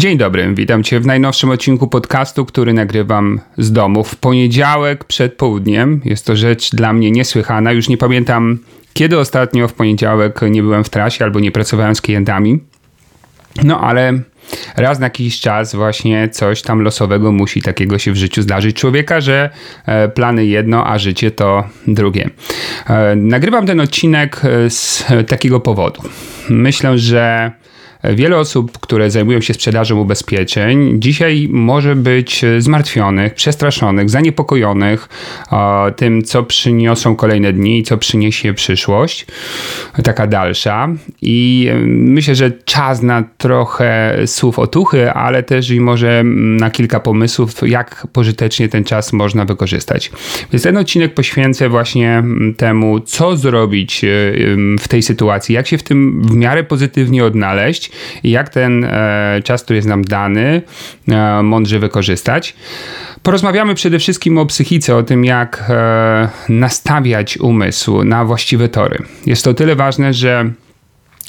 Dzień 0.00 0.18
dobry, 0.18 0.54
witam 0.54 0.82
Cię 0.82 1.00
w 1.00 1.06
najnowszym 1.06 1.50
odcinku 1.50 1.88
podcastu, 1.88 2.46
który 2.46 2.72
nagrywam 2.72 3.40
z 3.58 3.72
domu 3.72 4.04
w 4.04 4.16
poniedziałek 4.16 5.04
przed 5.04 5.34
południem. 5.34 6.00
Jest 6.04 6.26
to 6.26 6.36
rzecz 6.36 6.74
dla 6.74 6.92
mnie 6.92 7.10
niesłychana. 7.10 7.72
Już 7.72 7.88
nie 7.88 7.96
pamiętam, 7.96 8.58
kiedy 8.92 9.18
ostatnio 9.18 9.68
w 9.68 9.72
poniedziałek 9.72 10.40
nie 10.50 10.62
byłem 10.62 10.84
w 10.84 10.90
trasie 10.90 11.24
albo 11.24 11.40
nie 11.40 11.50
pracowałem 11.50 11.94
z 11.94 12.00
klientami. 12.00 12.60
No 13.64 13.80
ale 13.80 14.20
raz 14.76 14.98
na 14.98 15.06
jakiś 15.06 15.40
czas 15.40 15.74
właśnie 15.74 16.28
coś 16.28 16.62
tam 16.62 16.82
losowego 16.82 17.32
musi 17.32 17.62
takiego 17.62 17.98
się 17.98 18.12
w 18.12 18.16
życiu 18.16 18.42
zdarzyć 18.42 18.76
człowieka, 18.76 19.20
że 19.20 19.50
e, 19.86 20.08
plany 20.08 20.46
jedno, 20.46 20.86
a 20.86 20.98
życie 20.98 21.30
to 21.30 21.64
drugie. 21.86 22.30
E, 22.86 23.16
nagrywam 23.16 23.66
ten 23.66 23.80
odcinek 23.80 24.42
e, 24.44 24.70
z 24.70 25.04
takiego 25.28 25.60
powodu. 25.60 26.02
Myślę, 26.50 26.98
że 26.98 27.52
Wiele 28.04 28.38
osób, 28.38 28.78
które 28.78 29.10
zajmują 29.10 29.40
się 29.40 29.54
sprzedażą 29.54 30.00
ubezpieczeń, 30.00 31.00
dzisiaj 31.00 31.48
może 31.50 31.96
być 31.96 32.44
zmartwionych, 32.58 33.34
przestraszonych, 33.34 34.10
zaniepokojonych 34.10 35.08
tym, 35.96 36.22
co 36.22 36.42
przyniosą 36.42 37.16
kolejne 37.16 37.52
dni 37.52 37.78
i 37.78 37.82
co 37.82 37.98
przyniesie 37.98 38.54
przyszłość, 38.54 39.26
taka 40.04 40.26
dalsza. 40.26 40.88
I 41.22 41.68
myślę, 41.86 42.34
że 42.34 42.50
czas 42.50 43.02
na 43.02 43.24
trochę 43.38 44.18
słów 44.26 44.58
otuchy, 44.58 45.12
ale 45.12 45.42
też 45.42 45.70
i 45.70 45.80
może 45.80 46.22
na 46.24 46.70
kilka 46.70 47.00
pomysłów, 47.00 47.68
jak 47.68 48.06
pożytecznie 48.12 48.68
ten 48.68 48.84
czas 48.84 49.12
można 49.12 49.44
wykorzystać. 49.44 50.10
Więc 50.52 50.62
ten 50.62 50.76
odcinek 50.76 51.14
poświęcę 51.14 51.68
właśnie 51.68 52.22
temu, 52.56 53.00
co 53.00 53.36
zrobić 53.36 54.04
w 54.80 54.88
tej 54.88 55.02
sytuacji, 55.02 55.54
jak 55.54 55.66
się 55.66 55.78
w 55.78 55.82
tym 55.82 56.22
w 56.22 56.34
miarę 56.34 56.64
pozytywnie 56.64 57.24
odnaleźć 57.24 57.89
i 58.22 58.30
jak 58.30 58.48
ten 58.48 58.84
e, 58.84 59.40
czas, 59.44 59.62
który 59.62 59.76
jest 59.76 59.88
nam 59.88 60.04
dany, 60.04 60.62
e, 61.08 61.42
mądrze 61.42 61.78
wykorzystać. 61.78 62.56
Porozmawiamy 63.22 63.74
przede 63.74 63.98
wszystkim 63.98 64.38
o 64.38 64.46
psychice, 64.46 64.96
o 64.96 65.02
tym, 65.02 65.24
jak 65.24 65.64
e, 65.68 66.28
nastawiać 66.48 67.38
umysł 67.38 68.04
na 68.04 68.24
właściwe 68.24 68.68
tory. 68.68 68.98
Jest 69.26 69.44
to 69.44 69.54
tyle 69.54 69.76
ważne, 69.76 70.14
że 70.14 70.50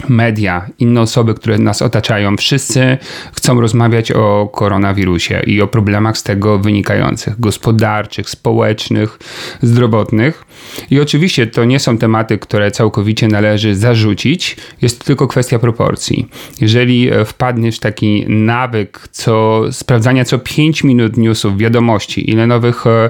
media, 0.09 0.65
inne 0.79 1.01
osoby, 1.01 1.33
które 1.33 1.57
nas 1.57 1.81
otaczają, 1.81 2.37
wszyscy 2.37 2.97
chcą 3.33 3.61
rozmawiać 3.61 4.11
o 4.11 4.49
koronawirusie 4.53 5.41
i 5.45 5.61
o 5.61 5.67
problemach 5.67 6.17
z 6.17 6.23
tego 6.23 6.59
wynikających, 6.59 7.39
gospodarczych, 7.39 8.29
społecznych, 8.29 9.19
zdrowotnych. 9.61 10.45
I 10.89 10.99
oczywiście 10.99 11.47
to 11.47 11.65
nie 11.65 11.79
są 11.79 11.97
tematy, 11.97 12.37
które 12.37 12.71
całkowicie 12.71 13.27
należy 13.27 13.75
zarzucić, 13.75 14.57
jest 14.81 14.99
to 14.99 15.05
tylko 15.05 15.27
kwestia 15.27 15.59
proporcji. 15.59 16.29
Jeżeli 16.61 17.09
wpadniesz 17.25 17.77
w 17.77 17.79
taki 17.79 18.25
nawyk 18.27 19.07
co, 19.11 19.61
sprawdzania 19.71 20.25
co 20.25 20.39
5 20.39 20.83
minut 20.83 21.17
newsów, 21.17 21.57
wiadomości, 21.57 22.31
ile 22.31 22.47
nowych 22.47 22.87
e, 22.87 23.09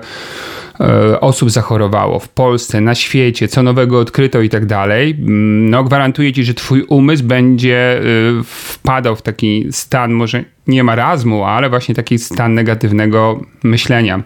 E, 0.70 0.70
osób 1.19 1.51
zachorowało 1.51 2.19
w 2.19 2.29
Polsce, 2.29 2.81
na 2.81 2.95
świecie, 2.95 3.47
co 3.47 3.63
nowego 3.63 3.99
odkryto 3.99 4.41
i 4.41 4.49
tak 4.49 4.65
dalej, 4.65 5.11
mm, 5.11 5.69
no 5.69 5.83
gwarantuję 5.83 6.33
ci, 6.33 6.43
że 6.43 6.53
twój 6.53 6.83
umysł 6.83 7.23
będzie 7.23 7.99
e, 7.99 8.01
wpadał 8.43 9.15
w 9.15 9.21
taki 9.21 9.67
stan, 9.71 10.11
może 10.11 10.43
nie 10.67 10.83
marazmu, 10.83 11.43
ale 11.43 11.69
właśnie 11.69 11.95
taki 11.95 12.19
stan 12.19 12.53
negatywnego 12.53 13.41
myślenia. 13.63 14.23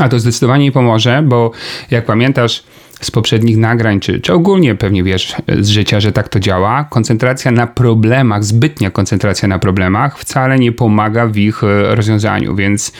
A 0.00 0.08
to 0.08 0.18
zdecydowanie 0.18 0.72
pomoże, 0.72 1.22
bo 1.26 1.50
jak 1.90 2.04
pamiętasz, 2.04 2.64
z 3.00 3.10
poprzednich 3.10 3.56
nagrań, 3.56 4.00
czy, 4.00 4.20
czy 4.20 4.32
ogólnie 4.32 4.74
pewnie 4.74 5.04
wiesz 5.04 5.34
z 5.58 5.68
życia, 5.68 6.00
że 6.00 6.12
tak 6.12 6.28
to 6.28 6.40
działa, 6.40 6.84
koncentracja 6.84 7.50
na 7.50 7.66
problemach, 7.66 8.44
zbytnia 8.44 8.90
koncentracja 8.90 9.48
na 9.48 9.58
problemach 9.58 10.18
wcale 10.18 10.58
nie 10.58 10.72
pomaga 10.72 11.26
w 11.26 11.36
ich 11.36 11.64
e, 11.64 11.94
rozwiązaniu, 11.94 12.54
więc 12.54 12.92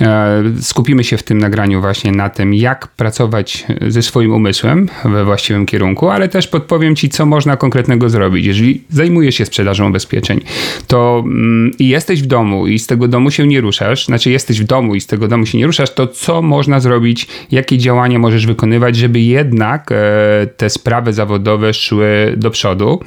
e, 0.00 0.42
skupimy 0.60 1.04
się 1.04 1.16
w 1.16 1.22
tym 1.22 1.38
nagraniu 1.38 1.80
właśnie 1.80 2.12
na 2.12 2.28
tym, 2.28 2.54
jak 2.54 2.88
pracować 2.88 3.66
ze 3.88 4.02
swoim 4.02 4.32
umysłem 4.32 4.88
we 5.04 5.24
właściwym 5.24 5.66
kierunku, 5.66 6.08
ale 6.08 6.28
też 6.28 6.46
podpowiem 6.46 6.96
Ci, 6.96 7.08
co 7.08 7.26
można 7.26 7.56
konkretnego 7.56 8.08
zrobić. 8.08 8.46
Jeżeli 8.46 8.84
zajmujesz 8.90 9.34
się 9.34 9.46
sprzedażą 9.46 9.88
ubezpieczeń, 9.88 10.40
to 10.86 11.22
mm, 11.26 11.70
i 11.78 11.88
jesteś 11.88 12.22
w 12.22 12.26
domu 12.26 12.66
i 12.66 12.78
z 12.78 12.86
tego 12.86 13.08
domu 13.08 13.30
się 13.30 13.46
nie 13.46 13.60
ruszasz, 13.60 14.06
znaczy 14.06 14.30
jesteś 14.30 14.60
w 14.60 14.64
domu 14.64 14.94
i 14.94 15.00
z 15.00 15.06
tego 15.06 15.28
domu 15.28 15.46
się 15.46 15.58
nie 15.58 15.66
ruszasz, 15.66 15.94
to 15.94 16.06
co 16.06 16.42
można 16.42 16.80
zrobić, 16.80 17.26
jakie 17.50 17.78
działania 17.78 18.18
możesz 18.18 18.46
wykonywać, 18.46 18.96
żeby 18.96 19.19
jednak 19.28 19.92
e, 19.92 20.46
te 20.56 20.70
sprawy 20.70 21.12
zawodowe 21.12 21.74
szły 21.74 22.34
do 22.36 22.50
przodu. 22.50 23.00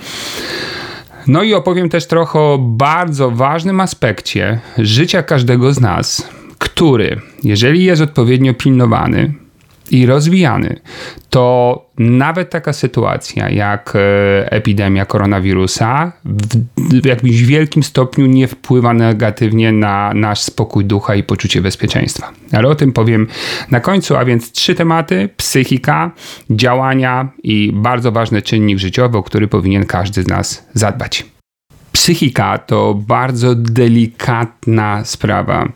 No 1.27 1.43
i 1.43 1.53
opowiem 1.53 1.89
też 1.89 2.07
trochę 2.07 2.39
o 2.39 2.57
bardzo 2.61 3.31
ważnym 3.31 3.79
aspekcie 3.79 4.59
życia 4.77 5.23
każdego 5.23 5.73
z 5.73 5.79
nas, 5.79 6.29
który, 6.57 7.21
jeżeli 7.43 7.83
jest 7.83 8.01
odpowiednio 8.01 8.53
pilnowany, 8.53 9.33
i 9.91 10.05
rozwijany, 10.05 10.79
to 11.29 11.85
nawet 11.97 12.49
taka 12.49 12.73
sytuacja 12.73 13.49
jak 13.49 13.93
e, 13.95 14.51
epidemia 14.51 15.05
koronawirusa 15.05 16.11
w 16.75 17.05
jakimś 17.05 17.41
wielkim 17.41 17.83
stopniu 17.83 18.25
nie 18.25 18.47
wpływa 18.47 18.93
negatywnie 18.93 19.71
na 19.71 20.13
nasz 20.13 20.41
spokój 20.41 20.85
ducha 20.85 21.15
i 21.15 21.23
poczucie 21.23 21.61
bezpieczeństwa. 21.61 22.31
Ale 22.51 22.67
o 22.67 22.75
tym 22.75 22.93
powiem 22.93 23.27
na 23.71 23.79
końcu, 23.79 24.15
a 24.15 24.25
więc 24.25 24.51
trzy 24.51 24.75
tematy: 24.75 25.29
psychika, 25.37 26.11
działania 26.49 27.29
i 27.43 27.71
bardzo 27.73 28.11
ważny 28.11 28.41
czynnik 28.41 28.77
życiowy, 28.77 29.17
o 29.17 29.23
który 29.23 29.47
powinien 29.47 29.85
każdy 29.85 30.23
z 30.23 30.27
nas 30.27 30.67
zadbać. 30.73 31.25
Psychika 31.93 32.57
to 32.57 32.93
bardzo 33.07 33.55
delikatna 33.55 35.05
sprawa. 35.05 35.69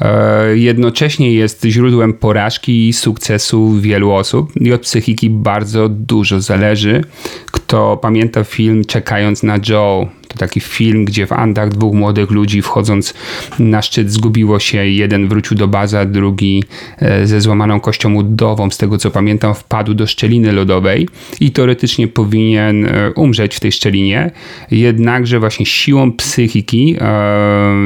E, 0.00 0.58
jednocześnie 0.58 1.32
jest 1.32 1.64
źródłem 1.64 2.12
porażki 2.14 2.88
i 2.88 2.92
sukcesu 2.92 3.72
wielu 3.80 4.12
osób 4.12 4.52
i 4.60 4.72
od 4.72 4.80
psychiki 4.80 5.30
bardzo 5.30 5.88
dużo 5.88 6.40
zależy. 6.40 7.04
Kto 7.52 7.96
pamięta 7.96 8.44
film 8.44 8.84
Czekając 8.84 9.42
na 9.42 9.58
Joe, 9.68 10.08
to 10.28 10.38
taki 10.38 10.60
film, 10.60 11.04
gdzie 11.04 11.26
w 11.26 11.32
Andach 11.32 11.68
dwóch 11.68 11.94
młodych 11.94 12.30
ludzi 12.30 12.62
wchodząc 12.62 13.14
na 13.58 13.82
szczyt 13.82 14.12
zgubiło 14.12 14.58
się. 14.58 14.86
Jeden 14.86 15.28
wrócił 15.28 15.56
do 15.56 15.68
baza, 15.68 16.04
drugi 16.04 16.64
e, 16.98 17.26
ze 17.26 17.40
złamaną 17.40 17.80
kością 17.80 18.14
udową, 18.14 18.70
z 18.70 18.76
tego 18.76 18.98
co 18.98 19.10
pamiętam, 19.10 19.54
wpadł 19.54 19.94
do 19.94 20.06
szczeliny 20.06 20.52
lodowej 20.52 21.08
i 21.40 21.50
teoretycznie 21.50 22.08
powinien 22.08 22.86
e, 22.86 23.12
umrzeć 23.12 23.56
w 23.56 23.60
tej 23.60 23.72
szczelinie. 23.72 24.30
Jednakże 24.70 25.40
właśnie 25.40 25.66
siłą 25.66 26.12
psychiki, 26.12 26.96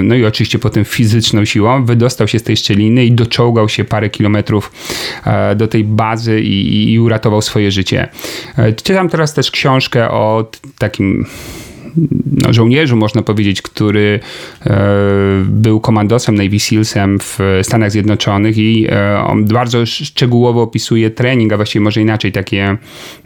no 0.02 0.14
i 0.14 0.24
oczywiście 0.24 0.58
potem 0.58 0.84
fizyczną 0.84 1.44
siłą, 1.44 1.84
wydostał 1.84 2.28
się 2.28 2.38
z 2.38 2.42
tej 2.42 2.56
szczeliny 2.56 3.04
i 3.04 3.12
doczołgał 3.12 3.68
się 3.68 3.84
parę 3.84 4.10
kilometrów 4.10 4.72
e, 5.24 5.56
do 5.56 5.68
tej 5.68 5.84
bazy 5.84 6.40
i, 6.40 6.92
i 6.92 7.00
uratował 7.00 7.42
swoje 7.42 7.70
życie. 7.70 8.08
E, 8.56 8.72
czytam 8.72 9.08
teraz 9.08 9.34
też 9.34 9.50
książkę 9.50 10.10
o 10.10 10.50
takim 10.78 11.26
no, 12.32 12.52
żołnierzu, 12.52 12.96
można 12.96 13.22
powiedzieć, 13.22 13.62
który 13.62 14.20
e, 14.66 15.44
był 15.46 15.80
komandosem 15.80 16.34
Navy 16.34 16.60
Sealsem 16.60 17.18
w 17.18 17.38
Stanach 17.62 17.90
Zjednoczonych 17.90 18.58
i 18.58 18.86
e, 18.90 19.18
on 19.20 19.44
bardzo 19.44 19.86
szczegółowo 19.86 20.62
opisuje 20.62 21.10
trening, 21.10 21.52
a 21.52 21.56
właściwie 21.56 21.82
może 21.82 22.00
inaczej, 22.00 22.32
takie, 22.32 22.76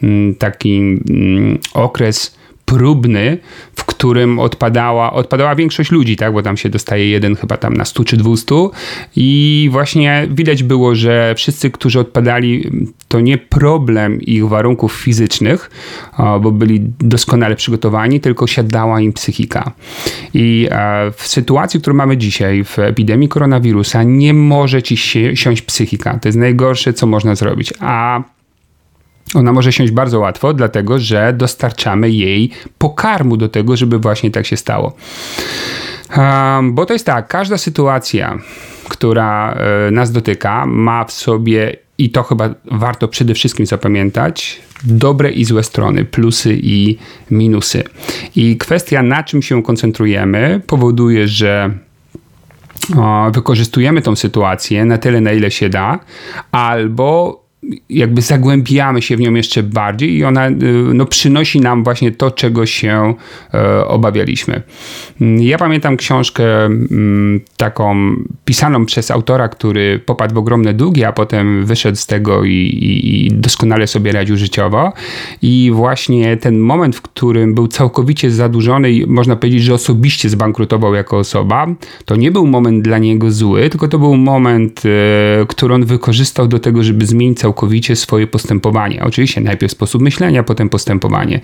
mm, 0.02 0.34
taki 0.34 0.78
mm, 0.78 1.58
okres 1.74 2.36
próbny, 2.66 3.38
w 3.76 3.84
którym 3.84 4.38
odpadała, 4.38 5.12
odpadała 5.12 5.54
większość 5.54 5.90
ludzi, 5.90 6.16
tak, 6.16 6.32
bo 6.32 6.42
tam 6.42 6.56
się 6.56 6.68
dostaje 6.68 7.08
jeden 7.10 7.36
chyba 7.36 7.56
tam 7.56 7.74
na 7.74 7.84
100 7.84 8.04
czy 8.04 8.16
200 8.16 8.54
i 9.16 9.68
właśnie 9.72 10.28
widać 10.30 10.62
było, 10.62 10.94
że 10.94 11.34
wszyscy, 11.36 11.70
którzy 11.70 12.00
odpadali, 12.00 12.70
to 13.08 13.20
nie 13.20 13.38
problem 13.38 14.20
ich 14.20 14.48
warunków 14.48 14.92
fizycznych, 14.92 15.70
bo 16.40 16.52
byli 16.52 16.80
doskonale 16.98 17.56
przygotowani, 17.56 18.20
tylko 18.20 18.46
siadała 18.46 19.00
im 19.00 19.12
psychika. 19.12 19.72
I 20.34 20.68
w 21.16 21.28
sytuacji, 21.28 21.80
którą 21.80 21.96
mamy 21.96 22.16
dzisiaj, 22.16 22.64
w 22.64 22.78
epidemii 22.78 23.28
koronawirusa, 23.28 24.02
nie 24.02 24.34
może 24.34 24.82
ci 24.82 24.96
siąść 25.34 25.62
psychika. 25.62 26.18
To 26.18 26.28
jest 26.28 26.38
najgorsze, 26.38 26.92
co 26.92 27.06
można 27.06 27.34
zrobić. 27.34 27.72
A 27.80 28.22
Ona 29.34 29.52
może 29.52 29.72
siąść 29.72 29.92
bardzo 29.92 30.20
łatwo, 30.20 30.54
dlatego 30.54 30.98
że 30.98 31.32
dostarczamy 31.32 32.10
jej 32.10 32.50
pokarmu 32.78 33.36
do 33.36 33.48
tego, 33.48 33.76
żeby 33.76 33.98
właśnie 33.98 34.30
tak 34.30 34.46
się 34.46 34.56
stało. 34.56 34.96
Um, 36.16 36.74
bo 36.74 36.86
to 36.86 36.92
jest 36.92 37.06
tak, 37.06 37.28
każda 37.28 37.58
sytuacja, 37.58 38.38
która 38.88 39.56
y, 39.88 39.90
nas 39.90 40.12
dotyka, 40.12 40.66
ma 40.66 41.04
w 41.04 41.12
sobie 41.12 41.76
i 41.98 42.10
to 42.10 42.22
chyba 42.22 42.54
warto 42.64 43.08
przede 43.08 43.34
wszystkim 43.34 43.66
zapamiętać, 43.66 44.60
dobre 44.84 45.30
i 45.30 45.44
złe 45.44 45.62
strony, 45.62 46.04
plusy 46.04 46.58
i 46.62 46.98
minusy. 47.30 47.84
I 48.36 48.56
kwestia, 48.56 49.02
na 49.02 49.22
czym 49.22 49.42
się 49.42 49.62
koncentrujemy, 49.62 50.60
powoduje, 50.66 51.28
że 51.28 51.70
wykorzystujemy 53.32 54.02
tą 54.02 54.16
sytuację 54.16 54.84
na 54.84 54.98
tyle, 54.98 55.20
na 55.20 55.32
ile 55.32 55.50
się 55.50 55.68
da, 55.68 55.98
albo 56.52 57.45
jakby 57.90 58.22
zagłębiamy 58.22 59.02
się 59.02 59.16
w 59.16 59.20
nią 59.20 59.34
jeszcze 59.34 59.62
bardziej 59.62 60.16
i 60.16 60.24
ona 60.24 60.48
y, 60.48 60.52
no, 60.94 61.06
przynosi 61.06 61.60
nam 61.60 61.84
właśnie 61.84 62.12
to, 62.12 62.30
czego 62.30 62.66
się 62.66 63.14
e, 63.54 63.86
obawialiśmy. 63.86 64.62
Mm, 65.20 65.42
ja 65.42 65.58
pamiętam 65.58 65.96
książkę 65.96 66.64
mm, 66.64 67.40
taką 67.56 68.16
pisaną 68.44 68.86
przez 68.86 69.10
autora, 69.10 69.48
który 69.48 69.98
popadł 69.98 70.34
w 70.34 70.38
ogromne 70.38 70.74
długi, 70.74 71.04
a 71.04 71.12
potem 71.12 71.66
wyszedł 71.66 71.98
z 71.98 72.06
tego 72.06 72.44
i, 72.44 72.52
i, 72.52 73.26
i 73.26 73.32
doskonale 73.32 73.86
sobie 73.86 74.12
radził 74.12 74.36
życiowo. 74.36 74.92
I 75.42 75.70
właśnie 75.74 76.36
ten 76.36 76.58
moment, 76.58 76.96
w 76.96 77.02
którym 77.02 77.54
był 77.54 77.68
całkowicie 77.68 78.30
zadłużony 78.30 78.92
i 78.92 79.06
można 79.06 79.36
powiedzieć, 79.36 79.62
że 79.62 79.74
osobiście 79.74 80.28
zbankrutował 80.28 80.94
jako 80.94 81.18
osoba, 81.18 81.66
to 82.04 82.16
nie 82.16 82.30
był 82.30 82.46
moment 82.46 82.84
dla 82.84 82.98
niego 82.98 83.30
zły, 83.30 83.70
tylko 83.70 83.88
to 83.88 83.98
był 83.98 84.16
moment, 84.16 84.82
e, 84.86 85.46
który 85.46 85.74
on 85.74 85.84
wykorzystał 85.84 86.48
do 86.48 86.58
tego, 86.58 86.82
żeby 86.82 87.06
zmienić 87.06 87.38
całkowicie 87.38 87.55
całkowicie 87.56 87.96
swoje 87.96 88.26
postępowanie. 88.26 89.02
Oczywiście 89.02 89.40
najpierw 89.40 89.72
sposób 89.72 90.02
myślenia, 90.02 90.42
potem 90.42 90.68
postępowanie. 90.68 91.40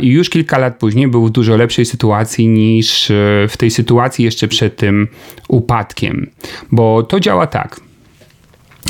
I 0.00 0.06
już 0.06 0.30
kilka 0.30 0.58
lat 0.58 0.76
później 0.76 1.08
był 1.08 1.26
w 1.26 1.30
dużo 1.30 1.56
lepszej 1.56 1.84
sytuacji 1.84 2.48
niż 2.48 3.10
e, 3.10 3.14
w 3.48 3.56
tej 3.56 3.70
sytuacji 3.70 4.24
jeszcze 4.24 4.48
przed 4.48 4.76
tym 4.76 5.08
upadkiem. 5.48 6.30
Bo 6.72 7.02
to 7.02 7.20
działa 7.20 7.46
tak. 7.46 7.80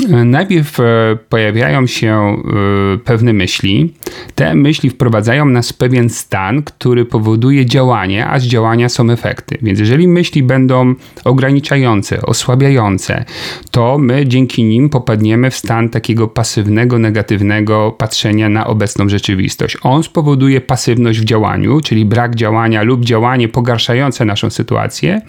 Najpierw 0.07 0.79
e, 0.79 0.83
pojawiają 1.29 1.87
się 1.87 2.13
e, 2.13 2.97
pewne 2.97 3.33
myśli. 3.33 3.93
Te 4.35 4.55
myśli 4.55 4.89
wprowadzają 4.89 5.45
nas 5.45 5.71
w 5.71 5.77
pewien 5.77 6.09
stan, 6.09 6.63
który 6.63 7.05
powoduje 7.05 7.65
działanie, 7.65 8.27
a 8.27 8.39
z 8.39 8.43
działania 8.43 8.89
są 8.89 9.09
efekty. 9.11 9.57
Więc 9.61 9.79
jeżeli 9.79 10.07
myśli 10.07 10.43
będą 10.43 10.95
ograniczające, 11.23 12.21
osłabiające, 12.21 13.25
to 13.71 13.97
my 13.97 14.27
dzięki 14.27 14.63
nim 14.63 14.89
popadniemy 14.89 15.51
w 15.51 15.55
stan 15.55 15.89
takiego 15.89 16.27
pasywnego, 16.27 16.99
negatywnego 16.99 17.91
patrzenia 17.91 18.49
na 18.49 18.67
obecną 18.67 19.09
rzeczywistość. 19.09 19.77
On 19.81 20.03
spowoduje 20.03 20.61
pasywność 20.61 21.19
w 21.19 21.25
działaniu, 21.25 21.81
czyli 21.81 22.05
brak 22.05 22.35
działania 22.35 22.83
lub 22.83 23.05
działanie 23.05 23.47
pogarszające 23.47 24.25
naszą 24.25 24.49
sytuację. 24.49 25.21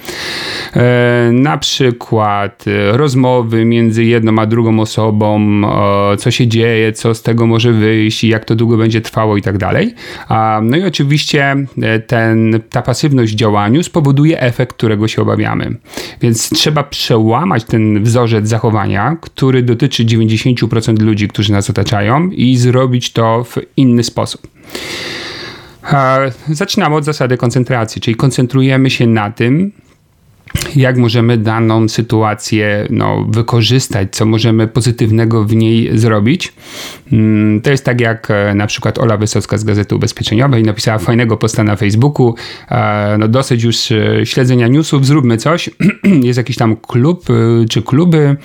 E, 0.77 1.31
na 1.33 1.59
przykład 1.59 2.65
rozmowy 2.93 3.65
między 3.65 4.05
jedną 4.05 4.39
a 4.39 4.47
drugą 4.47 4.60
drugą 4.61 4.81
osobą, 4.81 5.63
co 6.19 6.31
się 6.31 6.47
dzieje, 6.47 6.93
co 6.93 7.15
z 7.15 7.23
tego 7.23 7.47
może 7.47 7.73
wyjść, 7.73 8.25
jak 8.25 8.45
to 8.45 8.55
długo 8.55 8.77
będzie 8.77 9.01
trwało 9.01 9.37
i 9.37 9.43
tak 9.43 9.59
dalej. 9.59 9.95
No 10.63 10.77
i 10.77 10.85
oczywiście 10.85 11.57
e, 11.83 12.01
ten, 12.01 12.61
ta 12.71 12.83
pasywność 12.83 13.33
w 13.33 13.37
działaniu 13.37 13.83
spowoduje 13.83 14.41
efekt, 14.41 14.77
którego 14.77 15.09
się 15.09 15.23
obawiamy. 15.23 15.77
Więc 16.21 16.51
trzeba 16.51 16.83
przełamać 16.83 17.65
ten 17.65 18.03
wzorzec 18.03 18.49
zachowania, 18.49 19.17
który 19.21 19.63
dotyczy 19.63 20.05
90% 20.05 21.03
ludzi, 21.03 21.29
którzy 21.29 21.53
nas 21.53 21.71
otaczają 21.71 22.31
i 22.31 22.57
zrobić 22.57 23.13
to 23.13 23.45
w 23.45 23.57
inny 23.77 24.03
sposób. 24.03 24.49
Zaczynamy 26.49 26.97
od 26.97 27.05
zasady 27.05 27.37
koncentracji, 27.37 28.01
czyli 28.01 28.15
koncentrujemy 28.15 28.91
się 28.91 29.07
na 29.07 29.31
tym, 29.31 29.73
jak 30.77 30.97
możemy 30.97 31.39
daną 31.39 31.89
sytuację 31.89 32.87
no, 32.91 33.27
wykorzystać, 33.29 34.09
co 34.11 34.27
możemy 34.27 34.69
pozytywnego 34.69 35.45
w 35.45 35.55
niej 35.55 35.99
zrobić. 35.99 36.53
Mm, 37.13 37.61
to 37.61 37.71
jest 37.71 37.85
tak 37.85 38.01
jak 38.01 38.31
e, 38.31 38.55
na 38.55 38.67
przykład 38.67 38.99
Ola 38.99 39.17
Wysocka 39.17 39.59
z 39.59 39.65
Gazety 39.65 39.95
Ubezpieczeniowej 39.95 40.63
napisała 40.63 40.99
fajnego 40.99 41.37
posta 41.37 41.65
na 41.65 41.77
Facebooku, 41.77 42.35
e, 42.71 43.17
no 43.19 43.29
dosyć 43.29 43.63
już 43.63 43.93
e, 43.93 44.27
śledzenia 44.27 44.69
newsów, 44.69 45.07
zróbmy 45.07 45.37
coś. 45.37 45.71
jest 46.23 46.37
jakiś 46.37 46.57
tam 46.57 46.77
klub, 46.77 47.25
czy 47.71 47.83
kluby 47.83 48.37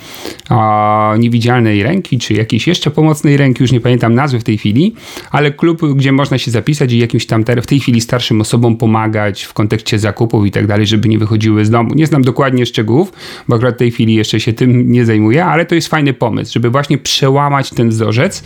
niewidzialnej 1.18 1.82
ręki, 1.82 2.18
czy 2.18 2.34
jakiejś 2.34 2.66
jeszcze 2.66 2.90
pomocnej 2.90 3.36
ręki, 3.36 3.62
już 3.62 3.72
nie 3.72 3.80
pamiętam 3.80 4.14
nazwy 4.14 4.40
w 4.40 4.44
tej 4.44 4.58
chwili, 4.58 4.94
ale 5.30 5.50
klub, 5.50 5.82
gdzie 5.94 6.12
można 6.12 6.38
się 6.38 6.50
zapisać 6.50 6.92
i 6.92 6.98
jakimś 6.98 7.26
tam 7.26 7.44
w 7.62 7.66
tej 7.66 7.80
chwili 7.80 8.00
starszym 8.00 8.40
osobom 8.40 8.76
pomagać 8.76 9.42
w 9.42 9.52
kontekście 9.52 9.98
zakupów 9.98 10.46
i 10.46 10.50
tak 10.50 10.66
dalej, 10.66 10.86
żeby 10.86 11.08
nie 11.08 11.18
wychodziły 11.18 11.64
z 11.64 11.70
domu 11.70 11.95
nie 11.96 12.06
znam 12.06 12.22
dokładnie 12.22 12.66
szczegółów, 12.66 13.12
bo 13.48 13.56
akurat 13.56 13.74
w 13.74 13.78
tej 13.78 13.90
chwili 13.90 14.14
jeszcze 14.14 14.40
się 14.40 14.52
tym 14.52 14.92
nie 14.92 15.04
zajmuję, 15.04 15.44
ale 15.44 15.66
to 15.66 15.74
jest 15.74 15.88
fajny 15.88 16.12
pomysł, 16.12 16.52
żeby 16.52 16.70
właśnie 16.70 16.98
przełamać 16.98 17.70
ten 17.70 17.88
wzorzec 17.88 18.44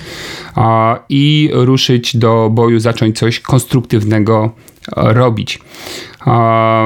i 1.08 1.50
ruszyć 1.52 2.16
do 2.16 2.50
boju, 2.52 2.80
zacząć 2.80 3.18
coś 3.18 3.40
konstruktywnego 3.40 4.52
robić. 4.96 5.58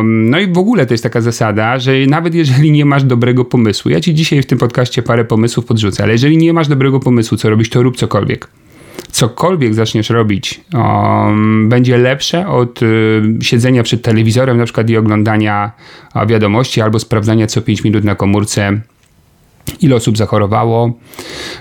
No 0.05 0.38
i 0.38 0.52
w 0.52 0.58
ogóle 0.58 0.87
to 0.87 0.94
jest 0.94 1.02
taka 1.02 1.20
zasada, 1.20 1.78
że 1.78 1.93
nawet 2.06 2.34
jeżeli 2.34 2.70
nie 2.70 2.84
masz 2.84 3.05
dobrego 3.05 3.44
pomysłu, 3.44 3.90
ja 3.90 4.00
ci 4.00 4.14
dzisiaj 4.14 4.43
w 4.43 4.46
tym 4.46 4.58
podcaście 4.58 5.02
parę 5.02 5.25
pomysłów 5.25 5.66
podrzucę, 5.66 6.02
ale 6.02 6.12
jeżeli 6.12 6.37
nie 6.37 6.52
masz 6.52 6.69
dobrego 6.69 7.00
pomysłu, 7.00 7.38
co 7.38 7.50
robić, 7.50 7.69
to 7.70 7.82
rób 7.82 7.96
cokolwiek 7.96 8.49
cokolwiek 9.14 9.75
zaczniesz 9.75 10.11
robić, 10.11 10.61
um, 10.75 11.69
będzie 11.69 11.99
lepsze 11.99 12.49
od 12.49 12.82
y, 12.82 13.22
siedzenia 13.43 13.82
przed 13.82 14.02
telewizorem 14.02 14.58
na 14.58 14.64
przykład 14.64 14.90
i 14.90 14.96
oglądania 14.96 15.72
wiadomości 16.26 16.81
albo 16.81 16.99
sprawdzania 16.99 17.46
co 17.46 17.62
5 17.62 17.84
minut 17.84 18.05
na 18.05 18.14
komórce 18.14 18.81
ile 19.81 19.96
osób 19.96 20.16
zachorowało, 20.16 20.99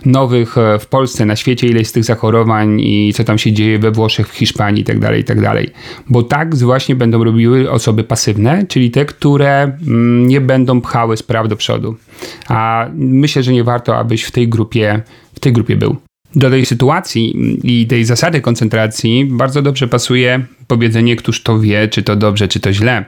nowych 0.05 0.57
e, 0.57 0.79
w 0.79 0.87
Polsce, 0.87 1.25
na 1.25 1.35
świecie, 1.35 1.67
ile 1.67 1.79
jest 1.79 1.93
tych 1.93 2.03
zachorowań 2.03 2.79
i 2.81 3.13
co 3.13 3.23
tam 3.23 3.37
się 3.37 3.51
dzieje 3.51 3.79
we 3.79 3.91
Włoszech, 3.91 4.27
w 4.27 4.37
Hiszpanii 4.37 4.81
itd., 4.81 5.07
tak 5.07 5.17
itd. 5.17 5.41
Tak 5.41 5.65
Bo 6.09 6.23
tak 6.23 6.55
właśnie 6.55 6.95
będą 6.95 7.23
robiły 7.23 7.71
osoby 7.71 8.03
pasywne, 8.03 8.65
czyli 8.67 8.91
te, 8.91 9.05
które 9.05 9.63
mm, 9.63 10.27
nie 10.27 10.41
będą 10.41 10.81
pchały 10.81 11.17
spraw 11.17 11.47
do 11.47 11.55
przodu. 11.55 11.95
A 12.47 12.87
myślę, 12.93 13.43
że 13.43 13.53
nie 13.53 13.63
warto, 13.63 13.97
abyś 13.97 14.23
w 14.23 14.31
tej 14.31 14.47
grupie, 14.47 15.01
w 15.35 15.39
tej 15.39 15.53
grupie 15.53 15.75
był. 15.75 15.95
Do 16.35 16.49
tej 16.49 16.65
sytuacji 16.65 17.35
i 17.63 17.87
tej 17.87 18.05
zasady 18.05 18.41
koncentracji 18.41 19.25
bardzo 19.25 19.61
dobrze 19.61 19.87
pasuje 19.87 20.45
powiedzenie, 20.67 21.15
któż 21.15 21.43
to 21.43 21.59
wie, 21.59 21.87
czy 21.87 22.03
to 22.03 22.15
dobrze, 22.15 22.47
czy 22.47 22.59
to 22.59 22.73
źle. 22.73 23.05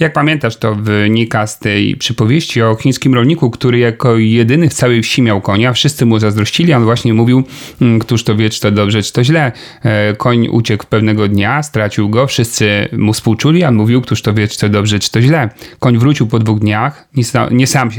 Jak 0.00 0.12
pamiętasz, 0.12 0.56
to 0.56 0.74
wynika 0.74 1.46
z 1.46 1.58
tej 1.58 1.96
przypowieści 1.96 2.62
o 2.62 2.74
chińskim 2.74 3.14
rolniku, 3.14 3.50
który 3.50 3.78
jako 3.78 4.16
jedyny 4.16 4.68
w 4.68 4.74
całej 4.74 5.02
wsi 5.02 5.22
miał 5.22 5.40
konia, 5.40 5.72
wszyscy 5.72 6.06
mu 6.06 6.18
zazdrościli, 6.18 6.74
on 6.74 6.84
właśnie 6.84 7.14
mówił, 7.14 7.44
mm, 7.80 7.98
któż 7.98 8.24
to 8.24 8.36
wie, 8.36 8.50
czy 8.50 8.60
to 8.60 8.70
dobrze, 8.70 9.02
czy 9.02 9.12
to 9.12 9.24
źle. 9.24 9.52
E, 9.82 10.14
koń 10.14 10.48
uciekł 10.48 10.86
pewnego 10.86 11.28
dnia, 11.28 11.62
stracił 11.62 12.08
go, 12.08 12.26
wszyscy 12.26 12.88
mu 12.92 13.12
współczuli, 13.12 13.64
on 13.64 13.74
mówił, 13.74 14.00
któż 14.00 14.22
to 14.22 14.34
wie, 14.34 14.48
czy 14.48 14.58
to 14.58 14.68
dobrze, 14.68 14.98
czy 14.98 15.10
to 15.10 15.22
źle. 15.22 15.50
Koń 15.78 15.98
wrócił 15.98 16.26
po 16.26 16.38
dwóch 16.38 16.58
dniach, 16.58 17.08
nie 17.50 17.66
sam 17.66 17.90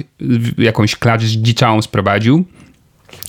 jakąś 0.57 0.95
klacz 0.95 1.23
dziczałą 1.23 1.81
sprowadził, 1.81 2.45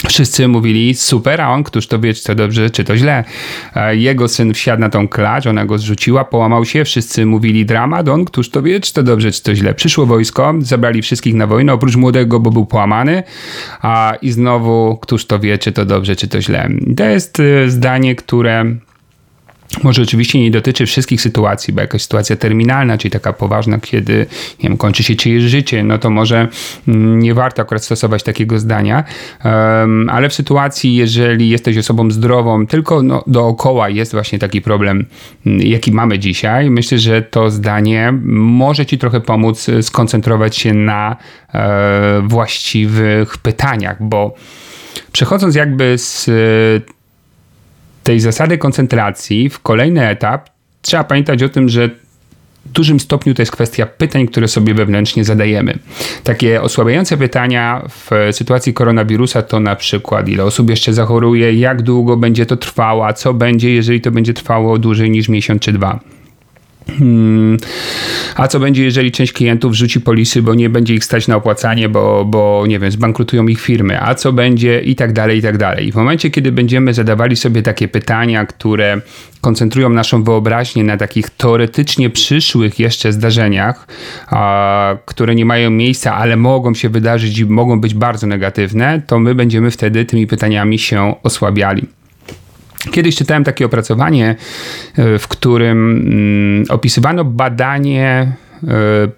Wszyscy 0.09 0.49
mówili 0.49 0.95
super, 0.95 1.41
a 1.41 1.51
on, 1.51 1.65
któż 1.65 1.87
to 1.87 1.99
wie, 1.99 2.15
czy 2.15 2.25
to 2.25 2.35
dobrze, 2.35 2.71
czy 2.71 2.85
to 2.85 2.97
źle. 2.97 3.25
Jego 3.93 4.29
syn 4.29 4.55
wsiadł 4.55 4.81
na 4.81 4.91
tą 4.91 5.09
klacz, 5.09 5.47
ona 5.47 5.67
go 5.67 5.79
zrzuciła, 5.79 6.25
połamał 6.25 6.65
się, 6.65 6.85
wszyscy 6.85 7.27
mówili 7.27 7.67
dramat, 7.67 8.09
on, 8.09 8.25
któż 8.25 8.51
to 8.51 8.63
wie, 8.63 8.81
czy 8.81 8.95
to 8.95 9.03
dobrze, 9.03 9.33
czy 9.33 9.43
to 9.43 9.55
źle. 9.55 9.75
Przyszło 9.75 10.07
wojsko, 10.07 10.55
zabrali 10.59 11.03
wszystkich 11.03 11.35
na 11.35 11.47
wojnę, 11.47 11.73
oprócz 11.73 11.97
młodego, 11.97 12.41
bo 12.41 12.51
był 12.51 12.67
połamany, 12.67 13.23
a 13.83 14.15
i 14.23 14.31
znowu, 14.31 14.99
któż 15.03 15.27
to 15.27 15.39
wie, 15.39 15.59
czy 15.59 15.73
to 15.73 15.85
dobrze, 15.85 16.17
czy 16.17 16.29
to 16.29 16.41
źle. 16.41 16.69
To 16.97 17.05
jest 17.05 17.41
y, 17.41 17.71
zdanie, 17.71 18.15
które 18.15 18.65
może 19.83 20.03
oczywiście 20.03 20.41
nie 20.41 20.51
dotyczy 20.51 20.87
wszystkich 20.87 21.21
sytuacji, 21.21 21.75
bo 21.75 21.81
jakaś 21.81 22.03
sytuacja 22.03 22.37
terminalna, 22.37 22.99
czyli 22.99 23.13
taka 23.13 23.33
poważna, 23.33 23.79
kiedy 23.79 24.27
nie 24.63 24.69
wiem, 24.69 24.79
kończy 24.79 25.03
się 25.03 25.17
czyjeś 25.17 25.43
życie, 25.43 25.85
no 25.85 25.99
to 25.99 26.11
może 26.11 26.49
mm, 26.89 27.19
nie 27.19 27.35
warto 27.35 27.63
akurat 27.63 27.85
stosować 27.85 28.23
takiego 28.23 28.59
zdania, 28.59 29.05
um, 29.45 30.11
ale 30.13 30.29
w 30.29 30.35
sytuacji, 30.35 30.97
jeżeli 30.97 31.49
jesteś 31.49 31.79
osobą 31.79 32.11
zdrową, 32.11 32.67
tylko 32.67 33.03
no, 33.03 33.25
dookoła 33.27 33.89
jest 33.89 34.13
właśnie 34.13 34.39
taki 34.39 34.63
problem, 34.63 35.07
mm, 35.47 35.61
jaki 35.61 35.93
mamy 35.93 36.19
dzisiaj, 36.19 36.71
myślę, 36.71 36.99
że 36.99 37.23
to 37.23 37.51
zdanie 37.51 38.13
może 38.23 38.87
ci 38.87 38.99
trochę 38.99 39.21
pomóc 39.21 39.67
skoncentrować 39.83 40.57
się 40.57 40.75
na 40.75 41.17
e, 41.55 42.23
właściwych 42.25 43.39
pytaniach, 43.39 43.97
bo 44.01 44.35
przechodząc 45.13 45.55
jakby 45.55 45.99
z 45.99 46.31
tej 48.09 48.21
zasady 48.21 48.59
koncentracji 48.59 49.49
w 49.49 49.61
kolejny 49.61 50.09
etap 50.09 50.51
trzeba 50.83 51.05
pamiętać 51.05 51.43
o 51.43 51.49
tym, 51.49 51.69
że 51.69 51.91
dużym 52.67 53.01
stopniu 53.01 53.35
to 53.35 53.43
jest 53.43 53.53
kwestia 53.53 53.87
pytań, 53.87 54.27
które 54.27 54.49
sobie 54.49 54.75
wewnętrznie 54.75 55.25
zadajemy. 55.25 55.79
Takie 56.25 56.63
osłabiające 56.63 57.17
pytania 57.17 57.83
w 57.89 58.11
sytuacji 58.33 58.75
koronawirusa 58.75 59.43
to 59.43 59.61
na 59.61 59.77
przykład 59.77 60.29
ile 60.29 60.45
osób 60.45 60.71
jeszcze 60.71 60.93
zachoruje, 60.93 61.55
jak 61.55 61.83
długo 61.83 62.17
będzie 62.17 62.47
to 62.47 62.57
trwało, 62.57 63.13
co 63.13 63.35
będzie, 63.35 63.75
jeżeli 63.75 64.01
to 64.01 64.11
będzie 64.11 64.35
trwało 64.35 64.79
dłużej 64.79 65.11
niż 65.11 65.29
miesiąc 65.29 65.63
czy 65.63 65.73
dwa. 65.73 66.01
Hmm. 66.99 67.57
A 68.37 68.49
co 68.49 68.61
będzie, 68.61 68.85
jeżeli 68.85 69.13
część 69.13 69.33
klientów 69.33 69.75
rzuci 69.75 70.01
polisy, 70.01 70.43
bo 70.43 70.55
nie 70.55 70.71
będzie 70.71 70.95
ich 70.95 71.05
stać 71.05 71.29
na 71.29 71.37
opłacanie, 71.37 71.89
bo, 71.89 72.25
bo 72.25 72.65
nie 72.69 72.79
wiem, 72.79 72.91
zbankrutują 72.91 73.47
ich 73.47 73.61
firmy? 73.61 74.03
A 74.03 74.15
co 74.15 74.33
będzie 74.33 74.81
i 74.81 74.97
tak 74.97 75.13
dalej, 75.13 75.39
i 75.39 75.43
tak 75.43 75.59
dalej. 75.59 75.89
I 75.89 75.93
w 75.93 75.95
momencie, 75.95 76.31
kiedy 76.31 76.53
będziemy 76.53 76.95
zadawali 76.95 77.37
sobie 77.37 77.63
takie 77.63 77.89
pytania, 77.89 78.47
które 78.47 79.01
koncentrują 79.41 79.89
naszą 79.89 80.23
wyobraźnię 80.25 80.85
na 80.85 80.97
takich 80.97 81.31
teoretycznie 81.31 82.11
przyszłych 82.11 82.79
jeszcze 82.79 83.13
zdarzeniach, 83.13 83.87
a, 84.27 84.97
które 85.05 85.35
nie 85.35 85.45
mają 85.45 85.71
miejsca, 85.71 86.15
ale 86.15 86.37
mogą 86.37 86.75
się 86.75 86.89
wydarzyć 86.89 87.39
i 87.39 87.47
mogą 87.47 87.81
być 87.81 87.95
bardzo 87.95 88.27
negatywne, 88.27 89.03
to 89.07 89.19
my 89.19 89.35
będziemy 89.35 89.71
wtedy 89.71 90.05
tymi 90.05 90.27
pytaniami 90.27 90.79
się 90.79 91.15
osłabiali. 91.23 91.98
Kiedyś 92.91 93.17
czytałem 93.17 93.45
takie 93.45 93.67
opracowanie, 93.67 94.37
e, 94.97 95.19
w 95.19 95.29
którym 95.29 95.91
mm, 95.91 96.65
opisywano 96.69 97.25
badanie 97.25 98.33
e, 98.69 99.09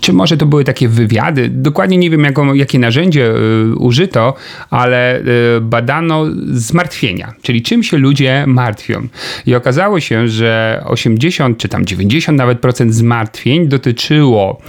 czy 0.00 0.12
może 0.12 0.36
to 0.36 0.46
były 0.46 0.64
takie 0.64 0.88
wywiady, 0.88 1.48
dokładnie 1.48 1.98
nie 1.98 2.10
wiem 2.10 2.24
jaką, 2.24 2.54
jakie 2.54 2.78
narzędzie 2.78 3.32
y, 3.32 3.74
użyto, 3.76 4.34
ale 4.70 5.20
y, 5.20 5.24
badano 5.60 6.26
zmartwienia, 6.52 7.34
czyli 7.42 7.62
czym 7.62 7.82
się 7.82 7.98
ludzie 7.98 8.44
martwią. 8.46 9.08
I 9.46 9.54
okazało 9.54 10.00
się, 10.00 10.28
że 10.28 10.82
80 10.86 11.58
czy 11.58 11.68
tam 11.68 11.86
90 11.86 12.38
nawet 12.38 12.60
procent 12.60 12.94
zmartwień 12.94 13.68
dotyczyło 13.68 14.60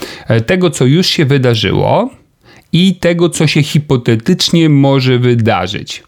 tego, 0.45 0.69
co 0.69 0.85
już 0.85 1.07
się 1.07 1.25
wydarzyło 1.25 2.09
i 2.73 2.95
tego, 2.95 3.29
co 3.29 3.47
się 3.47 3.63
hipotetycznie 3.63 4.69
może 4.69 5.19
wydarzyć 5.19 6.03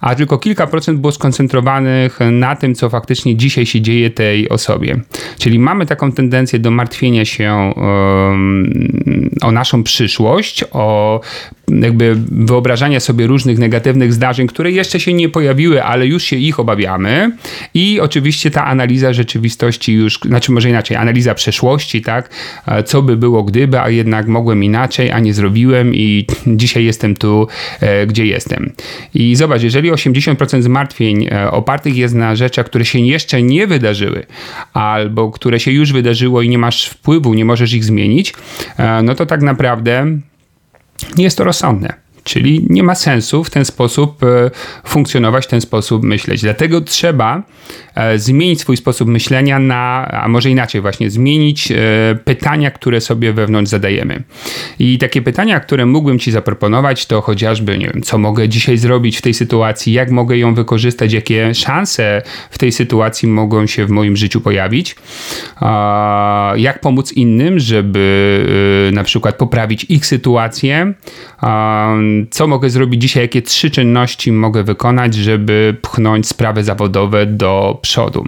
a 0.00 0.14
tylko 0.14 0.38
kilka 0.38 0.66
procent 0.66 1.00
było 1.00 1.12
skoncentrowanych 1.12 2.18
na 2.32 2.56
tym, 2.56 2.74
co 2.74 2.90
faktycznie 2.90 3.36
dzisiaj 3.36 3.66
się 3.66 3.80
dzieje 3.80 4.10
tej 4.10 4.48
osobie. 4.48 5.00
Czyli 5.38 5.58
mamy 5.58 5.86
taką 5.86 6.12
tendencję 6.12 6.58
do 6.58 6.70
martwienia 6.70 7.24
się 7.24 7.72
um, 7.76 9.30
o 9.42 9.52
naszą 9.52 9.82
przyszłość, 9.82 10.64
o 10.72 11.20
jakby 11.68 12.16
wyobrażania 12.30 13.00
sobie 13.00 13.26
różnych 13.26 13.58
negatywnych 13.58 14.12
zdarzeń, 14.12 14.46
które 14.46 14.70
jeszcze 14.70 15.00
się 15.00 15.12
nie 15.12 15.28
pojawiły, 15.28 15.84
ale 15.84 16.06
już 16.06 16.22
się 16.22 16.36
ich 16.36 16.60
obawiamy. 16.60 17.32
I 17.74 18.00
oczywiście 18.00 18.50
ta 18.50 18.64
analiza 18.64 19.12
rzeczywistości 19.12 19.92
już, 19.92 20.18
znaczy 20.24 20.52
może 20.52 20.70
inaczej, 20.70 20.96
analiza 20.96 21.34
przeszłości, 21.34 22.02
tak? 22.02 22.30
Co 22.84 23.02
by 23.02 23.16
było 23.16 23.42
gdyby, 23.42 23.80
a 23.80 23.90
jednak 23.90 24.26
mogłem 24.26 24.64
inaczej, 24.64 25.10
a 25.10 25.18
nie 25.18 25.34
zrobiłem 25.34 25.94
i 25.94 26.26
dzisiaj 26.46 26.84
jestem 26.84 27.16
tu, 27.16 27.48
e, 27.80 28.06
gdzie 28.06 28.26
jestem. 28.26 28.72
I 29.14 29.36
zobacz, 29.36 29.55
jeżeli 29.62 29.92
80% 29.92 30.62
zmartwień 30.62 31.26
e, 31.26 31.50
opartych 31.50 31.96
jest 31.96 32.14
na 32.14 32.36
rzeczach, 32.36 32.66
które 32.66 32.84
się 32.84 32.98
jeszcze 32.98 33.42
nie 33.42 33.66
wydarzyły, 33.66 34.26
albo 34.72 35.30
które 35.30 35.60
się 35.60 35.70
już 35.70 35.92
wydarzyło 35.92 36.42
i 36.42 36.48
nie 36.48 36.58
masz 36.58 36.86
wpływu, 36.86 37.34
nie 37.34 37.44
możesz 37.44 37.72
ich 37.72 37.84
zmienić, 37.84 38.34
e, 38.76 39.02
no 39.02 39.14
to 39.14 39.26
tak 39.26 39.42
naprawdę 39.42 40.06
nie 41.16 41.24
jest 41.24 41.38
to 41.38 41.44
rozsądne. 41.44 42.05
Czyli 42.26 42.66
nie 42.70 42.82
ma 42.82 42.94
sensu 42.94 43.44
w 43.44 43.50
ten 43.50 43.64
sposób 43.64 44.22
e, 44.24 44.50
funkcjonować, 44.84 45.44
w 45.44 45.48
ten 45.48 45.60
sposób 45.60 46.02
myśleć. 46.02 46.40
Dlatego 46.40 46.80
trzeba 46.80 47.42
e, 47.94 48.18
zmienić 48.18 48.60
swój 48.60 48.76
sposób 48.76 49.08
myślenia 49.08 49.58
na, 49.58 50.08
a 50.22 50.28
może 50.28 50.50
inaczej 50.50 50.80
właśnie, 50.80 51.10
zmienić 51.10 51.72
e, 51.72 51.76
pytania, 52.24 52.70
które 52.70 53.00
sobie 53.00 53.32
wewnątrz 53.32 53.70
zadajemy. 53.70 54.22
I 54.78 54.98
takie 54.98 55.22
pytania, 55.22 55.60
które 55.60 55.86
mógłbym 55.86 56.18
Ci 56.18 56.30
zaproponować, 56.30 57.06
to 57.06 57.20
chociażby, 57.20 57.78
nie 57.78 57.86
wiem, 57.94 58.02
co 58.02 58.18
mogę 58.18 58.48
dzisiaj 58.48 58.78
zrobić 58.78 59.18
w 59.18 59.22
tej 59.22 59.34
sytuacji, 59.34 59.92
jak 59.92 60.10
mogę 60.10 60.38
ją 60.38 60.54
wykorzystać, 60.54 61.12
jakie 61.12 61.54
szanse 61.54 62.22
w 62.50 62.58
tej 62.58 62.72
sytuacji 62.72 63.28
mogą 63.28 63.66
się 63.66 63.86
w 63.86 63.90
moim 63.90 64.16
życiu 64.16 64.40
pojawić, 64.40 64.96
jak 66.56 66.80
pomóc 66.80 67.12
innym, 67.12 67.58
żeby 67.58 68.90
na 68.92 69.04
przykład 69.04 69.36
poprawić 69.36 69.84
ich 69.84 70.06
sytuację, 70.06 70.94
co 72.30 72.46
mogę 72.46 72.70
zrobić 72.70 73.02
dzisiaj, 73.02 73.22
jakie 73.22 73.42
trzy 73.42 73.70
czynności 73.70 74.32
mogę 74.32 74.62
wykonać, 74.64 75.14
żeby 75.14 75.76
pchnąć 75.82 76.28
sprawy 76.28 76.64
zawodowe 76.64 77.26
do 77.26 77.78
przodu. 77.82 78.24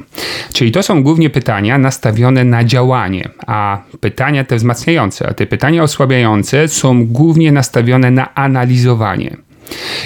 Czyli 0.53 0.73
to 0.73 0.83
są 0.83 1.03
głównie 1.03 1.31
pytania 1.31 1.79
nastawione 1.79 2.45
na 2.45 2.65
działanie, 2.65 3.29
a 3.47 3.83
pytania 4.01 4.45
te 4.45 4.57
wzmacniające, 4.57 5.29
a 5.29 5.35
te 5.35 5.47
pytania 5.47 5.83
osłabiające 5.83 6.69
są 6.69 7.07
głównie 7.07 7.53
nastawione 7.53 8.11
na 8.11 8.35
analizowanie. 8.35 9.37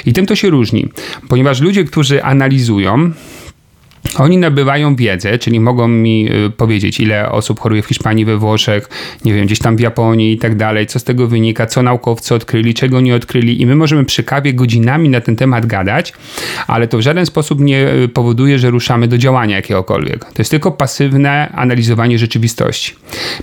I 0.06 0.12
tym 0.12 0.26
to 0.26 0.36
się 0.36 0.50
różni, 0.50 0.88
ponieważ 1.28 1.60
ludzie, 1.60 1.84
którzy 1.84 2.22
analizują, 2.24 3.10
oni 4.18 4.38
nabywają 4.38 4.96
wiedzę, 4.96 5.38
czyli 5.38 5.60
mogą 5.60 5.88
mi 5.88 6.28
y, 6.46 6.50
powiedzieć, 6.50 7.00
ile 7.00 7.30
osób 7.30 7.60
choruje 7.60 7.82
w 7.82 7.86
Hiszpanii, 7.86 8.24
we 8.24 8.36
Włoszech, 8.36 8.88
nie 9.24 9.34
wiem, 9.34 9.46
gdzieś 9.46 9.58
tam 9.58 9.76
w 9.76 9.80
Japonii 9.80 10.32
i 10.32 10.38
tak 10.38 10.56
dalej, 10.56 10.86
co 10.86 10.98
z 10.98 11.04
tego 11.04 11.26
wynika, 11.28 11.66
co 11.66 11.82
naukowcy 11.82 12.34
odkryli, 12.34 12.74
czego 12.74 13.00
nie 13.00 13.14
odkryli 13.14 13.62
i 13.62 13.66
my 13.66 13.76
możemy 13.76 14.04
przy 14.04 14.22
kawie 14.22 14.54
godzinami 14.54 15.08
na 15.08 15.20
ten 15.20 15.36
temat 15.36 15.66
gadać, 15.66 16.12
ale 16.66 16.88
to 16.88 16.98
w 16.98 17.00
żaden 17.00 17.26
sposób 17.26 17.60
nie 17.60 17.88
y, 17.88 18.08
powoduje, 18.08 18.58
że 18.58 18.70
ruszamy 18.70 19.08
do 19.08 19.18
działania 19.18 19.56
jakiegokolwiek. 19.56 20.24
To 20.24 20.34
jest 20.38 20.50
tylko 20.50 20.72
pasywne 20.72 21.52
analizowanie 21.54 22.18
rzeczywistości. 22.18 22.94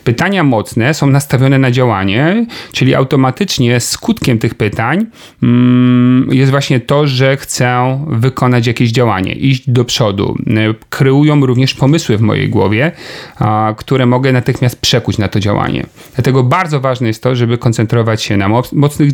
Pytania 0.04 0.44
mocne 0.44 0.94
są 0.94 1.08
nastawione 1.08 1.60
na 1.60 1.72
działanie, 1.72 2.46
czyli 2.72 2.96
automatycznie 2.96 3.80
skutkiem 3.80 4.40
tych 4.40 4.56
pytań 4.56 5.06
mm, 5.44 6.30
jest 6.32 6.52
właśnie 6.52 6.80
to, 6.80 7.08
że 7.08 7.38
chcę 7.38 7.70
wykonać 8.08 8.68
jakieś 8.68 8.92
działanie, 8.92 9.34
iść 9.34 9.70
do 9.70 9.86
przodu, 9.86 10.36
kreują 10.90 11.46
również 11.46 11.74
pomysły 11.74 12.18
w 12.18 12.22
mojej 12.22 12.50
głowie, 12.50 12.92
które 13.78 14.06
mogę 14.06 14.32
natychmiast 14.32 14.82
przekuć 14.82 15.18
na 15.18 15.28
to 15.28 15.40
działanie. 15.40 15.86
Dlatego 16.16 16.44
bardzo 16.44 16.80
ważne 16.80 17.08
jest 17.08 17.24
to, 17.24 17.36
żeby 17.36 17.58
koncentrować 17.58 18.24
się 18.24 18.38
na 18.38 18.50
mocnych 18.74 19.14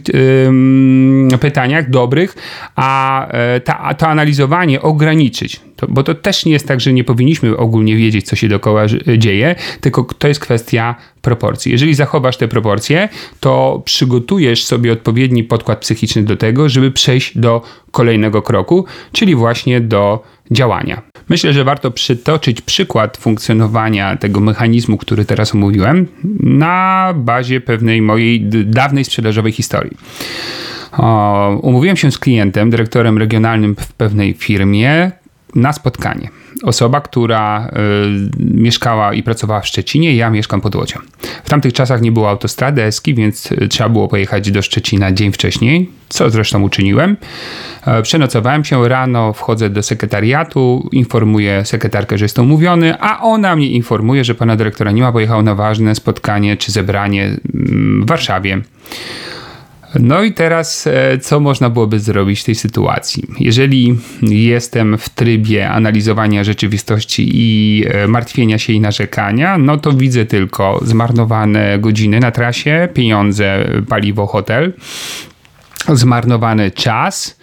pytaniach, 1.40 1.90
dobrych, 1.90 2.36
a 2.76 3.28
e, 3.28 3.60
ta, 3.60 3.94
to 3.94 4.08
analizowanie 4.08 4.82
ograniczyć. 4.82 5.62
To, 5.76 5.88
bo 5.90 6.04
to 6.04 6.16
też 6.16 6.46
nie 6.46 6.52
jest 6.52 6.68
tak, 6.68 6.82
że 6.82 6.94
nie 6.94 7.04
powinniśmy 7.04 7.58
ogólnie 7.58 7.96
wiedzieć, 7.96 8.26
co 8.26 8.36
się 8.36 8.48
dookoła 8.48 8.86
dzieje, 9.18 9.56
tylko 9.82 10.04
to 10.04 10.28
jest 10.28 10.40
kwestia 10.40 10.96
proporcji. 11.22 11.72
Jeżeli 11.72 11.94
zachowasz 11.94 12.38
te 12.38 12.48
proporcje, 12.48 13.10
to 13.40 13.82
przygotujesz 13.86 14.66
sobie 14.66 14.92
odpowiedni 14.92 15.44
podkład 15.44 15.80
psychiczny 15.80 16.24
do 16.24 16.38
tego, 16.38 16.70
żeby 16.70 16.92
przejść 16.92 17.38
do 17.38 17.62
kolejnego 17.92 18.42
kroku, 18.42 18.86
czyli 19.12 19.36
właśnie 19.36 19.82
do 19.82 20.24
działania. 20.52 21.02
Myślę, 21.30 21.54
że 21.54 21.64
warto 21.64 21.92
przytoczyć 21.92 22.62
przykład 22.62 23.18
funkcjonowania 23.18 24.18
tego 24.18 24.40
mechanizmu, 24.40 24.98
który 24.98 25.26
teraz 25.26 25.56
omówiłem, 25.56 26.08
na 26.40 27.14
bazie 27.16 27.62
pewnej 27.62 28.02
mojej 28.02 28.42
dawnej 28.66 29.06
sprzedażowej 29.06 29.52
historii. 29.52 29.98
umówiłem 31.62 31.98
się 31.98 32.12
z 32.12 32.20
klientem, 32.20 32.70
dyrektorem 32.70 33.18
regionalnym 33.18 33.76
w 33.76 33.94
pewnej 33.94 34.34
firmie 34.34 35.12
na 35.56 35.74
spotkanie 35.74 36.30
osoba, 36.64 37.02
która 37.02 37.68
y, 37.68 37.72
mieszkała 38.40 39.14
i 39.14 39.24
pracowała 39.24 39.62
w 39.62 39.68
Szczecinie, 39.68 40.16
ja 40.16 40.30
mieszkam 40.30 40.62
pod 40.62 40.76
Łodzią. 40.76 41.00
W 41.44 41.50
tamtych 41.50 41.74
czasach 41.74 42.02
nie 42.02 42.12
było 42.12 42.30
autostrady 42.30 42.84
eski, 42.84 43.16
więc 43.16 43.52
y, 43.52 43.68
trzeba 43.68 43.90
było 43.90 44.08
pojechać 44.08 44.52
do 44.52 44.62
Szczecina 44.62 45.12
dzień 45.12 45.32
wcześniej, 45.32 45.90
co 46.10 46.30
zresztą 46.30 46.64
uczyniłem. 46.64 47.18
E, 47.86 48.02
przenocowałem 48.02 48.64
się 48.64 48.90
rano, 48.90 49.34
wchodzę 49.34 49.70
do 49.70 49.84
sekretariatu, 49.84 50.90
informuję 50.92 51.66
sekretarkę, 51.66 52.18
że 52.18 52.26
jest 52.26 52.40
umówiony, 52.40 53.00
a 53.00 53.22
ona 53.22 53.56
mnie 53.56 53.70
informuje, 53.70 54.24
że 54.24 54.36
pana 54.36 54.56
dyrektora 54.56 54.92
nie 54.92 55.02
ma, 55.02 55.12
pojechał 55.12 55.42
na 55.42 55.56
ważne 55.56 55.96
spotkanie 55.96 56.58
czy 56.58 56.72
zebranie 56.72 57.24
mm, 57.24 58.04
w 58.04 58.08
Warszawie. 58.08 58.62
No 60.00 60.24
i 60.24 60.34
teraz, 60.34 60.88
e, 60.88 61.18
co 61.18 61.40
można 61.40 61.70
byłoby 61.70 62.00
zrobić 62.00 62.42
w 62.42 62.44
tej 62.44 62.56
sytuacji? 62.56 63.24
Jeżeli 63.40 63.98
jestem 64.22 64.98
w 64.98 65.10
trybie 65.10 65.70
analizowania 65.70 66.44
rzeczywistości 66.44 67.30
i 67.34 67.84
e, 67.88 68.08
martwienia 68.08 68.58
się 68.58 68.74
i 68.74 68.80
narzekania, 68.80 69.58
no 69.58 69.78
to 69.78 69.94
widzę 69.94 70.26
tylko 70.26 70.80
zmarnowane 70.84 71.80
godziny 71.80 72.20
na 72.20 72.32
trasie, 72.32 72.88
pieniądze, 72.94 73.68
paliwo, 73.90 74.28
hotel, 74.28 74.74
zmarnowany 75.94 76.72
czas, 76.72 77.38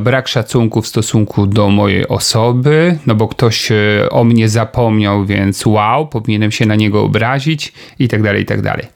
brak 0.00 0.28
szacunku 0.28 0.82
w 0.82 0.86
stosunku 0.86 1.46
do 1.46 1.70
mojej 1.70 2.08
osoby, 2.08 2.98
no 3.06 3.14
bo 3.14 3.28
ktoś 3.28 3.72
e, 3.72 3.76
o 4.10 4.24
mnie 4.24 4.48
zapomniał, 4.48 5.24
więc 5.24 5.66
wow, 5.66 6.08
powinienem 6.08 6.50
się 6.50 6.66
na 6.66 6.74
niego 6.74 7.02
obrazić 7.02 7.72
i 7.98 8.08
tak 8.08 8.22
dalej, 8.22 8.42
i 8.42 8.46
tak 8.46 8.62
dalej. 8.62 8.86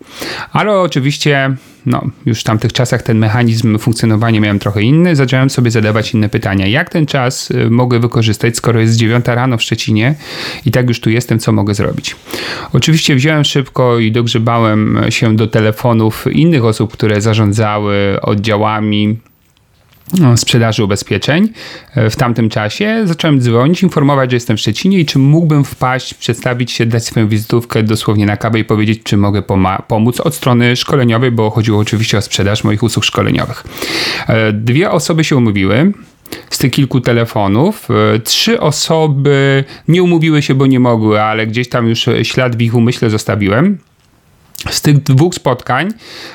Ale 0.53 0.81
oczywiście 0.81 1.57
no, 1.87 2.03
już 2.27 2.41
w 2.41 2.45
tamtych 2.45 2.73
czasach 2.73 3.03
ten 3.03 3.19
mechanizm 3.19 3.79
funkcjonowania 3.79 4.41
miałem 4.41 4.59
trochę 4.59 4.83
inny, 4.83 5.17
zacząłem 5.17 5.51
sobie 5.51 5.71
zadawać 5.71 6.15
inne 6.15 6.29
pytania. 6.29 6.67
Jak 6.67 6.91
ten 6.91 7.07
czas 7.07 7.51
y, 7.51 7.71
mogę 7.71 8.01
wykorzystać, 8.01 8.57
skoro 8.57 8.81
jest 8.81 8.97
9 8.97 9.27
rano 9.27 9.59
w 9.59 9.63
Szczecinie 9.63 10.15
i 10.67 10.71
tak 10.71 10.89
już 10.89 11.01
tu 11.01 11.11
jestem, 11.11 11.39
co 11.39 11.53
mogę 11.53 11.75
zrobić? 11.75 12.17
Oczywiście 12.73 13.15
wziąłem 13.15 13.45
szybko 13.45 13.99
i 13.99 14.13
dogrzebałem 14.13 15.01
się 15.09 15.37
do 15.37 15.47
telefonów 15.47 16.25
innych 16.33 16.65
osób, 16.65 16.93
które 16.93 17.21
zarządzały 17.21 18.19
oddziałami 18.23 19.19
sprzedaży 20.37 20.85
ubezpieczeń 20.85 21.49
e, 21.95 22.11
w 22.11 22.17
tamtym 22.17 22.49
czasie. 22.49 23.03
Zacząłem 23.05 23.41
dzwonić, 23.41 23.83
informować, 23.83 24.31
że 24.31 24.37
jestem 24.37 24.57
w 24.57 24.61
Szczecinie 24.61 24.99
i 24.99 25.07
czy 25.07 25.19
mógłbym 25.19 25.65
wpaść, 25.65 26.15
przedstawić 26.15 26.73
się, 26.73 26.87
dać 26.87 27.05
swoją 27.05 27.29
wizytówkę 27.29 27.83
dosłownie 27.83 28.27
na 28.27 28.37
kawę 28.37 28.59
i 28.59 28.65
powiedzieć, 28.65 29.01
czy 29.03 29.17
mogę 29.17 29.43
pomóc 29.89 30.21
od 30.21 30.35
strony 30.35 30.77
szkoleniowej, 30.77 31.31
bo 31.31 31.51
chodziło 31.51 31.79
oczywiście 31.79 32.19
o 32.19 32.23
sprzedaż 32.23 32.65
moich 32.65 32.83
usług 32.83 33.05
szkoleniowych. 33.05 33.65
E, 34.27 34.53
dwie 34.53 34.91
osoby 34.91 35.25
się 35.25 35.37
umówiły 35.37 35.93
z 36.51 36.59
tych 36.59 36.73
kilku 36.73 37.01
telefonów. 37.01 37.89
E, 38.15 38.19
trzy 38.19 38.61
osoby 38.61 39.65
nie 39.89 40.03
umówiły 40.03 40.43
się, 40.43 40.55
bo 40.55 40.67
nie 40.67 40.81
mogły, 40.81 41.23
ale 41.23 41.47
gdzieś 41.47 41.69
tam 41.69 41.89
już 41.89 42.07
ślad 42.23 42.57
w 42.57 42.61
ich 42.61 42.75
umyśle 42.75 43.11
zostawiłem 43.11 43.79
z 44.71 44.83
tych 44.83 45.03
dwóch 45.03 45.35
spotkań 45.35 45.89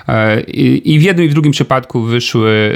e, 0.07 0.41
i 0.41 0.99
w 0.99 1.01
jednym 1.01 1.25
i 1.25 1.29
w 1.29 1.33
drugim 1.33 1.51
przypadku 1.51 2.01
wyszły 2.01 2.75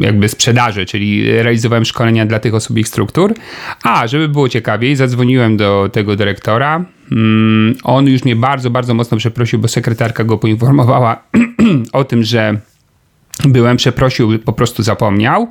jakby 0.00 0.28
sprzedaże, 0.28 0.86
czyli 0.86 1.32
realizowałem 1.42 1.84
szkolenia 1.84 2.26
dla 2.26 2.38
tych 2.38 2.54
osób 2.54 2.78
ich 2.78 2.88
struktur. 2.88 3.34
A, 3.82 4.06
żeby 4.06 4.28
było 4.28 4.48
ciekawiej, 4.48 4.96
zadzwoniłem 4.96 5.56
do 5.56 5.88
tego 5.92 6.16
dyrektora. 6.16 6.84
Mm, 7.12 7.74
on 7.84 8.06
już 8.06 8.24
mnie 8.24 8.36
bardzo, 8.36 8.70
bardzo 8.70 8.94
mocno 8.94 9.16
przeprosił, 9.16 9.58
bo 9.58 9.68
sekretarka 9.68 10.24
go 10.24 10.38
poinformowała 10.38 11.22
o 11.92 12.04
tym, 12.04 12.22
że 12.22 12.60
byłem, 13.44 13.76
przeprosił, 13.76 14.38
po 14.38 14.52
prostu 14.52 14.82
zapomniał. 14.82 15.48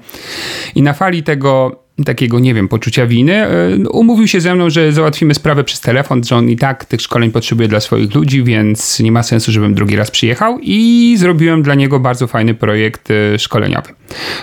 I 0.76 0.82
na 0.82 0.94
fali 0.94 1.24
tego 1.24 1.85
takiego, 2.04 2.40
nie 2.40 2.54
wiem, 2.54 2.68
poczucia 2.68 3.08
winy, 3.08 3.34
e, 3.34 3.78
umówił 3.90 4.28
się 4.28 4.42
ze 4.42 4.56
mną, 4.56 4.70
że 4.70 4.92
załatwimy 4.92 5.34
sprawę 5.34 5.64
przez 5.64 5.82
telefon, 5.82 6.24
że 6.24 6.36
on 6.36 6.50
i 6.50 6.56
tak 6.56 6.86
tych 6.86 7.02
szkoleń 7.02 7.32
potrzebuje 7.32 7.68
dla 7.68 7.80
swoich 7.80 8.16
ludzi, 8.16 8.44
więc 8.44 9.00
nie 9.00 9.12
ma 9.12 9.24
sensu, 9.24 9.52
żebym 9.52 9.74
drugi 9.74 9.96
raz 9.96 10.12
przyjechał 10.12 10.60
i 10.62 11.16
zrobiłem 11.20 11.64
dla 11.64 11.76
niego 11.76 12.00
bardzo 12.00 12.28
fajny 12.28 12.54
projekt 12.54 13.12
e, 13.12 13.40
szkoleniowy. 13.40 13.94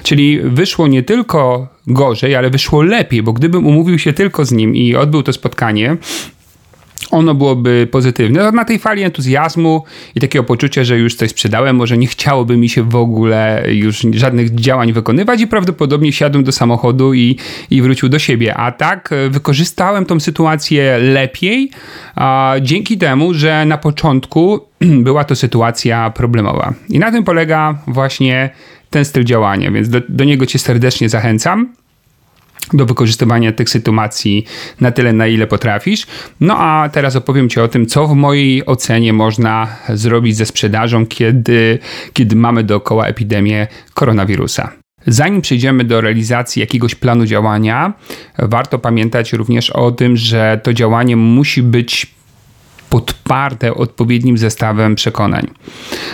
Czyli 0.03 0.41
wyszło 0.41 0.89
nie 0.89 1.03
tylko 1.03 1.69
gorzej, 1.87 2.35
ale 2.35 2.51
wyszło 2.51 2.83
lepiej, 2.83 3.23
bo 3.23 3.33
gdybym 3.33 3.67
umówił 3.67 3.99
się 3.99 4.13
tylko 4.13 4.45
z 4.45 4.53
nim 4.53 4.77
i 4.77 4.95
odbył 4.95 5.23
to 5.23 5.33
spotkanie, 5.33 5.97
ono 7.11 7.35
byłoby 7.35 7.89
pozytywne. 7.91 8.53
Na 8.53 8.65
tej 8.65 8.79
fali 8.79 9.03
entuzjazmu 9.03 9.85
i 10.15 10.21
takiego 10.21 10.45
poczucia, 10.45 10.85
że 10.85 10.99
już 10.99 11.15
coś 11.15 11.31
sprzedałem, 11.31 11.77
może 11.77 11.99
nie 11.99 12.07
chciałoby 12.07 12.57
mi 12.57 12.69
się 12.69 12.83
w 12.83 12.97
ogóle 12.97 13.65
już 13.69 14.07
żadnych 14.13 14.55
działań 14.55 14.93
wykonywać 14.93 15.41
i 15.41 15.47
prawdopodobnie 15.47 16.13
siadłem 16.13 16.45
do 16.45 16.53
samochodu 16.53 17.15
i, 17.15 17.39
i 17.71 17.83
wrócił 17.83 18.09
do 18.09 18.19
siebie. 18.19 18.55
A 18.55 18.73
tak 18.73 19.13
e, 19.13 19.31
wykorzystałem 19.31 20.07
tą 20.07 20.21
sytuację 20.21 20.99
lepiej 20.99 21.71
a, 22.15 22.55
dzięki 22.61 22.99
temu, 22.99 23.35
że 23.35 23.65
na 23.65 23.79
początku 23.79 24.61
była 25.07 25.25
to 25.25 25.37
sytuacja 25.37 26.11
problemowa. 26.11 26.75
I 26.89 26.99
na 26.99 27.13
tym 27.13 27.25
polega 27.25 27.79
właśnie 27.87 28.51
ten 28.91 29.05
styl 29.05 29.25
działania, 29.25 29.71
więc 29.71 29.89
do, 29.89 30.01
do 30.09 30.25
niego 30.25 30.47
cię 30.47 30.59
serdecznie 30.59 31.09
zachęcam 31.09 31.82
do 32.73 32.87
wykorzystywania 32.87 33.53
tych 33.53 33.71
sytuacji 33.71 34.47
na 34.81 34.91
tyle, 34.91 35.13
na 35.13 35.27
ile 35.27 35.47
potrafisz. 35.47 36.07
No 36.41 36.59
a 36.59 36.89
teraz 36.89 37.17
opowiem 37.17 37.49
Ci 37.49 37.61
o 37.61 37.69
tym, 37.69 37.87
co 37.87 38.07
w 38.07 38.15
mojej 38.15 38.67
ocenie 38.67 39.13
można 39.13 39.69
zrobić 39.89 40.37
ze 40.37 40.47
sprzedażą, 40.47 41.07
kiedy, 41.07 41.79
kiedy 42.13 42.37
mamy 42.37 42.65
dookoła 42.65 43.07
epidemię 43.07 43.67
koronawirusa. 43.95 44.73
Zanim 45.07 45.41
przejdziemy 45.41 45.85
do 45.85 46.01
realizacji 46.01 46.61
jakiegoś 46.61 46.95
planu 46.95 47.27
działania, 47.27 47.93
warto 48.39 48.79
pamiętać 48.79 49.33
również 49.33 49.71
o 49.71 49.91
tym, 49.91 50.17
że 50.17 50.61
to 50.63 50.73
działanie 50.73 51.17
musi 51.17 51.63
być 51.63 52.15
podparte 52.93 53.75
odpowiednim 53.75 54.39
zestawem 54.39 54.95
przekonań. 54.95 55.47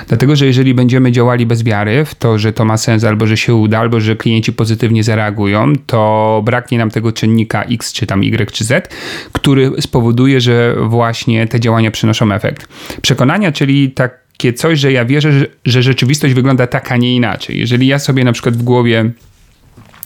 Dlatego, 0.09 0.37
że 0.37 0.47
jeżeli 0.47 0.75
będziemy 0.75 1.13
działali 1.13 1.47
bez 1.47 1.63
wiary 1.63 2.05
w 2.05 2.15
to, 2.15 2.39
że 2.39 2.53
to 2.53 2.65
ma 2.65 2.77
sens, 2.77 3.05
albo 3.05 3.27
że 3.27 3.37
się 3.37 3.55
uda, 3.55 3.79
albo 3.79 4.01
że 4.01 4.17
klienci 4.17 4.53
pozytywnie 4.53 5.05
zareagują, 5.05 5.73
to 5.87 6.43
braknie 6.45 6.79
nam 6.79 6.91
tego 6.91 7.13
czynnika 7.13 7.63
X, 7.63 7.93
czy 7.93 8.07
tam 8.07 8.23
Y, 8.23 8.53
czy 8.53 8.65
Z, 8.65 8.95
który 9.33 9.73
spowoduje, 9.81 10.41
że 10.41 10.77
właśnie 10.83 11.47
te 11.47 11.61
działania 11.61 11.91
przynoszą 11.91 12.33
efekt. 12.33 12.69
Przekonania, 13.03 13.53
czyli 13.53 13.91
takie 13.91 14.53
coś, 14.53 14.79
że 14.79 14.93
ja 14.93 15.05
wierzę, 15.05 15.47
że 15.64 15.83
rzeczywistość 15.83 16.35
wygląda 16.35 16.67
tak, 16.67 16.93
a 16.93 16.97
nie 16.97 17.17
inaczej. 17.17 17.59
Jeżeli 17.59 17.87
ja 17.87 17.99
sobie 17.99 18.25
na 18.25 18.33
przykład 18.33 18.57
w 18.57 18.62
głowie 18.62 19.11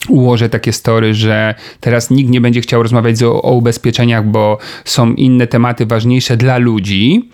ułożę 0.09 0.49
takie 0.49 0.73
story, 0.73 1.13
że 1.13 1.55
teraz 1.79 2.09
nikt 2.09 2.29
nie 2.29 2.41
będzie 2.41 2.61
chciał 2.61 2.83
rozmawiać 2.83 3.23
o, 3.23 3.41
o, 3.41 3.51
ubezpieczeniach, 3.51 4.25
bo 4.25 4.57
są 4.85 5.13
inne 5.13 5.47
tematy 5.47 5.85
ważniejsze 5.85 6.37
dla 6.37 6.57
ludzi, 6.57 7.29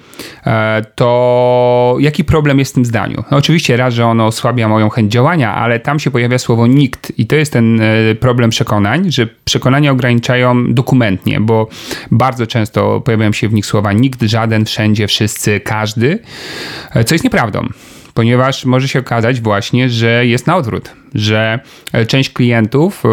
e, 0.46 0.86
to 0.96 1.98
jaki 2.00 2.24
problem 2.24 2.60
jest 2.60 2.72
w 2.72 2.76
tym 2.76 2.86
zdaniu? 2.86 3.24
No 3.32 3.38
oczywiście 3.38 3.78
raz, 3.78 3.94
że 3.94 4.06
ono 4.06 4.26
osłabia 4.26 4.68
moją 4.68 4.90
chęć 4.90 5.12
działania, 5.12 5.56
ale 5.56 5.80
tam 5.80 6.00
się 6.00 6.12
pojawia 6.12 6.38
słowo 6.38 6.68
nikt 6.68 7.12
i 7.18 7.28
to 7.28 7.36
jest 7.36 7.54
ten 7.54 7.82
e, 7.82 8.16
problem 8.16 8.50
przekonań, 8.50 9.12
że 9.12 9.28
przekonania 9.46 9.92
ograniczają 9.92 10.74
dokumentnie, 10.74 11.40
bo 11.40 11.68
bardzo 12.12 12.48
często 12.48 13.02
pojawiają 13.02 13.32
się 13.32 13.50
w 13.50 13.54
nich 13.54 13.66
słowa 13.66 13.94
nikt, 13.94 14.22
żaden, 14.22 14.66
wszędzie, 14.66 15.08
wszyscy, 15.08 15.60
każdy, 15.60 16.20
e, 16.96 17.04
co 17.04 17.16
jest 17.16 17.24
nieprawdą 17.24 17.70
ponieważ 18.14 18.66
może 18.66 18.88
się 18.88 19.00
okazać 19.00 19.42
właśnie, 19.42 19.90
że 19.90 20.26
jest 20.26 20.48
na 20.48 20.58
odwrót, 20.58 20.92
że 21.16 21.60
e, 21.94 22.06
część 22.06 22.30
klientów 22.30 23.04
e, 23.06 23.10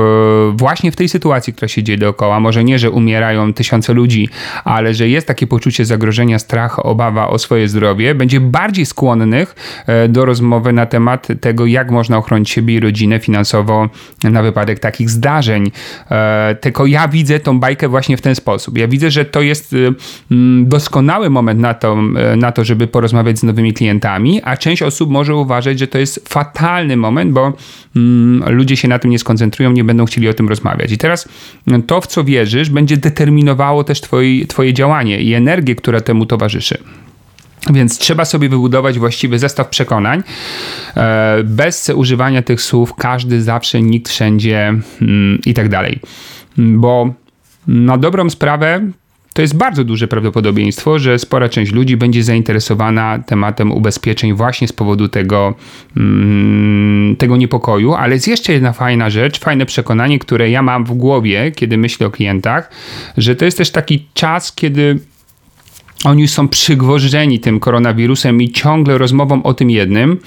właśnie 0.56 0.92
w 0.92 0.96
tej 0.96 1.08
sytuacji, 1.08 1.52
która 1.52 1.68
się 1.68 1.82
dzieje 1.82 1.98
dookoła, 1.98 2.40
może 2.40 2.64
nie, 2.64 2.78
że 2.78 2.90
umierają 2.90 3.52
tysiące 3.52 3.92
ludzi, 3.92 4.28
ale 4.64 4.94
że 4.94 5.08
jest 5.08 5.26
takie 5.26 5.46
poczucie 5.46 5.84
zagrożenia, 5.84 6.38
strach, 6.38 6.86
obawa 6.86 7.28
o 7.28 7.38
swoje 7.38 7.68
zdrowie, 7.68 8.14
będzie 8.14 8.40
bardziej 8.40 8.86
skłonnych 8.86 9.54
e, 9.86 10.08
do 10.08 10.24
rozmowy 10.24 10.72
na 10.72 10.86
temat 10.86 11.28
tego, 11.40 11.66
jak 11.66 11.90
można 11.90 12.18
ochronić 12.18 12.50
siebie 12.50 12.74
i 12.74 12.80
rodzinę 12.80 13.18
finansowo 13.18 13.88
na 14.24 14.42
wypadek 14.42 14.78
takich 14.78 15.10
zdarzeń. 15.10 15.70
Tylko 16.60 16.86
ja 16.86 17.08
widzę 17.08 17.40
tą 17.40 17.60
bajkę 17.60 17.88
właśnie 17.88 18.16
w 18.16 18.20
ten 18.20 18.34
sposób. 18.34 18.78
Ja 18.78 18.88
widzę, 18.88 19.10
że 19.10 19.24
to 19.24 19.40
jest 19.40 19.74
doskonały 20.62 21.30
moment 21.30 21.60
na 21.60 21.74
to, 21.74 21.96
na 22.36 22.52
to 22.52 22.64
żeby 22.64 22.86
porozmawiać 22.86 23.38
z 23.38 23.42
nowymi 23.42 23.72
klientami, 23.72 24.40
a 24.44 24.56
część 24.56 24.82
osób 24.82 25.10
może 25.10 25.34
uważać, 25.34 25.78
że 25.78 25.86
to 25.86 25.98
jest 25.98 26.28
fatalny 26.28 26.96
moment, 26.96 27.32
bo 27.32 27.40
mm, 27.46 27.56
ludzie 28.46 28.76
się 28.76 28.88
na 28.88 28.98
tym 28.98 29.10
nie 29.10 29.18
skoncentrują, 29.18 29.72
nie 29.72 29.84
będą 29.84 30.04
chcieli 30.04 30.28
o 30.28 30.34
tym 30.34 30.48
rozmawiać. 30.48 30.92
I 30.92 30.98
teraz 30.98 31.28
mm, 31.66 31.82
to, 31.82 32.00
w 32.00 32.06
co 32.06 32.24
wierzysz, 32.24 32.70
będzie 32.70 32.96
determinowało 32.96 33.84
też 33.84 34.00
twoje, 34.00 34.46
twoje 34.46 34.74
działanie 34.74 35.20
i 35.20 35.34
energię, 35.34 35.74
która 35.74 36.00
temu 36.00 36.26
towarzyszy. 36.26 36.78
Więc 37.72 37.98
trzeba 37.98 38.24
sobie 38.24 38.48
wybudować 38.48 38.98
właściwy 38.98 39.38
zestaw 39.38 39.68
przekonań. 39.68 40.22
E, 40.96 41.38
bez 41.44 41.88
używania 41.88 42.42
tych 42.42 42.62
słów 42.62 42.94
każdy, 42.94 43.42
zawsze, 43.42 43.82
nikt, 43.82 44.08
wszędzie 44.08 44.74
mm, 45.02 45.38
i 45.46 45.54
tak 45.54 45.68
dalej. 45.68 46.00
Bo 46.56 47.14
na 47.66 47.98
dobrą 47.98 48.30
sprawę 48.30 48.90
to 49.36 49.42
jest 49.42 49.56
bardzo 49.56 49.84
duże 49.84 50.08
prawdopodobieństwo, 50.08 50.98
że 50.98 51.18
spora 51.18 51.48
część 51.48 51.72
ludzi 51.72 51.96
będzie 51.96 52.22
zainteresowana 52.22 53.18
tematem 53.18 53.72
ubezpieczeń 53.72 54.34
właśnie 54.34 54.68
z 54.68 54.72
powodu 54.72 55.08
tego, 55.08 55.54
mm, 55.96 57.16
tego 57.16 57.36
niepokoju, 57.36 57.94
ale 57.94 58.14
jest 58.14 58.28
jeszcze 58.28 58.52
jedna 58.52 58.72
fajna 58.72 59.10
rzecz, 59.10 59.40
fajne 59.40 59.66
przekonanie, 59.66 60.18
które 60.18 60.50
ja 60.50 60.62
mam 60.62 60.84
w 60.84 60.92
głowie, 60.92 61.52
kiedy 61.52 61.78
myślę 61.78 62.06
o 62.06 62.10
klientach, 62.10 62.70
że 63.16 63.36
to 63.36 63.44
jest 63.44 63.58
też 63.58 63.70
taki 63.70 64.06
czas, 64.14 64.52
kiedy 64.52 64.98
oni 66.06 66.28
są 66.28 66.48
przygwożdżeni 66.48 67.40
tym 67.40 67.60
koronawirusem 67.60 68.42
i 68.42 68.50
ciągle 68.50 68.98
rozmową 68.98 69.42
o 69.42 69.54
tym 69.54 69.70
jednym 69.70 70.18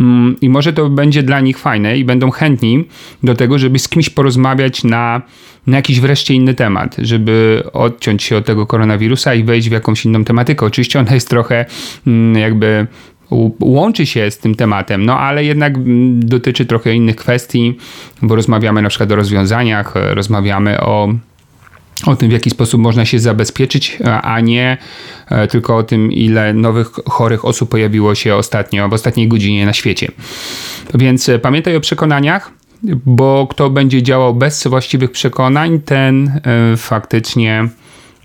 mm, 0.00 0.36
i 0.40 0.48
może 0.48 0.72
to 0.72 0.90
będzie 0.90 1.22
dla 1.22 1.40
nich 1.40 1.58
fajne 1.58 1.98
i 1.98 2.04
będą 2.04 2.30
chętni 2.30 2.84
do 3.22 3.34
tego, 3.34 3.58
żeby 3.58 3.78
z 3.78 3.88
kimś 3.88 4.10
porozmawiać 4.10 4.84
na, 4.84 5.22
na 5.66 5.76
jakiś 5.76 6.00
wreszcie 6.00 6.34
inny 6.34 6.54
temat, 6.54 6.96
żeby 6.98 7.62
odciąć 7.72 8.22
się 8.22 8.36
od 8.36 8.46
tego 8.46 8.66
koronawirusa 8.66 9.34
i 9.34 9.44
wejść 9.44 9.68
w 9.68 9.72
jakąś 9.72 10.04
inną 10.04 10.24
tematykę. 10.24 10.66
Oczywiście 10.66 11.00
ona 11.00 11.14
jest 11.14 11.28
trochę 11.28 11.64
mm, 12.06 12.36
jakby 12.36 12.86
łączy 13.60 14.06
się 14.06 14.30
z 14.30 14.38
tym 14.38 14.54
tematem, 14.54 15.06
no 15.06 15.18
ale 15.18 15.44
jednak 15.44 15.76
mm, 15.76 16.28
dotyczy 16.28 16.66
trochę 16.66 16.94
innych 16.94 17.16
kwestii, 17.16 17.78
bo 18.22 18.36
rozmawiamy 18.36 18.82
na 18.82 18.88
przykład 18.88 19.12
o 19.12 19.16
rozwiązaniach, 19.16 19.94
rozmawiamy 19.94 20.80
o 20.80 21.14
o 22.06 22.16
tym, 22.16 22.28
w 22.28 22.32
jaki 22.32 22.50
sposób 22.50 22.80
można 22.80 23.04
się 23.04 23.18
zabezpieczyć, 23.18 23.98
a 24.22 24.40
nie 24.40 24.78
e, 25.28 25.48
tylko 25.48 25.76
o 25.76 25.82
tym, 25.82 26.12
ile 26.12 26.54
nowych 26.54 26.90
chorych 27.08 27.44
osób 27.44 27.70
pojawiło 27.70 28.14
się 28.14 28.34
ostatnio, 28.34 28.88
w 28.88 28.92
ostatniej 28.92 29.28
godzinie 29.28 29.66
na 29.66 29.72
świecie. 29.72 30.08
Więc 30.94 31.28
e, 31.28 31.38
pamiętaj 31.38 31.76
o 31.76 31.80
przekonaniach, 31.80 32.50
bo 33.06 33.46
kto 33.50 33.70
będzie 33.70 34.02
działał 34.02 34.34
bez 34.34 34.66
właściwych 34.66 35.10
przekonań, 35.10 35.80
ten 35.80 36.40
faktycznie 36.76 37.68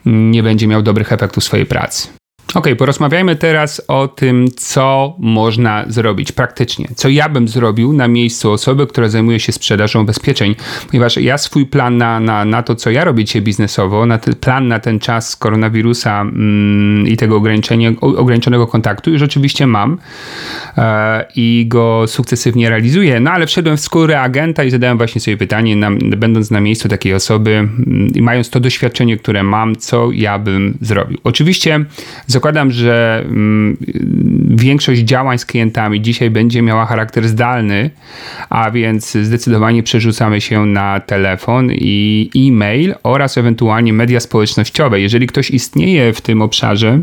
nie 0.05 0.43
będzie 0.43 0.67
miał 0.67 0.81
dobrych 0.81 1.11
efektów 1.11 1.43
swojej 1.43 1.65
pracy. 1.65 2.20
Ok, 2.55 2.67
porozmawiajmy 2.77 3.35
teraz 3.35 3.81
o 3.87 4.07
tym, 4.07 4.47
co 4.57 5.15
można 5.19 5.85
zrobić 5.87 6.31
praktycznie. 6.31 6.87
Co 6.95 7.09
ja 7.09 7.29
bym 7.29 7.47
zrobił 7.47 7.93
na 7.93 8.07
miejscu 8.07 8.51
osoby, 8.51 8.87
która 8.87 9.09
zajmuje 9.09 9.39
się 9.39 9.51
sprzedażą 9.51 10.01
ubezpieczeń, 10.01 10.55
ponieważ 10.87 11.17
ja 11.17 11.37
swój 11.37 11.65
plan 11.65 11.97
na, 11.97 12.19
na, 12.19 12.45
na 12.45 12.63
to, 12.63 12.75
co 12.75 12.89
ja 12.89 13.03
robię 13.03 13.25
dzisiaj 13.25 13.41
biznesowo, 13.41 14.05
na 14.05 14.17
ten 14.17 14.35
plan 14.35 14.67
na 14.67 14.79
ten 14.79 14.99
czas 14.99 15.35
koronawirusa 15.35 16.21
mm, 16.21 17.07
i 17.07 17.17
tego 17.17 17.41
ograniczonego 18.01 18.67
kontaktu 18.67 19.11
już 19.11 19.21
oczywiście 19.21 19.67
mam 19.67 19.97
e, 20.77 21.25
i 21.35 21.65
go 21.67 22.03
sukcesywnie 22.07 22.69
realizuję, 22.69 23.19
no 23.19 23.31
ale 23.31 23.47
wszedłem 23.47 23.77
w 23.77 23.81
skórę 23.81 24.21
agenta 24.21 24.63
i 24.63 24.69
zadałem 24.69 24.97
właśnie 24.97 25.21
sobie 25.21 25.37
pytanie, 25.37 25.75
na, 25.75 25.91
będąc 26.17 26.51
na 26.51 26.61
miejscu 26.61 26.89
takiej 26.89 27.13
osoby 27.13 27.51
mm, 27.51 28.07
i 28.15 28.21
mając 28.21 28.49
to 28.49 28.59
doświadczenie, 28.59 29.17
które 29.17 29.43
mam, 29.43 29.75
co 29.75 30.11
ja 30.11 30.39
bym 30.39 30.77
zrobił. 30.81 31.17
Oczywiście 31.23 31.85
zakładam, 32.41 32.71
że 32.71 33.23
mm, 33.25 33.77
większość 34.49 35.01
działań 35.01 35.37
z 35.37 35.45
klientami 35.45 36.01
dzisiaj 36.01 36.29
będzie 36.29 36.61
miała 36.61 36.85
charakter 36.85 37.27
zdalny, 37.27 37.89
a 38.49 38.71
więc 38.71 39.11
zdecydowanie 39.11 39.83
przerzucamy 39.83 40.41
się 40.41 40.65
na 40.65 40.99
telefon 40.99 41.71
i 41.71 42.29
e-mail 42.35 42.95
oraz 43.03 43.37
ewentualnie 43.37 43.93
media 43.93 44.19
społecznościowe. 44.19 45.01
Jeżeli 45.01 45.27
ktoś 45.27 45.51
istnieje 45.51 46.13
w 46.13 46.21
tym 46.21 46.41
obszarze, 46.41 47.01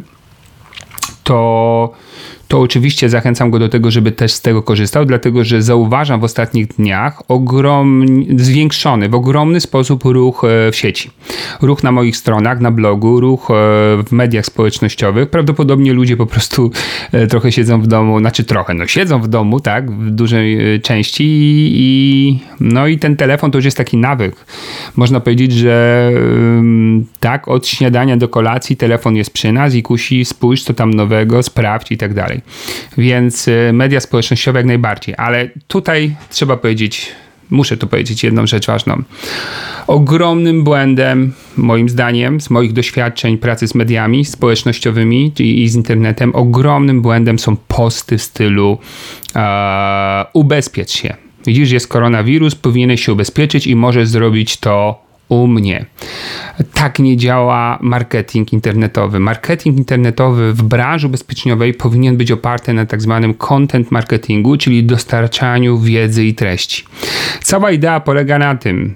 to 1.25 1.93
to 2.49 2.61
oczywiście 2.61 3.09
zachęcam 3.09 3.51
go 3.51 3.59
do 3.59 3.69
tego, 3.69 3.91
żeby 3.91 4.13
też 4.13 4.33
z 4.33 4.41
tego 4.41 4.63
korzystał, 4.63 5.05
dlatego 5.05 5.45
że 5.45 5.63
zauważam 5.63 6.21
w 6.21 6.25
ostatnich 6.25 6.67
dniach 6.67 7.23
ogromny, 7.29 8.27
zwiększony 8.37 9.09
w 9.09 9.15
ogromny 9.15 9.61
sposób 9.61 10.05
ruch 10.05 10.45
e, 10.45 10.73
w 10.73 10.77
sieci. 10.77 11.11
Ruch 11.63 11.83
na 11.83 11.93
moich 11.93 12.17
stronach, 12.17 12.61
na 12.61 12.71
blogu, 12.71 13.21
ruch 13.21 13.51
e, 13.51 13.55
w 14.03 14.13
mediach 14.13 14.47
społecznościowych. 14.47 15.31
Prawdopodobnie 15.31 15.93
ludzie 15.93 16.17
po 16.17 16.27
prostu 16.27 16.71
e, 17.13 17.27
trochę 17.27 17.53
siedzą 17.53 17.81
w 17.83 17.87
domu, 17.87 18.19
znaczy 18.19 18.45
trochę, 18.45 18.75
no 18.75 18.87
siedzą 18.87 19.21
w 19.23 19.29
domu, 19.29 19.61
tak, 19.61 19.91
w 19.91 20.11
dużej 20.11 20.81
części 20.81 21.25
i, 21.75 22.39
no 22.61 22.87
i 22.87 22.99
ten 22.99 23.17
telefon 23.17 23.51
to 23.51 23.59
już 23.59 23.65
jest 23.65 23.77
taki 23.77 23.97
nawyk. 23.97 24.37
Można 24.97 25.21
powiedzieć, 25.21 25.53
że 25.53 26.11
tak, 27.21 27.49
od 27.49 27.67
śniadania 27.67 28.17
do 28.17 28.29
kolacji 28.29 28.77
telefon 28.77 29.17
jest 29.17 29.33
przy 29.33 29.53
nas 29.53 29.75
i 29.75 29.83
kusi, 29.83 30.25
spójrz 30.25 30.63
co 30.63 30.75
tam 30.75 30.95
nowego, 30.95 31.43
sprawdź 31.43 31.93
i 31.93 31.97
tak 31.97 32.15
dalej. 32.15 32.38
Więc 32.99 33.49
y, 33.49 33.71
media 33.73 34.01
społecznościowe 34.01 34.59
jak 34.59 34.67
najbardziej, 34.67 35.15
ale 35.19 35.51
tutaj 35.67 36.17
trzeba 36.31 36.57
powiedzieć, 36.57 37.13
muszę 37.51 37.77
tu 37.77 37.87
powiedzieć 37.87 38.25
jedną 38.25 38.47
rzecz 38.47 38.67
ważną. 38.67 39.03
Ogromnym 39.87 40.65
błędem, 40.65 41.33
moim 41.57 41.89
zdaniem, 41.89 42.41
z 42.41 42.51
moich 42.51 42.73
doświadczeń 42.73 43.39
pracy 43.39 43.69
z 43.69 43.75
mediami 43.75 44.25
społecznościowymi 44.25 45.33
i, 45.39 45.69
z 45.69 45.75
internetem, 45.75 46.35
ogromnym 46.35 47.03
błędem 47.03 47.39
są 47.39 47.57
posty 47.57 48.19
w 48.19 48.23
stylu 48.23 48.79
e, 49.37 50.27
ubezpiecz 50.33 50.91
się. 50.91 51.17
Widzisz, 51.47 51.71
jest 51.71 51.89
koronawirus, 51.89 52.55
powinieneś 52.55 53.05
się 53.05 53.13
ubezpieczyć 53.13 53.67
i 53.67 53.77
możesz 53.77 54.09
zrobić 54.09 54.57
to 54.57 55.08
u 55.29 55.47
mnie. 55.47 55.87
Tak 56.75 56.99
nie 56.99 57.17
działa 57.17 57.79
marketing 57.83 58.53
internetowy. 58.53 59.21
Marketing 59.21 59.79
internetowy 59.79 60.53
w 60.53 60.63
branży 60.63 61.07
ubezpieczeniowej 61.07 61.75
powinien 61.75 62.17
być 62.17 62.33
oparty 62.33 62.73
na 62.73 62.87
tak 62.87 63.03
zwanym 63.03 63.35
content 63.35 63.91
marketingu, 63.91 64.57
czyli 64.57 64.85
dostarczaniu 64.85 65.79
wiedzy 65.79 66.25
i 66.25 66.35
treści. 66.35 66.85
Cała 67.41 67.71
idea 67.71 68.01
polega 68.01 68.39
na 68.39 68.57
tym, 68.57 68.95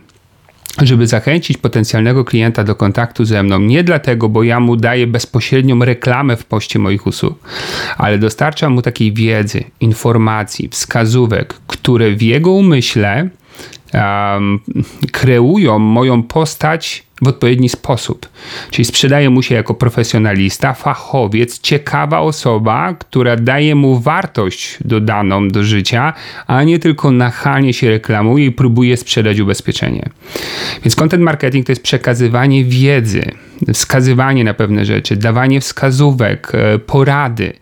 żeby 0.83 1.07
zachęcić 1.07 1.59
potencjalnego 1.59 2.25
klienta 2.25 2.65
do 2.65 2.75
kontaktu 2.75 3.25
ze 3.25 3.43
mną. 3.43 3.59
Nie 3.59 3.85
dlatego, 3.85 4.29
bo 4.29 4.43
ja 4.43 4.61
mu 4.61 4.77
daję 4.77 5.07
bezpośrednią 5.07 5.85
reklamę 5.85 6.37
w 6.37 6.45
poście 6.45 6.79
moich 6.79 7.07
usług, 7.07 7.39
ale 7.99 8.19
dostarczam 8.19 8.73
mu 8.73 8.83
takiej 8.83 9.13
wiedzy, 9.13 9.65
informacji, 9.81 10.69
wskazówek, 10.69 11.55
które 11.67 12.11
w 12.11 12.23
jego 12.23 12.51
umyśle 12.53 13.29
um, 13.95 14.61
kreują 15.13 15.79
moją 15.79 16.23
postać 16.23 17.05
w 17.23 17.29
odpowiedni 17.29 17.69
sposób. 17.69 18.29
Czyli 18.71 18.85
sprzedaje 18.85 19.31
mu 19.31 19.43
się 19.43 19.55
jako 19.55 19.75
profesjonalista, 19.75 20.75
fachowiec, 20.75 21.61
ciekawa 21.61 22.21
osoba, 22.21 22.95
która 22.95 23.37
daje 23.37 23.75
mu 23.75 24.01
wartość 24.01 24.79
dodaną 24.85 25.49
do 25.49 25.65
życia, 25.65 26.13
a 26.47 26.63
nie 26.63 26.79
tylko 26.79 27.11
nachalnie 27.11 27.73
się 27.73 27.91
reklamuje 27.91 28.47
i 28.47 28.53
próbuje 28.53 28.97
sprzedać 28.97 29.41
ubezpieczenie. 29.41 30.09
Więc 30.85 30.97
content 30.97 31.23
marketing 31.23 31.67
to 31.67 31.73
jest 31.73 31.83
przekazywanie 31.83 32.65
wiedzy, 32.65 33.23
wskazywanie 33.73 34.45
na 34.45 34.55
pewne 34.55 34.85
rzeczy, 34.85 35.17
dawanie 35.17 35.61
wskazówek, 35.61 36.53
e, 36.55 36.79
porady 36.79 37.53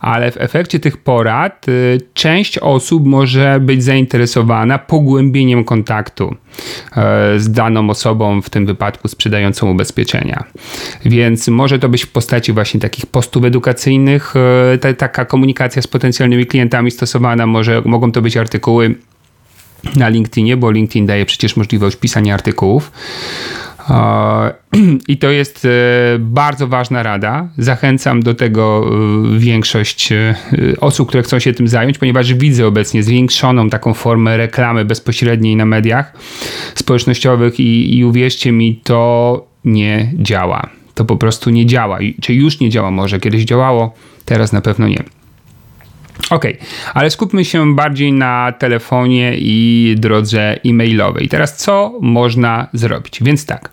ale 0.00 0.30
w 0.30 0.36
efekcie 0.40 0.80
tych 0.80 0.96
porad 0.96 1.68
y, 1.68 2.00
część 2.14 2.58
osób 2.58 3.06
może 3.06 3.60
być 3.60 3.84
zainteresowana 3.84 4.78
pogłębieniem 4.78 5.64
kontaktu 5.64 6.34
e, 6.96 7.38
z 7.38 7.50
daną 7.50 7.90
osobą, 7.90 8.42
w 8.42 8.50
tym 8.50 8.66
wypadku 8.66 9.08
sprzedającą 9.08 9.70
ubezpieczenia. 9.70 10.44
Więc 11.04 11.48
może 11.48 11.78
to 11.78 11.88
być 11.88 12.04
w 12.04 12.08
postaci 12.08 12.52
właśnie 12.52 12.80
takich 12.80 13.06
postów 13.06 13.44
edukacyjnych, 13.44 14.34
e, 14.82 14.94
taka 14.94 15.24
komunikacja 15.24 15.82
z 15.82 15.86
potencjalnymi 15.86 16.46
klientami 16.46 16.90
stosowana, 16.90 17.46
może 17.46 17.82
mogą 17.84 18.12
to 18.12 18.22
być 18.22 18.36
artykuły 18.36 18.94
na 19.96 20.08
LinkedInie, 20.08 20.56
bo 20.56 20.70
LinkedIn 20.70 21.06
daje 21.06 21.26
przecież 21.26 21.56
możliwość 21.56 21.96
pisania 21.96 22.34
artykułów. 22.34 22.92
I 25.08 25.16
to 25.16 25.30
jest 25.30 25.64
e, 25.64 25.68
bardzo 26.18 26.66
ważna 26.66 27.02
rada. 27.02 27.48
Zachęcam 27.58 28.22
do 28.22 28.34
tego 28.34 28.90
e, 29.34 29.38
większość 29.38 30.12
e, 30.12 30.34
osób, 30.80 31.08
które 31.08 31.22
chcą 31.22 31.38
się 31.38 31.52
tym 31.52 31.68
zająć, 31.68 31.98
ponieważ 31.98 32.34
widzę 32.34 32.66
obecnie 32.66 33.02
zwiększoną 33.02 33.70
taką 33.70 33.94
formę 33.94 34.36
reklamy 34.36 34.84
bezpośredniej 34.84 35.56
na 35.56 35.66
mediach 35.66 36.12
społecznościowych 36.74 37.60
i, 37.60 37.98
i 37.98 38.04
uwierzcie 38.04 38.52
mi, 38.52 38.80
to 38.84 39.46
nie 39.64 40.12
działa. 40.14 40.70
To 40.94 41.04
po 41.04 41.16
prostu 41.16 41.50
nie 41.50 41.66
działa. 41.66 41.98
Czy 42.20 42.34
już 42.34 42.60
nie 42.60 42.70
działa? 42.70 42.90
Może 42.90 43.20
kiedyś 43.20 43.44
działało, 43.44 43.94
teraz 44.24 44.52
na 44.52 44.60
pewno 44.60 44.88
nie. 44.88 45.02
Ok, 46.30 46.44
ale 46.94 47.10
skupmy 47.10 47.44
się 47.44 47.74
bardziej 47.74 48.12
na 48.12 48.52
telefonie 48.52 49.34
i 49.38 49.94
drodze 49.98 50.58
e-mailowej. 50.64 51.28
Teraz 51.28 51.56
co 51.56 51.98
można 52.00 52.68
zrobić? 52.72 53.22
Więc 53.22 53.46
tak, 53.46 53.70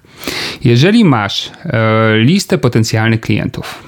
jeżeli 0.64 1.06
masz 1.06 1.52
e, 1.66 2.18
listę 2.18 2.58
potencjalnych 2.58 3.22
klientów 3.22 3.84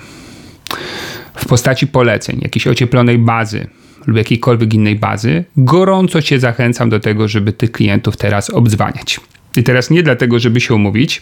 w 1.36 1.46
postaci 1.46 1.88
poleceń, 1.88 2.40
jakiejś 2.42 2.68
ocieplonej 2.68 3.18
bazy 3.18 3.68
lub 4.08 4.18
jakiejkolwiek 4.18 4.74
innej 4.74 4.96
bazy, 4.96 5.44
gorąco 5.58 6.22
Cię 6.22 6.40
zachęcam 6.40 6.90
do 6.90 7.00
tego, 7.00 7.28
żeby 7.28 7.54
tych 7.54 7.72
klientów 7.72 8.18
teraz 8.18 8.50
obdzwaniać. 8.50 9.20
I 9.58 9.64
teraz 9.64 9.90
nie 9.90 10.04
dlatego, 10.04 10.40
żeby 10.40 10.62
się 10.62 10.76
umówić, 10.76 11.22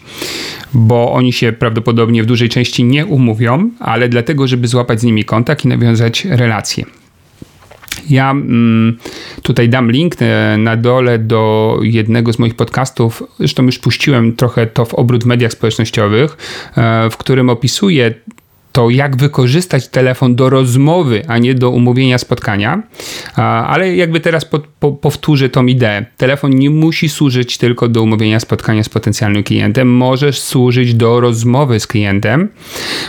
bo 0.73 1.13
oni 1.13 1.33
się 1.33 1.51
prawdopodobnie 1.51 2.23
w 2.23 2.25
dużej 2.25 2.49
części 2.49 2.83
nie 2.83 3.05
umówią, 3.05 3.69
ale 3.79 4.09
dlatego, 4.09 4.47
żeby 4.47 4.67
złapać 4.67 5.01
z 5.01 5.03
nimi 5.03 5.23
kontakt 5.23 5.65
i 5.65 5.67
nawiązać 5.67 6.25
relacje. 6.25 6.85
Ja 8.09 8.31
mm, 8.31 8.97
tutaj 9.43 9.69
dam 9.69 9.91
link 9.91 10.15
e, 10.19 10.57
na 10.57 10.77
dole 10.77 11.19
do 11.19 11.79
jednego 11.81 12.33
z 12.33 12.39
moich 12.39 12.55
podcastów. 12.55 13.23
Zresztą 13.39 13.63
już 13.63 13.79
puściłem 13.79 14.35
trochę 14.35 14.67
to 14.67 14.85
w 14.85 14.93
obrót 14.93 15.23
w 15.23 15.27
mediach 15.27 15.51
społecznościowych, 15.51 16.37
e, 16.77 17.09
w 17.09 17.17
którym 17.17 17.49
opisuję 17.49 18.13
to 18.73 18.89
jak 18.89 19.17
wykorzystać 19.17 19.87
telefon 19.87 20.35
do 20.35 20.49
rozmowy, 20.49 21.21
a 21.27 21.37
nie 21.37 21.53
do 21.55 21.69
umówienia 21.69 22.17
spotkania. 22.17 22.83
Ale 23.35 23.95
jakby 23.95 24.19
teraz 24.19 24.45
po, 24.45 24.59
po, 24.79 24.91
powtórzę 24.91 25.49
tą 25.49 25.65
ideę. 25.65 26.05
Telefon 26.17 26.51
nie 26.51 26.69
musi 26.69 27.09
służyć 27.09 27.57
tylko 27.57 27.87
do 27.87 28.01
umówienia 28.03 28.39
spotkania 28.39 28.83
z 28.83 28.89
potencjalnym 28.89 29.43
klientem. 29.43 29.95
Możesz 29.95 30.39
służyć 30.39 30.93
do 30.93 31.19
rozmowy 31.19 31.79
z 31.79 31.87
klientem. 31.87 32.49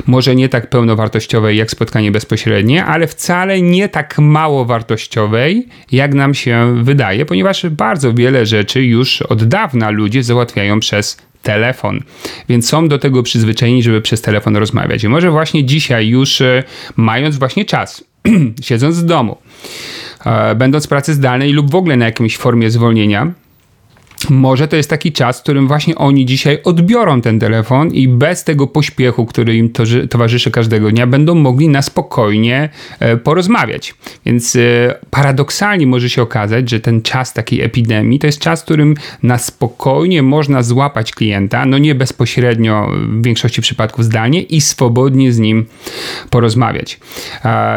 Może 0.07 0.35
nie 0.35 0.48
tak 0.48 0.70
pełnowartościowej 0.70 1.57
jak 1.57 1.70
spotkanie 1.70 2.12
bezpośrednie, 2.12 2.85
ale 2.85 3.07
wcale 3.07 3.62
nie 3.62 3.88
tak 3.88 4.18
mało 4.18 4.64
wartościowej, 4.64 5.68
jak 5.92 6.14
nam 6.14 6.35
się 6.35 6.85
wydaje, 6.85 7.27
ponieważ 7.27 7.66
bardzo 7.66 8.14
wiele 8.14 8.46
rzeczy 8.46 8.85
już 8.85 9.22
od 9.22 9.44
dawna 9.44 9.90
ludzie 9.90 10.22
załatwiają 10.22 10.81
przez 10.81 11.16
telefon. 11.45 12.01
Więc 12.49 12.69
są 12.69 12.89
do 12.89 12.99
tego 12.99 13.23
przyzwyczajeni, 13.23 13.83
żeby 13.83 14.01
przez 14.03 14.21
telefon 14.21 14.57
rozmawiać. 14.57 15.05
I 15.05 15.09
może 15.09 15.31
właśnie 15.31 15.65
dzisiaj 15.65 16.09
już 16.09 16.41
e, 16.41 16.63
mając 16.97 17.37
właśnie 17.37 17.65
czas, 17.65 18.05
siedząc 18.63 19.01
w 19.01 19.05
domu, 19.05 19.37
e, 20.27 20.55
będąc 20.55 20.87
w 20.87 20.89
pracy 20.89 21.15
zdalnej 21.15 21.53
lub 21.53 21.71
w 21.71 21.75
ogóle 21.75 21.97
na 21.97 22.05
jakiejś 22.05 22.37
formie 22.37 22.71
zwolnienia, 22.71 23.33
może 24.31 24.69
to 24.69 24.77
jest 24.77 24.91
taki 24.91 25.13
czas, 25.13 25.41
w 25.41 25.43
którym 25.43 25.69
właśnie 25.69 25.95
oni 25.95 26.27
dzisiaj 26.27 26.59
odbiorą 26.65 27.21
ten 27.21 27.41
telefon 27.41 27.89
i 27.89 28.09
bez 28.09 28.45
tego 28.45 28.67
pośpiechu, 28.67 29.27
który 29.27 29.57
im 29.57 29.73
towarzyszy 30.11 30.51
każdego 30.51 30.91
dnia, 30.91 31.07
będą 31.07 31.35
mogli 31.35 31.69
na 31.69 31.83
spokojnie 31.83 32.69
e, 33.01 33.17
porozmawiać. 33.17 33.95
Więc 34.27 34.57
e, 34.57 34.61
paradoksalnie 35.11 35.87
może 35.87 36.11
się 36.11 36.23
okazać, 36.23 36.71
że 36.71 36.81
ten 36.81 37.03
czas 37.03 37.33
takiej 37.33 37.61
epidemii 37.61 38.19
to 38.19 38.27
jest 38.27 38.39
czas, 38.39 38.61
w 38.61 38.65
którym 38.65 38.95
na 39.23 39.39
spokojnie 39.39 40.23
można 40.23 40.63
złapać 40.63 41.13
klienta, 41.13 41.67
no 41.67 41.79
nie 41.79 41.95
bezpośrednio, 41.95 42.91
w 43.09 43.23
większości 43.23 43.63
przypadków 43.63 44.05
zdalnie 44.05 44.43
i 44.43 44.61
swobodnie 44.61 45.33
z 45.33 45.39
nim 45.39 45.67
porozmawiać. 46.31 47.01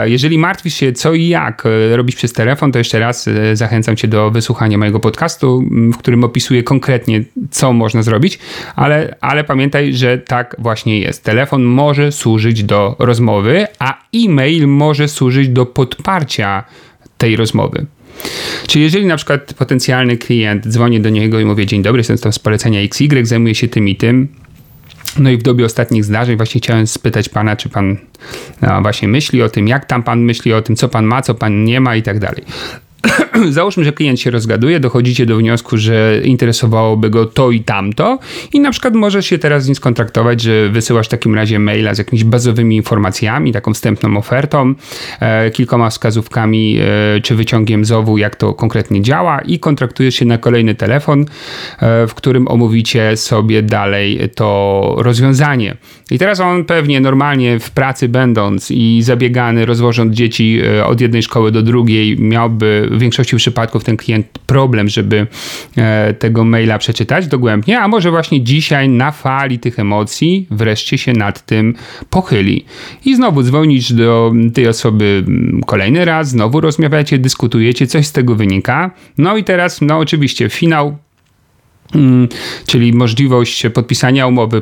Jeżeli 0.06 0.38
martwisz 0.38 0.74
się 0.74 0.94
co 0.94 1.14
i 1.14 1.28
jak 1.28 1.64
e, 1.66 1.98
robić 1.98 2.16
przez 2.16 2.34
telefon, 2.34 2.72
to 2.72 2.78
jeszcze 2.78 3.00
raz 3.00 3.30
zachęcam 3.54 3.96
cię 3.96 4.08
do 4.08 4.32
wysłuchania 4.32 4.78
mojego 4.78 5.00
podcastu, 5.00 5.64
w 5.94 5.98
którym 5.98 6.24
opisuje 6.38 6.63
konkretnie, 6.63 7.23
co 7.52 7.73
można 7.73 8.04
zrobić, 8.04 8.39
ale, 8.76 9.15
ale 9.21 9.43
pamiętaj, 9.43 9.93
że 9.93 10.17
tak 10.17 10.56
właśnie 10.60 11.00
jest. 11.00 11.23
Telefon 11.23 11.63
może 11.63 12.12
służyć 12.12 12.63
do 12.63 12.95
rozmowy, 13.00 13.67
a 13.80 13.97
e-mail 14.15 14.67
może 14.67 15.08
służyć 15.08 15.50
do 15.50 15.65
podparcia 15.65 16.63
tej 17.17 17.36
rozmowy. 17.36 17.86
Czyli 18.67 18.84
jeżeli 18.84 19.06
na 19.06 19.15
przykład 19.15 19.54
potencjalny 19.54 20.17
klient 20.17 20.67
dzwoni 20.67 21.02
do 21.02 21.10
niego 21.10 21.39
i 21.39 21.45
mówi 21.45 21.65
dzień 21.65 21.82
dobry, 21.82 22.00
jestem 22.00 22.17
tam 22.17 22.34
z 22.34 22.39
polecenia 22.39 22.82
XY, 22.82 23.26
zajmuję 23.26 23.56
się 23.56 23.67
tym 23.67 23.88
i 23.88 23.95
tym, 23.95 24.28
no 25.19 25.30
i 25.30 25.38
w 25.38 25.43
dobie 25.43 25.65
ostatnich 25.65 26.06
zdarzeń 26.06 26.38
właśnie 26.38 26.62
chciałem 26.62 26.88
spytać 26.88 27.30
pana, 27.30 27.56
czy 27.56 27.69
pan 27.69 27.97
no, 28.62 28.82
właśnie 28.82 29.08
myśli 29.08 29.41
o 29.41 29.50
tym, 29.50 29.67
jak 29.67 29.86
tam 29.86 30.04
pan 30.04 30.21
myśli 30.21 30.54
o 30.54 30.62
tym, 30.62 30.76
co 30.76 30.89
pan 30.89 31.06
ma, 31.06 31.21
co 31.21 31.36
pan 31.36 31.63
nie 31.63 31.80
ma 31.80 31.95
i 31.95 32.04
tak 32.04 32.19
dalej. 32.19 32.43
załóżmy, 33.50 33.84
że 33.84 33.92
klient 33.92 34.20
się 34.20 34.32
rozgaduje, 34.32 34.80
dochodzicie 34.80 35.26
do 35.26 35.38
wniosku, 35.38 35.78
że 35.78 36.22
interesowałoby 36.24 37.10
go 37.10 37.26
to 37.26 37.52
i 37.52 37.60
tamto 37.60 38.20
i 38.54 38.60
na 38.60 38.72
przykład 38.72 38.94
możesz 38.94 39.26
się 39.26 39.38
teraz 39.38 39.64
z 39.64 39.68
nim 39.68 39.76
skontraktować, 39.76 40.42
że 40.42 40.70
wysyłasz 40.70 41.08
w 41.08 41.10
takim 41.10 41.36
razie 41.36 41.60
maila 41.60 41.94
z 41.94 41.98
jakimiś 41.98 42.24
bazowymi 42.24 42.76
informacjami, 42.76 43.52
taką 43.52 43.74
wstępną 43.74 44.18
ofertą, 44.18 44.74
e, 45.20 45.52
kilkoma 45.52 45.90
wskazówkami 45.90 46.80
e, 46.80 47.22
czy 47.22 47.36
wyciągiem 47.36 47.86
z 47.86 47.92
owu, 47.92 48.18
jak 48.18 48.36
to 48.36 48.54
konkretnie 48.54 49.02
działa 49.02 49.42
i 49.42 49.60
kontraktujesz 49.60 50.16
się 50.16 50.26
na 50.26 50.38
kolejny 50.38 50.76
telefon, 50.76 51.26
e, 51.80 52.08
w 52.08 52.14
którym 52.14 52.48
omówicie 52.48 53.18
sobie 53.18 53.64
dalej 53.64 54.20
to 54.36 54.96
rozwiązanie. 54.98 55.78
I 56.12 56.17
teraz 56.20 56.39
on 56.39 56.65
pewnie 56.65 57.02
normalnie 57.02 57.60
w 57.60 57.72
pracy 57.72 58.10
będąc 58.10 58.72
i 58.72 59.02
zabiegany, 59.02 59.65
rozwożąc 59.65 60.13
dzieci 60.13 60.60
e, 60.78 60.86
od 60.86 61.02
jednej 61.02 61.24
szkoły 61.24 61.52
do 61.52 61.62
drugiej, 61.62 62.20
miałby 62.20 62.88
w 62.91 63.00
większości 63.00 63.36
przypadków 63.36 63.84
ten 63.84 63.98
klient 63.98 64.28
problem, 64.46 64.89
żeby 64.89 65.28
e, 65.78 66.13
tego 66.13 66.43
maila 66.43 66.78
przeczytać 66.78 67.28
dogłębnie, 67.28 67.80
a 67.80 67.88
może 67.88 68.12
właśnie 68.12 68.41
dzisiaj 68.43 68.89
na 68.89 69.12
fali 69.12 69.60
tych 69.60 69.80
emocji 69.80 70.48
wreszcie 70.52 70.98
się 70.98 71.13
nad 71.13 71.46
tym 71.46 71.76
pochyli. 72.10 72.65
I 73.06 73.15
znowu 73.15 73.43
dzwonisz 73.43 73.93
do 73.93 74.34
tej 74.54 74.67
osoby 74.67 75.24
mm, 75.28 75.62
kolejny 75.65 76.06
raz, 76.06 76.30
znowu 76.30 76.62
rozmawiacie, 76.62 77.17
dyskutujecie, 77.17 77.88
coś 77.88 78.08
z 78.08 78.12
tego 78.12 78.36
wynika. 78.36 78.91
No 79.17 79.38
i 79.38 79.43
teraz, 79.43 79.82
no 79.82 79.98
oczywiście, 79.98 80.50
finał 80.50 80.98
mm, 81.96 82.28
czyli 82.67 82.93
możliwość 82.93 83.65
podpisania 83.74 84.28
umowy 84.28 84.62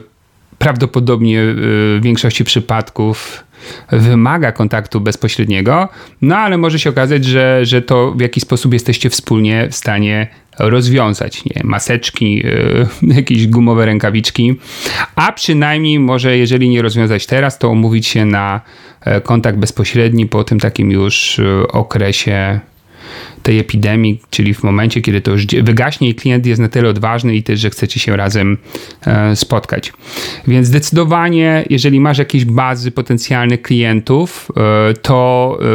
prawdopodobnie 0.58 1.42
y, 1.42 1.54
w 1.56 2.00
większości 2.04 2.44
przypadków 2.44 3.44
wymaga 3.92 4.52
kontaktu 4.52 5.02
bezpośredniego, 5.02 5.90
no 6.22 6.38
ale 6.38 6.58
może 6.58 6.80
się 6.80 6.90
okazać, 6.90 7.26
że, 7.26 7.66
że 7.66 7.82
to 7.82 8.12
w 8.12 8.22
jakiś 8.22 8.44
sposób 8.44 8.74
jesteście 8.74 9.10
wspólnie 9.10 9.68
w 9.72 9.76
stanie 9.76 10.28
rozwiązać, 10.60 11.46
nie? 11.46 11.62
Maseczki, 11.64 12.36
yy, 12.36 12.88
jakieś 13.16 13.48
gumowe 13.48 13.86
rękawiczki, 13.86 14.56
a 15.16 15.32
przynajmniej 15.32 16.00
może 16.00 16.38
jeżeli 16.38 16.70
nie 16.70 16.82
rozwiązać 16.82 17.26
teraz, 17.26 17.60
to 17.60 17.70
umówić 17.70 18.08
się 18.08 18.26
na 18.26 18.62
e, 19.02 19.22
kontakt 19.22 19.58
bezpośredni 19.58 20.26
po 20.26 20.44
tym 20.44 20.60
takim 20.60 20.92
już 20.92 21.40
e, 21.40 21.68
okresie 21.68 22.60
tej 23.46 23.60
epidemii, 23.60 24.22
czyli 24.30 24.54
w 24.54 24.64
momencie, 24.64 25.02
kiedy 25.02 25.22
to 25.22 25.32
już 25.32 25.46
wygaśnie 25.46 26.10
i 26.10 26.16
klient 26.16 26.46
jest 26.46 26.62
na 26.62 26.70
tyle 26.70 26.90
odważny 26.90 27.36
i 27.36 27.44
też, 27.44 27.60
że 27.60 27.70
chcecie 27.70 28.00
się 28.00 28.16
razem 28.16 28.58
e, 29.06 29.36
spotkać. 29.36 29.94
Więc 30.48 30.68
zdecydowanie, 30.68 31.66
jeżeli 31.70 32.00
masz 32.00 32.18
jakieś 32.18 32.46
bazy 32.46 32.92
potencjalnych 32.92 33.62
klientów, 33.62 34.52
e, 34.58 34.94
to 34.94 35.58
e, 35.62 35.66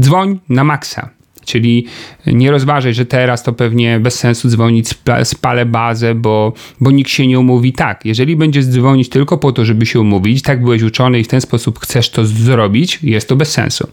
dzwoń 0.00 0.38
na 0.48 0.64
maksa 0.64 1.19
Czyli 1.50 1.86
nie 2.26 2.50
rozważaj, 2.50 2.94
że 2.94 3.06
teraz 3.06 3.42
to 3.42 3.52
pewnie 3.52 4.00
bez 4.00 4.14
sensu 4.18 4.48
dzwonić, 4.48 4.88
spalę 5.24 5.66
bazę, 5.66 6.14
bo, 6.14 6.52
bo 6.80 6.90
nikt 6.90 7.10
się 7.10 7.26
nie 7.26 7.38
umówi. 7.38 7.72
Tak, 7.72 8.04
jeżeli 8.04 8.36
będziesz 8.36 8.64
dzwonić 8.64 9.08
tylko 9.08 9.38
po 9.38 9.52
to, 9.52 9.64
żeby 9.64 9.86
się 9.86 10.00
umówić, 10.00 10.42
tak 10.42 10.62
byłeś 10.62 10.82
uczony 10.82 11.20
i 11.20 11.24
w 11.24 11.28
ten 11.28 11.40
sposób 11.40 11.78
chcesz 11.78 12.10
to 12.10 12.24
zrobić, 12.24 12.98
jest 13.02 13.28
to 13.28 13.36
bez 13.36 13.52
sensu. 13.52 13.88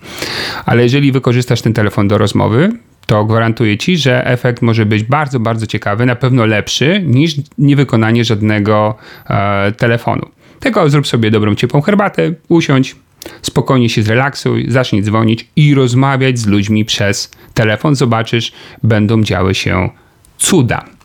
Ale 0.65 0.84
jeżeli 0.84 1.12
wykorzystasz 1.12 1.62
ten 1.62 1.74
telefon 1.74 2.08
do 2.08 2.17
rozmowy, 2.17 2.72
to 3.06 3.26
gwarantuję 3.26 3.78
ci, 3.78 3.98
że 3.98 4.26
efekt 4.26 4.62
może 4.62 4.86
być 4.86 5.04
bardzo, 5.04 5.39
bardzo 5.39 5.67
ciekawy, 5.67 6.06
na 6.06 6.15
pewno 6.15 6.46
lepszy 6.46 7.04
niż 7.06 7.36
niewykonanie 7.58 8.26
żadnego 8.26 8.96
e, 9.30 9.72
telefonu. 9.72 10.28
Tylko 10.60 10.89
zrób 10.89 11.08
sobie 11.08 11.32
dobrą, 11.32 11.56
ciepłą 11.56 11.82
herbatę, 11.82 12.34
usiądź, 12.50 12.96
Spokojnie 13.41 13.89
się 13.89 14.03
zrelaksuj, 14.03 14.65
zacznij 14.69 15.03
dzwonić 15.03 15.47
i 15.55 15.73
rozmawiać 15.73 16.39
z 16.39 16.45
ludźmi 16.45 16.85
przez 16.85 17.31
telefon. 17.53 17.95
Zobaczysz, 17.95 18.51
będą 18.83 19.23
działy 19.23 19.55
się 19.55 19.89
cuda. 20.37 20.96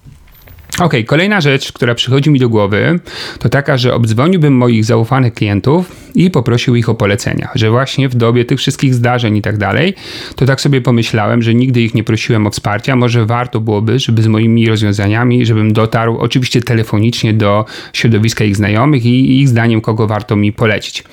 Ok, 0.78 0.94
kolejna 1.06 1.40
rzecz, 1.40 1.72
która 1.72 1.94
przychodzi 1.94 2.30
mi 2.30 2.38
do 2.38 2.48
głowy, 2.48 3.00
to 3.38 3.48
taka, 3.48 3.78
że 3.78 3.94
obdzwoniłbym 3.94 4.56
moich 4.56 4.84
zaufanych 4.84 5.34
klientów 5.34 5.92
i 6.14 6.30
poprosił 6.30 6.76
ich 6.76 6.88
o 6.88 6.94
polecenia, 6.94 7.48
że 7.54 7.70
właśnie 7.70 8.08
w 8.08 8.14
dobie 8.14 8.44
tych 8.44 8.58
wszystkich 8.58 8.94
zdarzeń 8.94 9.36
i 9.36 9.42
tak 9.42 9.58
dalej, 9.58 9.94
to 10.36 10.46
tak 10.46 10.60
sobie 10.60 10.80
pomyślałem, 10.80 11.42
że 11.42 11.54
nigdy 11.54 11.82
ich 11.82 11.94
nie 11.94 12.04
prosiłem 12.04 12.46
o 12.46 12.50
wsparcia, 12.50 12.96
może 12.96 13.26
warto 13.26 13.60
byłoby, 13.60 13.98
żeby 13.98 14.22
z 14.22 14.26
moimi 14.26 14.68
rozwiązaniami, 14.68 15.46
żebym 15.46 15.72
dotarł 15.72 16.18
oczywiście 16.18 16.62
telefonicznie 16.62 17.34
do 17.34 17.64
środowiska 17.92 18.44
ich 18.44 18.56
znajomych 18.56 19.04
i 19.04 19.40
ich 19.40 19.48
zdaniem 19.48 19.80
kogo 19.80 20.06
warto 20.06 20.36
mi 20.36 20.52
polecić. 20.52 21.04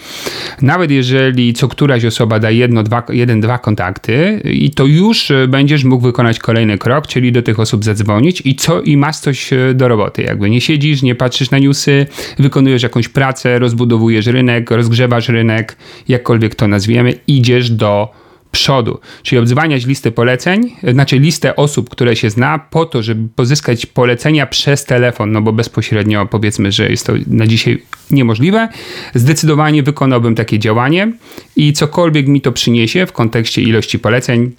Nawet 0.62 0.92
jeżeli 0.92 1.54
co 1.54 1.68
któraś 1.68 2.06
osoba 2.06 2.40
da 2.40 2.52
jedno, 2.52 2.84
dwa, 2.84 3.04
jeden, 3.10 3.42
dwa 3.42 3.58
kontakty 3.58 4.42
i 4.44 4.72
to 4.72 4.86
już 4.86 5.32
będziesz 5.48 5.84
mógł 5.84 6.04
wykonać 6.04 6.40
kolejny 6.40 6.78
krok, 6.78 7.08
czyli 7.08 7.32
do 7.32 7.42
tych 7.42 7.60
osób 7.60 7.84
zadzwonić 7.84 8.42
i 8.46 8.56
co 8.56 8.82
i 8.82 8.98
masz 8.98 9.18
coś 9.18 9.49
do 9.74 9.88
roboty. 9.88 10.22
Jakby 10.22 10.50
nie 10.50 10.62
siedzisz, 10.62 11.02
nie 11.02 11.16
patrzysz 11.16 11.52
na 11.52 11.60
newsy, 11.60 12.06
wykonujesz 12.40 12.84
jakąś 12.84 13.08
pracę, 13.08 13.60
rozbudowujesz 13.60 14.26
rynek, 14.26 14.72
roz 14.72 14.90
rozgrzewasz 14.90 15.30
rynek, 15.30 15.78
jakkolwiek 16.08 16.56
to 16.56 16.68
nazwiemy, 16.68 17.14
idziesz 17.28 17.70
do 17.70 18.12
przodu. 18.52 19.00
Czyli 19.24 19.40
obdzwaniać 19.40 19.86
listę 19.86 20.12
poleceń, 20.12 20.76
znaczy 20.94 21.20
listę 21.20 21.56
osób, 21.56 21.90
które 21.90 22.16
się 22.16 22.30
zna, 22.30 22.60
po 22.60 22.86
to, 22.86 23.04
żeby 23.04 23.30
pozyskać 23.36 23.86
polecenia 23.86 24.46
przez 24.46 24.86
telefon, 24.86 25.32
no 25.32 25.42
bo 25.42 25.54
bezpośrednio 25.54 26.26
powiedzmy, 26.26 26.72
że 26.72 26.90
jest 26.90 27.06
to 27.06 27.14
na 27.28 27.48
dzisiaj 27.48 27.82
niemożliwe. 28.12 28.70
Zdecydowanie 29.16 29.84
wykonałbym 29.84 30.36
takie 30.36 30.60
działanie 30.60 31.12
i 31.56 31.74
cokolwiek 31.74 32.28
mi 32.28 32.42
to 32.42 32.52
przyniesie 32.52 33.06
w 33.06 33.12
kontekście 33.12 33.62
ilości 33.62 34.00
poleceń, 34.00 34.52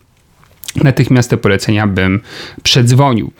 natychmiast 0.76 1.30
te 1.30 1.36
polecenia 1.36 1.86
bym 1.86 2.20
przedzwonił. 2.62 3.32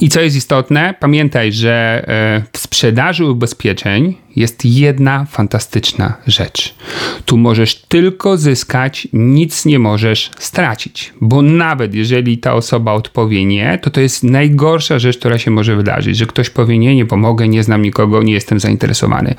I 0.00 0.08
co 0.08 0.20
jest 0.20 0.36
istotne, 0.36 0.94
pamiętaj, 1.00 1.52
że 1.52 2.04
e, 2.08 2.42
w 2.52 2.58
sprzedaży 2.58 3.24
ubezpieczeń 3.24 4.14
jest 4.36 4.64
jedna 4.64 5.24
fantastyczna 5.24 6.14
rzecz. 6.26 6.74
Tu 7.24 7.36
możesz 7.36 7.74
tylko 7.74 8.36
zyskać, 8.36 9.08
nic 9.12 9.64
nie 9.64 9.78
możesz 9.78 10.30
stracić, 10.38 11.12
bo 11.20 11.42
nawet 11.42 11.94
jeżeli 11.94 12.38
ta 12.38 12.54
osoba 12.54 12.92
odpowie 12.92 13.44
nie, 13.44 13.78
to 13.82 13.90
to 13.90 14.00
jest 14.00 14.24
najgorsza 14.24 14.98
rzecz, 14.98 15.18
która 15.18 15.38
się 15.38 15.50
może 15.50 15.76
wydarzyć, 15.76 16.16
że 16.16 16.26
ktoś 16.26 16.50
powie 16.50 16.78
nie, 16.78 16.96
nie 16.96 17.06
pomogę, 17.06 17.48
nie 17.48 17.62
znam 17.62 17.82
nikogo, 17.82 18.22
nie 18.22 18.32
jestem 18.32 18.60
zainteresowany. 18.60 19.34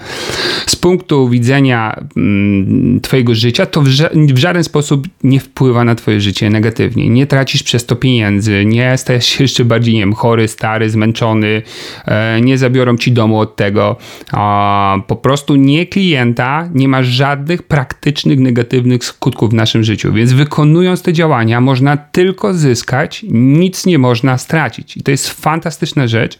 Z 0.67 0.75
punktu 0.75 1.29
widzenia 1.29 1.99
mm, 2.17 3.01
twojego 3.01 3.36
życia 3.36 3.65
to 3.65 3.81
w, 3.81 3.88
ża 3.88 4.10
w 4.34 4.38
żaden 4.38 4.63
sposób 4.63 5.08
nie 5.23 5.39
wpływa 5.39 5.84
na 5.84 5.95
twoje 5.95 6.21
życie 6.21 6.49
negatywnie. 6.49 7.10
Nie 7.10 7.27
tracisz 7.27 7.63
przez 7.63 7.86
to 7.86 7.95
pieniędzy, 7.95 8.65
nie 8.65 8.97
stajesz 8.97 9.25
się 9.25 9.43
jeszcze 9.43 9.65
bardziej, 9.65 9.93
nie 9.93 9.99
wiem, 9.99 10.13
chory, 10.13 10.47
stary, 10.47 10.89
zmęczony, 10.89 11.62
e, 12.05 12.41
nie 12.41 12.58
zabiorą 12.58 12.97
ci 12.97 13.12
domu 13.12 13.39
od 13.39 13.55
tego, 13.55 13.97
a 14.31 14.85
po 15.08 15.15
prostu 15.15 15.56
nie 15.56 15.86
klienta, 15.86 16.69
nie 16.74 16.88
ma 16.88 17.04
żadnych 17.04 17.63
praktycznych 17.63 18.39
negatywnych 18.39 19.06
skutków 19.06 19.50
w 19.50 19.54
naszym 19.54 19.84
życiu. 19.84 20.13
Więc 20.13 20.34
wykonując 20.34 21.02
te 21.02 21.13
działania, 21.13 21.62
można 21.62 21.98
tylko 21.98 22.54
zyskać, 22.54 23.26
nic 23.30 23.86
nie 23.86 24.00
można 24.00 24.38
stracić. 24.38 24.98
I 24.98 25.04
to 25.04 25.12
jest 25.12 25.30
fantastyczna 25.30 26.08
rzecz, 26.08 26.39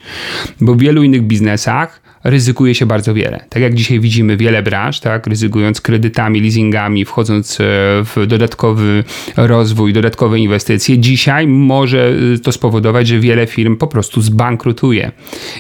bo 0.62 0.74
w 0.74 0.80
wielu 0.80 1.04
innych 1.04 1.22
biznesach 1.22 2.05
ryzykuje 2.26 2.76
się 2.76 2.86
bardzo 2.86 3.14
wiele. 3.14 3.46
Tak 3.50 3.64
jak 3.64 3.74
dzisiaj 3.74 4.00
widzimy 4.00 4.38
wiele 4.38 4.64
branż, 4.64 5.00
tak, 5.00 5.28
ryzykując 5.28 5.82
kredytami, 5.82 6.42
leasingami, 6.42 7.06
wchodząc 7.06 7.60
e, 7.60 7.64
w 8.04 8.16
dodatkowy 8.28 9.04
rozwój, 9.38 9.94
dodatkowe 9.94 10.40
inwestycje, 10.40 10.98
dzisiaj 10.98 11.48
może 11.48 12.14
e, 12.36 12.40
to 12.40 12.52
spowodować, 12.52 13.08
że 13.08 13.20
wiele 13.20 13.48
firm 13.48 13.78
po 13.78 13.88
prostu 13.88 14.22
zbankrutuje. 14.22 15.12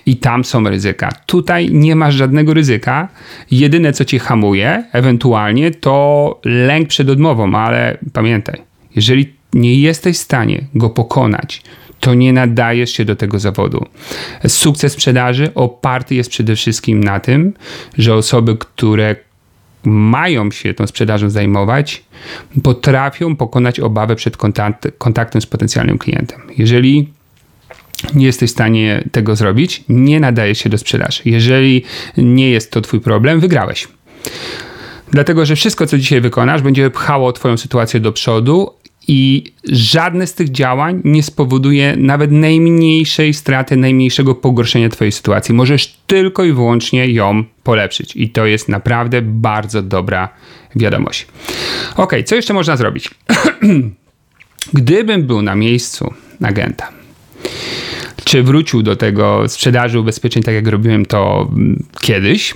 I 0.06 0.17
tam 0.17 0.45
są 0.45 0.69
ryzyka. 0.69 1.10
Tutaj 1.25 1.69
nie 1.71 1.95
masz 1.95 2.15
żadnego 2.15 2.54
ryzyka. 2.54 3.08
Jedyne, 3.51 3.93
co 3.93 4.06
cię 4.06 4.19
hamuje, 4.19 4.84
ewentualnie, 4.91 5.71
to 5.71 6.39
lęk 6.45 6.88
przed 6.88 7.10
odmową, 7.10 7.56
ale 7.56 7.97
pamiętaj, 8.13 8.62
jeżeli 8.95 9.34
nie 9.54 9.75
jesteś 9.75 10.17
w 10.17 10.19
stanie 10.19 10.63
go 10.75 10.89
pokonać, 10.89 11.62
to 12.05 12.13
nie 12.13 12.33
nadajesz 12.33 12.91
się 12.91 13.05
do 13.05 13.15
tego 13.15 13.39
zawodu. 13.39 13.85
Sukces 14.47 14.93
sprzedaży 14.93 15.53
oparty 15.55 16.15
jest 16.15 16.29
przede 16.29 16.55
wszystkim 16.55 17.03
na 17.03 17.19
tym, 17.19 17.53
że 17.97 18.15
osoby, 18.15 18.57
które 18.57 19.15
mają 19.83 20.51
się 20.51 20.73
tą 20.73 20.87
sprzedażą 20.87 21.29
zajmować, 21.29 22.03
potrafią 22.63 23.35
pokonać 23.35 23.79
obawę 23.79 24.15
przed 24.15 24.37
kontakt, 24.37 24.87
kontaktem 24.97 25.41
z 25.41 25.45
potencjalnym 25.45 25.97
klientem. 25.97 26.41
Jeżeli 26.57 27.09
nie 28.15 28.25
jesteś 28.25 28.49
w 28.49 28.53
stanie 28.53 29.03
tego 29.11 29.35
zrobić, 29.35 29.83
nie 29.89 30.19
nadajesz 30.19 30.57
się 30.57 30.69
do 30.69 30.77
sprzedaży. 30.77 31.21
Jeżeli 31.25 31.83
nie 32.17 32.49
jest 32.49 32.71
to 32.71 32.81
Twój 32.81 32.99
problem, 32.99 33.39
wygrałeś. 33.39 33.87
Dlatego, 35.11 35.45
że 35.45 35.55
wszystko, 35.55 35.87
co 35.87 35.97
dzisiaj 35.97 36.21
wykonasz, 36.21 36.61
będzie 36.61 36.89
pchało 36.89 37.33
Twoją 37.33 37.57
sytuację 37.57 37.99
do 37.99 38.11
przodu, 38.11 38.73
i 39.07 39.43
żadne 39.71 40.27
z 40.27 40.33
tych 40.33 40.51
działań 40.51 41.01
nie 41.03 41.23
spowoduje 41.23 41.95
nawet 41.97 42.31
najmniejszej 42.31 43.33
straty, 43.33 43.77
najmniejszego 43.77 44.35
pogorszenia 44.35 44.89
Twojej 44.89 45.11
sytuacji. 45.11 45.55
Możesz 45.55 45.97
tylko 46.07 46.43
i 46.43 46.53
wyłącznie 46.53 47.07
ją 47.07 47.43
polepszyć. 47.63 48.15
I 48.15 48.29
to 48.29 48.45
jest 48.45 48.69
naprawdę 48.69 49.21
bardzo 49.21 49.81
dobra 49.81 50.29
wiadomość. 50.75 51.27
Ok, 51.95 52.13
co 52.25 52.35
jeszcze 52.35 52.53
można 52.53 52.77
zrobić? 52.77 53.09
Gdybym 54.73 55.23
był 55.23 55.41
na 55.41 55.55
miejscu 55.55 56.13
agenta, 56.43 56.89
czy 58.23 58.43
wrócił 58.43 58.83
do 58.83 58.95
tego 58.95 59.49
sprzedaży 59.49 59.99
ubezpieczeń, 59.99 60.43
tak 60.43 60.55
jak 60.55 60.67
robiłem 60.67 61.05
to 61.05 61.49
mm, 61.51 61.83
kiedyś, 62.01 62.53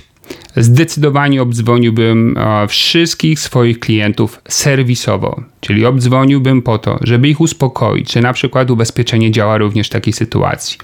zdecydowanie 0.56 1.42
obdzwoniłbym 1.42 2.36
e, 2.38 2.68
wszystkich 2.68 3.40
swoich 3.40 3.80
klientów 3.80 4.40
serwisowo, 4.48 5.42
czyli 5.60 5.86
obdzwoniłbym 5.86 6.62
po 6.62 6.78
to, 6.78 6.98
żeby 7.02 7.28
ich 7.28 7.40
uspokoić, 7.40 8.10
czy 8.12 8.20
na 8.20 8.32
przykład 8.32 8.70
ubezpieczenie 8.70 9.30
działa 9.30 9.58
również 9.58 9.86
w 9.86 9.90
takiej 9.90 10.12
sytuacji. 10.12 10.78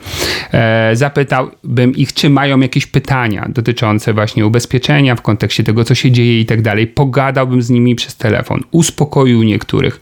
E, 0.53 0.91
zapytałbym 0.97 1.95
ich, 1.97 2.13
czy 2.13 2.31
mają 2.31 2.61
jakieś 2.61 2.87
pytania 2.87 3.47
dotyczące 3.49 4.13
właśnie 4.13 4.47
ubezpieczenia 4.47 5.15
w 5.15 5.23
kontekście 5.23 5.65
tego, 5.65 5.85
co 5.85 5.95
się 5.95 6.11
dzieje 6.11 6.41
i 6.41 6.47
tak 6.47 6.63
dalej. 6.63 6.87
Pogadałbym 6.87 7.63
z 7.63 7.71
nimi 7.71 7.95
przez 7.95 8.17
telefon, 8.17 8.63
uspokoił 8.71 9.43
niektórych, 9.43 10.01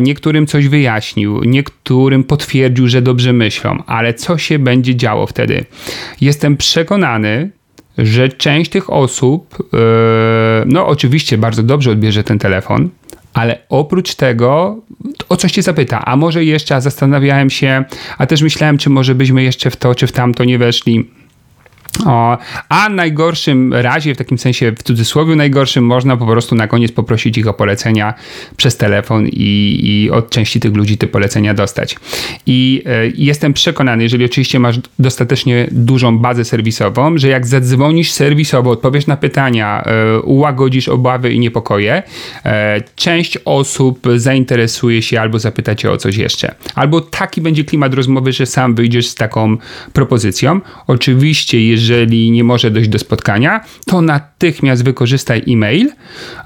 niektórym 0.00 0.46
coś 0.46 0.68
wyjaśnił, 0.68 1.44
niektórym 1.44 2.24
potwierdził, 2.24 2.88
że 2.88 3.02
dobrze 3.02 3.32
myślą, 3.32 3.82
ale 3.86 4.14
co 4.14 4.38
się 4.38 4.58
będzie 4.58 4.96
działo 4.96 5.26
wtedy? 5.26 5.64
Jestem 6.20 6.56
przekonany, 6.56 7.50
że 8.00 8.28
część 8.28 8.70
tych 8.70 8.92
osób, 8.92 9.68
e, 9.74 9.76
no 10.66 10.86
oczywiście 10.86 11.38
bardzo 11.38 11.62
dobrze 11.62 11.90
odbierze 11.90 12.24
ten 12.24 12.38
telefon, 12.38 12.88
ale 13.34 13.58
oprócz 13.68 14.14
tego 14.14 14.80
o 15.28 15.36
coś 15.36 15.52
cię 15.52 15.62
zapyta, 15.62 16.04
a 16.04 16.16
może 16.16 16.44
jeszcze, 16.44 16.74
a 16.74 16.80
zastanawiałem 16.80 17.50
się, 17.50 17.84
a 18.18 18.26
też 18.26 18.42
myślałem, 18.42 18.78
czy 18.78 18.90
może 18.90 19.14
byśmy 19.14 19.42
jeszcze 19.42 19.70
w 19.70 19.76
to, 19.76 19.94
czy 19.94 20.06
w 20.06 20.12
tamto 20.12 20.44
nie 20.44 20.58
weszli 20.58 21.10
o, 22.06 22.38
a 22.68 22.88
najgorszym 22.88 23.74
razie, 23.74 24.14
w 24.14 24.18
takim 24.18 24.38
sensie 24.38 24.72
w 24.72 24.82
cudzysłowie 24.82 25.36
najgorszym, 25.36 25.84
można 25.84 26.16
po 26.16 26.26
prostu 26.26 26.54
na 26.54 26.66
koniec 26.66 26.92
poprosić 26.92 27.38
ich 27.38 27.46
o 27.46 27.54
polecenia 27.54 28.14
przez 28.56 28.76
telefon 28.76 29.26
i, 29.28 29.80
i 29.82 30.10
od 30.10 30.30
części 30.30 30.60
tych 30.60 30.76
ludzi 30.76 30.98
te 30.98 31.06
polecenia 31.06 31.54
dostać. 31.54 31.96
I 32.46 32.82
e, 32.86 33.06
jestem 33.14 33.52
przekonany, 33.52 34.02
jeżeli 34.02 34.24
oczywiście 34.24 34.60
masz 34.60 34.78
dostatecznie 34.98 35.68
dużą 35.70 36.18
bazę 36.18 36.44
serwisową, 36.44 37.18
że 37.18 37.28
jak 37.28 37.46
zadzwonisz 37.46 38.12
serwisowo, 38.12 38.70
odpowiesz 38.70 39.06
na 39.06 39.16
pytania, 39.16 39.84
e, 39.84 40.20
ułagodzisz 40.20 40.88
obawy 40.88 41.32
i 41.32 41.38
niepokoje, 41.40 42.02
e, 42.44 42.80
część 42.96 43.38
osób 43.44 44.06
zainteresuje 44.16 45.02
się 45.02 45.20
albo 45.20 45.38
zapyta 45.38 45.74
cię 45.74 45.90
o 45.90 45.96
coś 45.96 46.16
jeszcze. 46.16 46.54
Albo 46.74 47.00
taki 47.00 47.40
będzie 47.40 47.64
klimat 47.64 47.94
rozmowy, 47.94 48.32
że 48.32 48.46
sam 48.46 48.74
wyjdziesz 48.74 49.08
z 49.08 49.14
taką 49.14 49.56
propozycją. 49.92 50.60
Oczywiście, 50.86 51.64
jeżeli 51.64 51.79
jeżeli 51.80 52.30
nie 52.30 52.44
może 52.44 52.70
dojść 52.70 52.88
do 52.88 52.98
spotkania, 52.98 53.64
to 53.86 54.02
natychmiast 54.02 54.84
wykorzystaj 54.84 55.42
e-mail, 55.48 55.92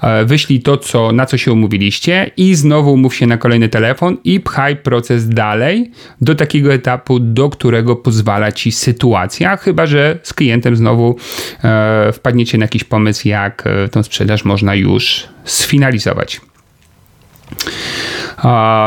e, 0.01 0.25
wyślij 0.25 0.61
to, 0.61 0.77
co, 0.77 1.11
na 1.11 1.25
co 1.25 1.37
się 1.37 1.51
umówiliście 1.51 2.31
i 2.37 2.55
znowu 2.55 2.93
umów 2.93 3.15
się 3.15 3.27
na 3.27 3.37
kolejny 3.37 3.69
telefon 3.69 4.17
i 4.23 4.39
pchaj 4.39 4.75
proces 4.75 5.29
dalej 5.29 5.91
do 6.21 6.35
takiego 6.35 6.73
etapu, 6.73 7.19
do 7.19 7.49
którego 7.49 7.95
pozwala 7.95 8.51
ci 8.51 8.71
sytuacja, 8.71 9.57
chyba 9.57 9.85
że 9.85 10.19
z 10.23 10.33
klientem 10.33 10.75
znowu 10.75 11.17
e, 11.63 12.11
wpadniecie 12.13 12.57
na 12.57 12.63
jakiś 12.63 12.83
pomysł, 12.83 13.27
jak 13.27 13.63
e, 13.67 13.89
tą 13.89 14.03
sprzedaż 14.03 14.45
można 14.45 14.75
już 14.75 15.27
sfinalizować. 15.45 16.41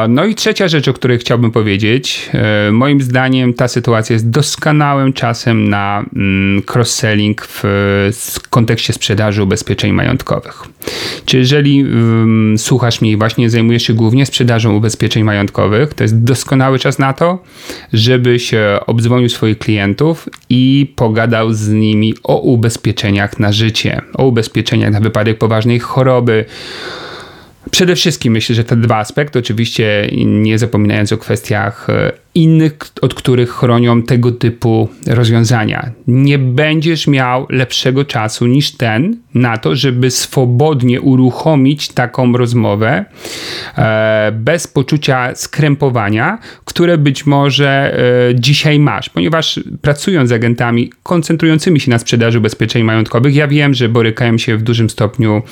No 0.08 0.24
i 0.24 0.34
trzecia 0.34 0.68
rzecz, 0.68 0.88
o 0.88 0.92
której 0.92 1.18
chciałbym 1.18 1.50
powiedzieć. 1.50 2.30
E, 2.34 2.72
moim 2.72 3.00
zdaniem 3.00 3.54
ta 3.54 3.68
sytuacja 3.68 4.14
jest 4.14 4.30
doskonałym 4.30 5.12
czasem 5.12 5.68
na 5.68 6.04
mm, 6.16 6.62
cross-selling 6.62 7.34
w 7.42 7.62
kontekście 8.50 8.92
sprzedaży 8.92 9.42
ubezpieczeń 9.42 9.92
majątkowych. 9.92 10.62
Czy 11.24 11.38
jeżeli 11.38 11.84
um, 11.84 12.54
słuchasz 12.58 13.00
mnie 13.00 13.10
i 13.10 13.16
właśnie 13.16 13.50
zajmujesz 13.50 13.82
się 13.82 13.94
głównie 13.94 14.26
sprzedażą 14.26 14.74
ubezpieczeń 14.74 15.24
majątkowych, 15.24 15.94
to 15.94 16.04
jest 16.04 16.22
doskonały 16.22 16.78
czas 16.78 16.98
na 16.98 17.12
to, 17.12 17.42
żebyś 17.92 18.50
obdzwonił 18.86 19.28
swoich 19.28 19.58
klientów 19.58 20.28
i 20.50 20.92
pogadał 20.96 21.52
z 21.52 21.68
nimi 21.68 22.14
o 22.22 22.40
ubezpieczeniach 22.40 23.38
na 23.38 23.52
życie, 23.52 24.02
o 24.14 24.26
ubezpieczeniach 24.26 24.92
na 24.92 25.00
wypadek 25.00 25.38
poważnej 25.38 25.78
choroby, 25.78 26.44
Przede 27.70 27.96
wszystkim 27.96 28.32
myślę, 28.32 28.54
że 28.54 28.64
te 28.64 28.76
dwa 28.76 28.96
aspekty, 28.96 29.38
oczywiście 29.38 30.10
nie 30.26 30.58
zapominając 30.58 31.12
o 31.12 31.18
kwestiach 31.18 31.90
e, 31.90 32.12
innych, 32.34 32.76
od 33.00 33.14
których 33.14 33.50
chronią 33.50 34.02
tego 34.02 34.32
typu 34.32 34.88
rozwiązania. 35.06 35.90
Nie 36.06 36.38
będziesz 36.38 37.06
miał 37.06 37.46
lepszego 37.50 38.04
czasu 38.04 38.46
niż 38.46 38.70
ten 38.70 39.16
na 39.34 39.58
to, 39.58 39.76
żeby 39.76 40.10
swobodnie 40.10 41.00
uruchomić 41.00 41.88
taką 41.88 42.32
rozmowę 42.32 43.04
e, 43.76 44.32
bez 44.32 44.66
poczucia 44.66 45.34
skrępowania, 45.34 46.38
które 46.64 46.98
być 46.98 47.26
może 47.26 47.98
e, 48.30 48.34
dzisiaj 48.34 48.78
masz, 48.78 49.08
ponieważ 49.08 49.60
pracując 49.82 50.28
z 50.28 50.32
agentami 50.32 50.92
koncentrującymi 51.02 51.80
się 51.80 51.90
na 51.90 51.98
sprzedaży 51.98 52.38
ubezpieczeń 52.38 52.82
majątkowych, 52.82 53.34
ja 53.34 53.48
wiem, 53.48 53.74
że 53.74 53.88
borykają 53.88 54.38
się 54.38 54.56
w 54.56 54.62
dużym 54.62 54.90
stopniu 54.90 55.42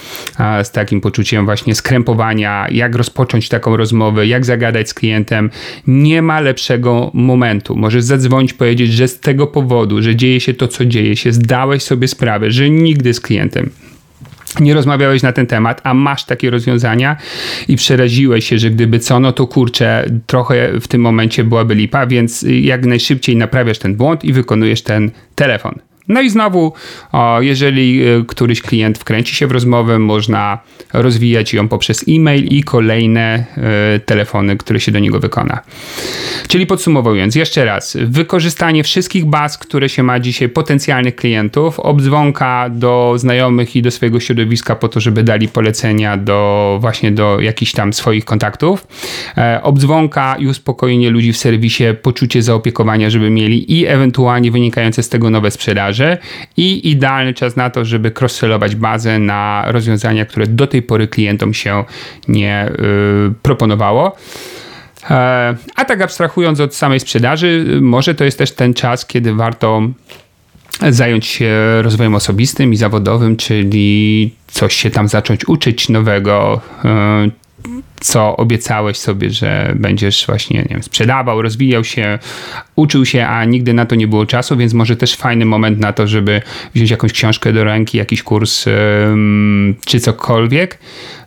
z 0.63 0.71
takim 0.71 1.01
poczuciem 1.01 1.45
właśnie 1.45 1.75
skrępowania, 1.75 2.67
jak 2.71 2.95
rozpocząć 2.95 3.49
taką 3.49 3.77
rozmowę, 3.77 4.27
jak 4.27 4.45
zagadać 4.45 4.89
z 4.89 4.95
klientem. 4.95 5.51
Nie 5.87 6.23
ma 6.23 6.41
lepszego 6.41 6.66
lepszego 6.67 7.11
momentu. 7.15 7.77
Możesz 7.77 8.03
zadzwonić, 8.03 8.53
powiedzieć, 8.53 8.93
że 8.93 9.09
z 9.09 9.21
tego 9.21 9.47
powodu, 9.47 10.03
że 10.03 10.17
dzieje 10.17 10.41
się 10.41 10.55
to, 10.55 10.69
co 10.69 10.85
dzieje 10.85 11.17
się, 11.17 11.33
zdałeś 11.33 11.83
sobie 11.83 12.09
sprawę, 12.09 12.51
że 12.51 12.71
nigdy 12.71 13.15
z 13.15 13.21
klientem 13.21 13.71
nie 14.61 14.75
rozmawiałeś 14.75 15.23
na 15.23 15.33
ten 15.33 15.47
temat, 15.47 15.81
a 15.85 15.95
masz 15.95 16.25
takie 16.25 16.51
rozwiązania 16.51 17.17
i 17.69 17.77
przeraziłeś 17.77 18.49
się, 18.49 18.59
że 18.59 18.71
gdyby 18.71 18.99
co, 18.99 19.21
no 19.21 19.33
to 19.33 19.47
kurczę, 19.47 20.11
trochę 20.27 20.81
w 20.81 20.89
tym 20.89 21.01
momencie 21.01 21.45
byłaby 21.45 21.75
lipa, 21.75 22.07
więc 22.07 22.45
jak 22.61 22.87
najszybciej 22.87 23.37
naprawiasz 23.37 23.79
ten 23.79 23.95
błąd 23.95 24.25
i 24.25 24.33
wykonujesz 24.33 24.83
ten 24.83 25.11
telefon. 25.35 25.79
No 26.09 26.21
i 26.21 26.31
znowu, 26.31 26.73
jeżeli 27.41 28.03
e, 28.03 28.25
któryś 28.29 28.63
klient 28.63 28.99
wkręci 28.99 29.35
się 29.35 29.47
w 29.47 29.53
rozmowę, 29.53 29.99
można 29.99 30.59
rozwijać 30.93 31.55
ją 31.55 31.69
poprzez 31.69 32.05
e-mail 32.09 32.45
i 32.45 32.63
kolejne 32.63 33.45
e, 33.95 34.01
telefony, 34.01 34.57
które 34.57 34.81
się 34.81 34.93
do 34.93 34.99
niego 34.99 35.21
wykona. 35.21 35.61
Czyli 36.49 36.67
podsumowując, 36.67 37.35
jeszcze 37.35 37.65
raz, 37.65 37.97
wykorzystanie 38.01 38.85
wszystkich 38.85 39.25
baz, 39.25 39.59
które 39.59 39.89
się 39.89 40.03
ma 40.03 40.21
dzisiaj 40.21 40.49
potencjalnych 40.49 41.17
klientów, 41.17 41.81
obdzwonka 41.81 42.71
do 42.71 43.15
znajomych 43.17 43.77
i 43.77 43.83
do 43.83 43.91
swojego 43.91 44.21
środowiska 44.21 44.77
po 44.77 44.89
to, 44.89 45.01
żeby 45.01 45.23
dali 45.23 45.49
polecenia 45.49 46.17
do 46.17 46.79
właśnie 46.81 47.13
do 47.13 47.41
jakichś 47.41 47.73
tam 47.73 47.93
swoich 47.93 48.25
kontaktów, 48.25 48.87
e, 49.37 49.61
obdzwonka 49.63 50.37
i 50.39 50.47
uspokojenie 50.47 51.11
ludzi 51.11 51.33
w 51.33 51.37
serwisie, 51.37 51.85
poczucie 52.03 52.43
zaopiekowania, 52.43 53.11
żeby 53.11 53.31
mieli 53.31 53.73
i 53.81 53.87
ewentualnie 53.87 54.51
wynikające 54.51 55.03
z 55.03 55.09
tego 55.09 55.31
nowe 55.31 55.51
sprzedaże 55.51 55.96
i 56.57 56.91
idealny 56.91 57.35
czas 57.35 57.57
na 57.57 57.71
to, 57.71 57.85
żeby 57.85 58.11
cross-sellować 58.11 58.75
bazę 58.75 59.19
na 59.19 59.65
rozwiązania, 59.67 60.25
które 60.25 60.47
do 60.47 60.67
tej 60.67 60.83
pory 60.83 61.09
klientom 61.09 61.55
się 61.55 61.85
nie 62.29 62.71
yy, 62.79 63.35
proponowało. 63.43 64.17
E, 65.11 65.57
a 65.77 65.85
tak 65.85 66.03
abstrahując 66.03 66.61
od 66.61 66.75
samej 66.75 67.01
sprzedaży, 67.01 67.79
może 67.81 68.15
to 68.15 68.25
jest 68.25 68.39
też 68.39 68.53
ten 68.53 68.75
czas, 68.75 69.07
kiedy 69.07 69.35
warto 69.35 69.83
zająć 70.91 71.27
się 71.27 71.53
rozwojem 71.83 72.15
osobistym 72.15 72.73
i 72.73 72.77
zawodowym, 72.77 73.37
czyli 73.37 74.35
coś 74.47 74.75
się 74.75 74.91
tam 74.91 75.09
zacząć 75.09 75.49
uczyć 75.49 75.89
nowego, 75.89 76.61
e, 76.85 77.31
co 78.01 78.37
obiecałeś 78.37 78.97
sobie, 78.97 79.31
że 79.31 79.73
będziesz 79.77 80.27
właśnie 80.27 80.59
nie 80.59 80.69
wiem, 80.71 80.83
sprzedawał, 80.83 81.43
rozwijał 81.43 81.85
się, 81.85 82.19
uczył 82.77 83.07
się, 83.07 83.27
a 83.27 83.45
nigdy 83.45 83.75
na 83.75 83.87
to 83.87 83.95
nie 83.95 84.09
było 84.09 84.27
czasu, 84.27 84.57
więc 84.57 84.75
może 84.75 84.97
też 84.97 85.17
fajny 85.17 85.45
moment 85.45 85.79
na 85.79 85.93
to, 85.93 86.07
żeby 86.07 86.43
wziąć 86.75 86.91
jakąś 86.91 87.13
książkę 87.13 87.53
do 87.53 87.65
ręki, 87.65 87.99
jakiś 87.99 88.23
kurs 88.23 88.65
czy 89.85 90.01
cokolwiek, 90.01 90.79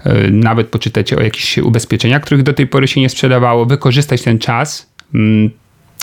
e, 0.03 0.31
nawet 0.31 0.67
poczytać 0.67 1.13
o 1.13 1.21
jakichś 1.21 1.57
ubezpieczeniach, 1.57 2.21
których 2.21 2.43
do 2.43 2.53
tej 2.53 2.67
pory 2.67 2.87
się 2.87 3.01
nie 3.01 3.09
sprzedawało, 3.09 3.65
wykorzystać 3.65 4.21
ten 4.21 4.39
czas 4.39 4.89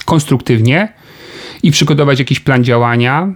konstruktywnie 0.05 0.93
i 1.63 1.71
przygotować 1.71 2.19
jakiś 2.19 2.41
plan 2.41 2.65
działania, 2.65 3.33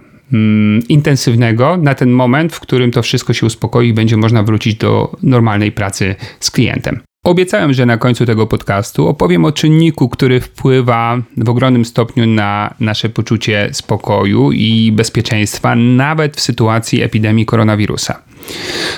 intensywnego 0.89 1.77
na 1.77 1.95
ten 1.95 2.11
moment, 2.11 2.53
w 2.53 2.59
którym 2.59 2.91
to 2.91 3.01
wszystko 3.01 3.33
się 3.33 3.45
uspokoi 3.45 3.87
i 3.87 3.93
będzie 3.93 4.17
można 4.17 4.43
wrócić 4.43 4.75
do 4.75 5.17
normalnej 5.23 5.71
pracy 5.71 6.15
z 6.39 6.51
klientem. 6.51 6.99
Obiecałem, 7.23 7.73
że 7.73 7.85
na 7.85 7.97
końcu 7.97 8.25
tego 8.25 8.47
podcastu 8.47 9.07
opowiem 9.07 9.45
o 9.45 9.51
czynniku, 9.51 10.09
który 10.09 10.41
wpływa 10.41 11.21
w 11.37 11.49
ogromnym 11.49 11.85
stopniu 11.85 12.27
na 12.27 12.73
nasze 12.79 13.09
poczucie 13.09 13.69
spokoju 13.71 14.51
i 14.51 14.91
bezpieczeństwa, 14.91 15.75
nawet 15.75 16.37
w 16.37 16.41
sytuacji 16.41 17.01
epidemii 17.01 17.45
koronawirusa. 17.45 18.21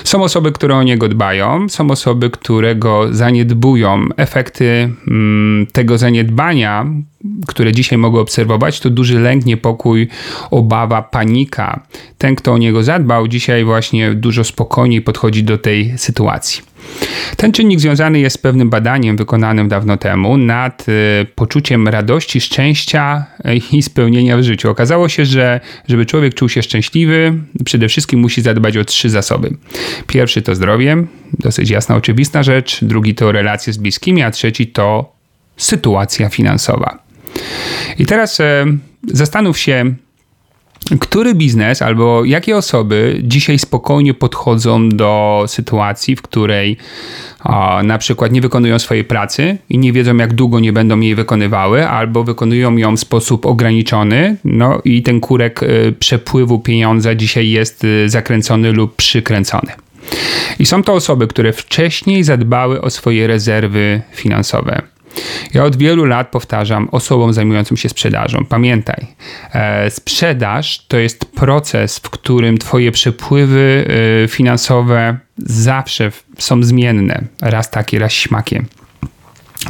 Są 0.04 0.22
osoby, 0.22 0.52
które 0.52 0.76
o 0.76 0.82
niego 0.82 1.08
dbają, 1.08 1.68
są 1.68 1.90
osoby, 1.90 2.30
które 2.30 2.76
go 2.76 3.08
zaniedbują. 3.10 4.08
Efekty 4.16 4.90
mm, 5.08 5.66
tego 5.72 5.98
zaniedbania, 5.98 6.86
które 7.46 7.72
dzisiaj 7.72 7.98
mogę 7.98 8.20
obserwować, 8.20 8.80
to 8.80 8.90
duży 8.90 9.20
lęk, 9.20 9.46
niepokój, 9.46 10.08
obawa, 10.50 11.02
panika. 11.02 11.80
Ten, 12.18 12.36
kto 12.36 12.52
o 12.52 12.58
niego 12.58 12.82
zadbał, 12.82 13.28
dzisiaj 13.28 13.64
właśnie 13.64 14.14
dużo 14.14 14.44
spokojniej 14.44 15.02
podchodzi 15.02 15.44
do 15.44 15.58
tej 15.58 15.98
sytuacji. 15.98 16.73
Ten 17.36 17.52
czynnik 17.52 17.80
związany 17.80 18.20
jest 18.20 18.34
z 18.34 18.38
pewnym 18.38 18.70
badaniem 18.70 19.16
wykonanym 19.16 19.68
dawno 19.68 19.96
temu 19.96 20.36
nad 20.36 20.88
y, 20.88 21.26
poczuciem 21.34 21.88
radości, 21.88 22.40
szczęścia 22.40 23.26
i 23.72 23.82
spełnienia 23.82 24.36
w 24.36 24.42
życiu. 24.42 24.70
Okazało 24.70 25.08
się, 25.08 25.24
że 25.24 25.60
żeby 25.88 26.06
człowiek 26.06 26.34
czuł 26.34 26.48
się 26.48 26.62
szczęśliwy, 26.62 27.34
przede 27.64 27.88
wszystkim 27.88 28.20
musi 28.20 28.42
zadbać 28.42 28.76
o 28.76 28.84
trzy 28.84 29.10
zasoby. 29.10 29.56
Pierwszy 30.06 30.42
to 30.42 30.54
zdrowie, 30.54 30.96
dosyć 31.38 31.70
jasna, 31.70 31.96
oczywista 31.96 32.42
rzecz. 32.42 32.84
Drugi 32.84 33.14
to 33.14 33.32
relacje 33.32 33.72
z 33.72 33.76
bliskimi, 33.76 34.22
a 34.22 34.30
trzeci 34.30 34.66
to 34.66 35.14
sytuacja 35.56 36.28
finansowa. 36.28 36.98
I 37.98 38.06
teraz 38.06 38.40
e, 38.40 38.66
zastanów 39.12 39.58
się, 39.58 39.94
który 41.00 41.34
biznes 41.34 41.82
albo 41.82 42.24
jakie 42.24 42.56
osoby 42.56 43.20
dzisiaj 43.22 43.58
spokojnie 43.58 44.14
podchodzą 44.14 44.88
do 44.88 45.44
sytuacji, 45.46 46.16
w 46.16 46.22
której 46.22 46.76
o, 47.44 47.82
na 47.82 47.98
przykład 47.98 48.32
nie 48.32 48.40
wykonują 48.40 48.78
swojej 48.78 49.04
pracy 49.04 49.58
i 49.68 49.78
nie 49.78 49.92
wiedzą, 49.92 50.16
jak 50.16 50.34
długo 50.34 50.60
nie 50.60 50.72
będą 50.72 51.00
jej 51.00 51.14
wykonywały, 51.14 51.88
albo 51.88 52.24
wykonują 52.24 52.76
ją 52.76 52.96
w 52.96 53.00
sposób 53.00 53.46
ograniczony, 53.46 54.36
no 54.44 54.80
i 54.84 55.02
ten 55.02 55.20
kurek 55.20 55.62
y, 55.62 55.94
przepływu 55.98 56.58
pieniądza 56.58 57.14
dzisiaj 57.14 57.50
jest 57.50 57.84
y, 57.84 58.08
zakręcony 58.08 58.72
lub 58.72 58.96
przykręcony. 58.96 59.72
I 60.58 60.66
są 60.66 60.82
to 60.82 60.92
osoby, 60.92 61.26
które 61.26 61.52
wcześniej 61.52 62.24
zadbały 62.24 62.80
o 62.80 62.90
swoje 62.90 63.26
rezerwy 63.26 64.02
finansowe 64.12 64.93
ja 65.54 65.64
od 65.64 65.76
wielu 65.76 66.04
lat 66.04 66.30
powtarzam 66.30 66.88
osobom 66.92 67.32
zajmującym 67.32 67.76
się 67.76 67.88
sprzedażą. 67.88 68.44
Pamiętaj, 68.44 69.06
e, 69.52 69.90
sprzedaż 69.90 70.86
to 70.86 70.96
jest 70.96 71.24
proces, 71.24 71.98
w 71.98 72.10
którym 72.10 72.58
Twoje 72.58 72.92
przepływy 72.92 73.86
e, 74.24 74.28
finansowe 74.28 75.18
zawsze 75.38 76.10
są 76.38 76.62
zmienne. 76.62 77.24
Raz 77.40 77.70
takie, 77.70 77.98
raz 77.98 78.12
śmakie. 78.12 78.64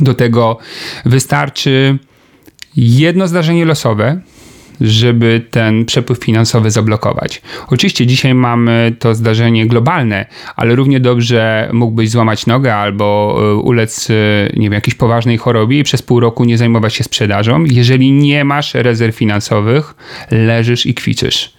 Do 0.01 0.15
tego 0.15 0.59
wystarczy 1.05 1.99
jedno 2.77 3.29
zdarzenie 3.29 3.65
losowe, 3.65 4.21
żeby 4.81 5.43
ten 5.51 5.85
przepływ 5.85 6.19
finansowy 6.25 6.71
zablokować. 6.71 7.43
Oczywiście 7.69 8.07
dzisiaj 8.07 8.35
mamy 8.35 8.97
to 8.99 9.15
zdarzenie 9.15 9.67
globalne, 9.67 10.27
ale 10.57 10.75
równie 10.75 11.01
dobrze 11.01 11.71
mógłbyś 11.73 12.11
złamać 12.11 12.47
nogę 12.47 12.75
albo 12.75 13.39
e, 13.39 13.55
ulec 13.55 14.11
e, 14.11 14.15
nie 14.57 14.67
wiem, 14.67 14.73
jakiejś 14.73 14.95
poważnej 14.95 15.39
chorobie 15.39 15.79
i 15.79 15.83
przez 15.83 16.03
pół 16.03 16.21
roku 16.21 16.45
nie 16.45 16.59
zajmować 16.59 16.95
się 16.95 17.05
sprzedażą. 17.05 17.65
Jeżeli 17.65 18.13
nie 18.13 18.45
masz 18.45 18.75
rezerw 18.75 19.17
finansowych, 19.17 19.95
leżysz 20.31 20.87
i 20.87 20.95
kwiczysz. 20.95 21.55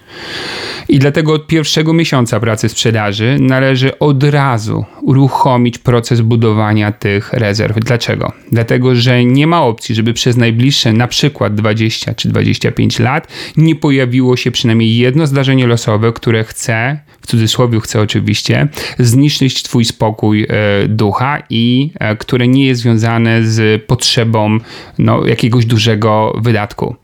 I 0.96 1.00
dlatego 1.00 1.34
od 1.34 1.48
pierwszego 1.48 1.94
miesiąca 1.94 2.40
pracy 2.40 2.70
sprzedaży 2.70 3.38
należy 3.40 4.00
od 4.00 4.24
razu 4.24 4.86
uruchomić 5.02 5.78
proces 5.78 6.22
budowania 6.22 6.92
tych 6.92 7.34
rezerw. 7.34 7.80
Dlaczego? 7.80 8.32
Dlatego, 8.52 8.96
że 8.96 9.26
nie 9.26 9.48
ma 9.48 9.62
opcji, 9.64 9.96
żeby 9.96 10.14
przez 10.14 10.38
najbliższe 10.38 10.94
na 10.94 11.08
przykład 11.08 11.56
20 11.56 12.14
czy 12.14 12.30
25 12.30 13.00
lat 13.00 13.28
nie 13.58 13.76
pojawiło 13.76 14.38
się 14.38 14.52
przynajmniej 14.52 14.98
jedno 14.98 15.28
zdarzenie 15.28 15.68
losowe, 15.68 16.14
które 16.14 16.44
chce, 16.44 17.00
w 17.22 17.28
cudzysłowie 17.28 17.80
chce 17.80 18.02
oczywiście, 18.02 18.68
zniszczyć 19.00 19.64
Twój 19.64 19.86
spokój 19.86 20.44
e, 20.44 20.48
ducha 20.88 21.44
i 21.50 21.92
e, 22.00 22.16
które 22.16 22.48
nie 22.48 22.66
jest 22.66 22.82
związane 22.82 23.44
z 23.44 23.86
potrzebą 23.86 24.58
no, 25.00 25.28
jakiegoś 25.28 25.66
dużego 25.66 26.40
wydatku. 26.42 26.96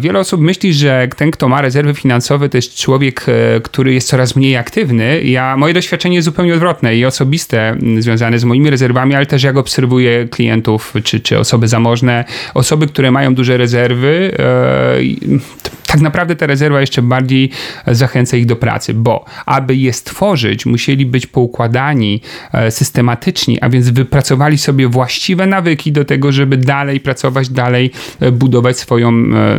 Wiele 0.00 0.18
osób 0.18 0.40
myśli, 0.40 0.74
że 0.74 1.08
ten, 1.16 1.30
kto 1.30 1.48
ma 1.48 1.60
rezerwy 1.60 1.94
finansowe, 1.94 2.48
to 2.48 2.57
jest 2.58 2.74
człowiek, 2.74 3.26
e, 3.28 3.60
który 3.60 3.94
jest 3.94 4.08
coraz 4.08 4.36
mniej 4.36 4.56
aktywny. 4.56 5.22
Ja, 5.22 5.56
moje 5.56 5.74
doświadczenie 5.74 6.16
jest 6.16 6.24
zupełnie 6.24 6.54
odwrotne 6.54 6.96
i 6.96 7.04
osobiste, 7.04 7.76
związane 7.98 8.38
z 8.38 8.44
moimi 8.44 8.70
rezerwami, 8.70 9.14
ale 9.14 9.26
też 9.26 9.42
jak 9.42 9.56
obserwuję 9.56 10.28
klientów 10.28 10.94
czy, 11.04 11.20
czy 11.20 11.38
osoby 11.38 11.68
zamożne, 11.68 12.24
osoby, 12.54 12.86
które 12.86 13.10
mają 13.10 13.34
duże 13.34 13.56
rezerwy, 13.56 14.36
e, 14.38 15.87
tak 15.92 16.00
naprawdę 16.00 16.36
ta 16.36 16.46
rezerwa 16.46 16.80
jeszcze 16.80 17.02
bardziej 17.02 17.50
zachęca 17.86 18.36
ich 18.36 18.46
do 18.46 18.56
pracy, 18.56 18.94
bo 18.94 19.24
aby 19.46 19.76
je 19.76 19.92
stworzyć, 19.92 20.66
musieli 20.66 21.06
być 21.06 21.26
poukładani 21.26 22.20
e, 22.52 22.70
systematyczni, 22.70 23.60
a 23.60 23.68
więc 23.68 23.90
wypracowali 23.90 24.58
sobie 24.58 24.88
właściwe 24.88 25.46
nawyki 25.46 25.92
do 25.92 26.04
tego, 26.04 26.32
żeby 26.32 26.56
dalej 26.56 27.00
pracować, 27.00 27.48
dalej 27.48 27.90
budować 28.32 28.78
swoją 28.78 29.12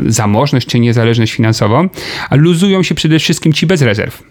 zamożność 0.07 0.67
czy 0.67 0.80
niezależność 0.80 1.34
finansową, 1.34 1.89
a 2.30 2.36
luzują 2.36 2.84
się 2.84 2.95
przede 2.95 3.19
wszystkim 3.19 3.53
ci 3.53 3.67
bez 3.67 3.82
rezerw. 3.82 4.23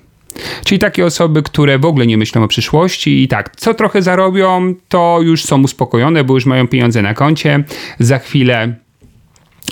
Czyli 0.64 0.78
takie 0.78 1.07
osoby, 1.07 1.42
które 1.42 1.78
w 1.78 1.84
ogóle 1.84 2.07
nie 2.07 2.18
myślą 2.18 2.44
o 2.44 2.49
przyszłości 2.49 3.22
i 3.22 3.28
tak, 3.28 3.57
co 3.57 3.74
trochę 3.74 4.03
zarobią, 4.03 4.74
to 4.88 5.18
już 5.22 5.44
są 5.44 5.62
uspokojone, 5.62 6.24
bo 6.24 6.34
już 6.34 6.46
mają 6.46 6.68
pieniądze 6.68 7.03
na 7.03 7.14
koncie. 7.14 7.64
Za 7.99 8.18
chwilę 8.18 8.74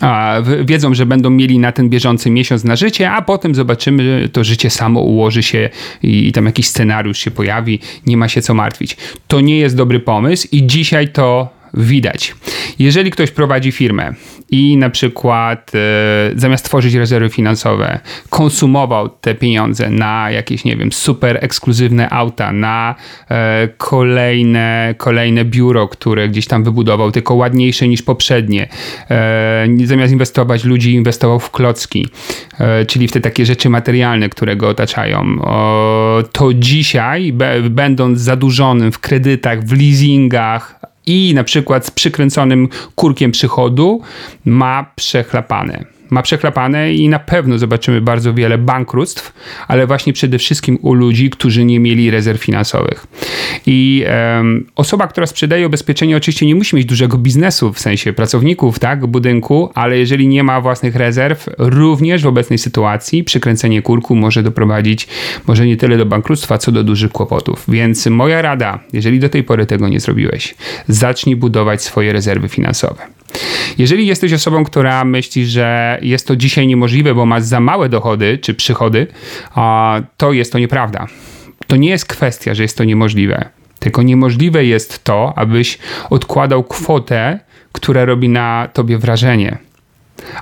a, 0.01 0.43
wiedzą, 0.65 0.95
że 0.95 1.07
będą 1.07 1.31
mieli 1.31 1.59
na 1.59 1.73
ten 1.73 1.89
bieżący 1.89 2.31
miesiąc 2.31 2.65
na 2.65 2.77
życie, 2.77 3.11
a 3.11 3.23
potem 3.23 3.55
zobaczymy, 3.55 4.29
to 4.33 4.45
życie 4.45 4.71
samo 4.71 5.01
ułoży 5.01 5.43
się 5.43 5.71
i, 6.03 6.29
i 6.29 6.33
tam 6.33 6.47
jakiś 6.47 6.69
scenariusz 6.69 7.19
się 7.19 7.31
pojawi, 7.31 7.81
nie 8.07 8.17
ma 8.17 8.29
się 8.29 8.43
co 8.43 8.55
martwić. 8.55 8.97
To 9.29 9.41
nie 9.41 9.59
jest 9.59 9.77
dobry 9.77 10.01
pomysł 10.01 10.49
i 10.53 10.67
dzisiaj 10.67 11.09
to 11.09 11.57
widać. 11.77 12.35
Jeżeli 12.79 13.11
ktoś 13.11 13.31
prowadzi 13.31 13.73
firmę 13.73 14.13
i 14.51 14.77
na 14.77 14.91
przykład 14.91 15.73
e, 15.75 15.79
zamiast 16.35 16.65
tworzyć 16.65 16.95
rezerwy 16.95 17.31
finansowe, 17.31 18.01
konsumował 18.31 19.09
te 19.09 19.35
pieniądze 19.35 19.91
na 19.91 20.31
jakieś, 20.31 20.65
nie 20.65 20.77
wiem, 20.77 20.93
super 20.93 21.39
ekskluzywne 21.41 22.11
auta, 22.11 22.53
na 22.53 22.95
e, 23.31 23.69
kolejne, 23.77 24.95
kolejne 24.99 25.45
biuro, 25.45 25.89
które 25.89 26.29
gdzieś 26.29 26.47
tam 26.47 26.65
wybudował, 26.65 27.13
tylko 27.13 27.35
ładniejsze 27.35 27.89
niż 27.89 28.03
poprzednie, 28.03 28.69
e, 29.11 29.67
zamiast 29.85 30.13
inwestować 30.13 30.65
ludzi, 30.65 30.95
inwestował 30.95 31.41
w 31.41 31.51
klocki, 31.51 32.07
czyli 32.87 33.09
w 33.09 33.13
te 33.13 33.21
takie 33.21 33.47
rzeczy 33.47 33.71
materialne, 33.71 34.29
które 34.29 34.57
go 34.57 34.69
otaczają, 34.69 35.43
o, 35.43 36.23
to 36.33 36.55
dzisiaj, 36.55 37.33
będąc 37.71 38.21
zadłużonym 38.21 38.93
w 38.93 38.99
kredytach, 38.99 39.65
w 39.65 39.73
leasingach, 39.73 40.81
i 41.07 41.35
na 41.35 41.45
przykład 41.45 41.87
z 41.87 41.91
przykręconym 41.91 42.69
kurkiem 42.95 43.33
przychodu 43.33 44.01
ma 44.45 44.93
przechlapane 44.97 45.96
ma 46.11 46.23
przechlapane 46.23 46.95
i 46.95 47.09
na 47.09 47.19
pewno 47.19 47.59
zobaczymy 47.59 48.01
bardzo 48.01 48.35
wiele 48.35 48.59
bankructw, 48.59 49.33
ale 49.69 49.87
właśnie 49.87 50.13
przede 50.13 50.39
wszystkim 50.39 50.79
u 50.83 50.95
ludzi, 50.95 51.31
którzy 51.31 51.65
nie 51.65 51.81
mieli 51.81 52.11
rezerw 52.11 52.41
finansowych. 52.43 53.07
I 53.67 54.05
um, 54.37 54.67
osoba, 54.77 55.07
która 55.07 55.27
sprzedaje 55.27 55.67
ubezpieczenie, 55.67 56.17
oczywiście 56.17 56.47
nie 56.47 56.55
musi 56.55 56.77
mieć 56.77 56.87
dużego 56.87 57.19
biznesu, 57.19 57.73
w 57.73 57.81
sensie 57.81 58.13
pracowników, 58.13 58.79
tak, 58.79 59.07
budynku, 59.07 59.71
ale 59.75 59.99
jeżeli 59.99 60.29
nie 60.29 60.43
ma 60.43 60.61
własnych 60.61 60.97
rezerw, 60.97 61.49
również 61.59 62.23
w 62.23 62.27
obecnej 62.27 62.59
sytuacji 62.59 63.25
przykręcenie 63.25 63.83
kurku 63.83 64.15
może 64.15 64.43
doprowadzić 64.43 65.09
może 65.47 65.67
nie 65.67 65.77
tyle 65.77 65.97
do 65.97 66.07
bankructwa, 66.07 66.59
co 66.59 66.73
do 66.73 66.85
dużych 66.85 67.13
kłopotów. 67.13 67.65
Więc 67.69 68.07
moja 68.07 68.43
rada, 68.43 68.79
jeżeli 68.93 69.21
do 69.21 69.29
tej 69.29 69.45
pory 69.45 69.67
tego 69.67 69.89
nie 69.89 70.01
zrobiłeś, 70.01 70.55
zacznij 70.89 71.37
budować 71.37 71.83
swoje 71.83 72.13
rezerwy 72.13 72.49
finansowe. 72.49 73.03
Jeżeli 73.79 74.07
jesteś 74.07 74.33
osobą, 74.33 74.65
która 74.65 75.05
myśli, 75.05 75.47
że 75.47 75.99
jest 76.03 76.27
to 76.27 76.37
dzisiaj 76.37 76.67
niemożliwe, 76.67 77.15
bo 77.15 77.27
masz 77.27 77.43
za 77.43 77.61
małe 77.61 77.89
dochody 77.89 78.39
czy 78.39 78.55
przychody, 78.55 79.07
to 80.17 80.33
jest 80.33 80.53
to 80.53 80.59
nieprawda. 80.59 81.07
To 81.67 81.77
nie 81.77 81.91
jest 81.91 82.07
kwestia, 82.07 82.55
że 82.55 82.63
jest 82.63 82.79
to 82.79 82.85
niemożliwe. 82.85 83.49
Tylko 83.79 84.03
niemożliwe 84.03 84.65
jest 84.65 85.05
to, 85.05 85.33
abyś 85.37 85.79
odkładał 86.11 86.65
kwotę, 86.65 87.39
która 87.73 88.05
robi 88.05 88.29
na 88.29 88.69
tobie 88.73 88.99
wrażenie. 88.99 89.59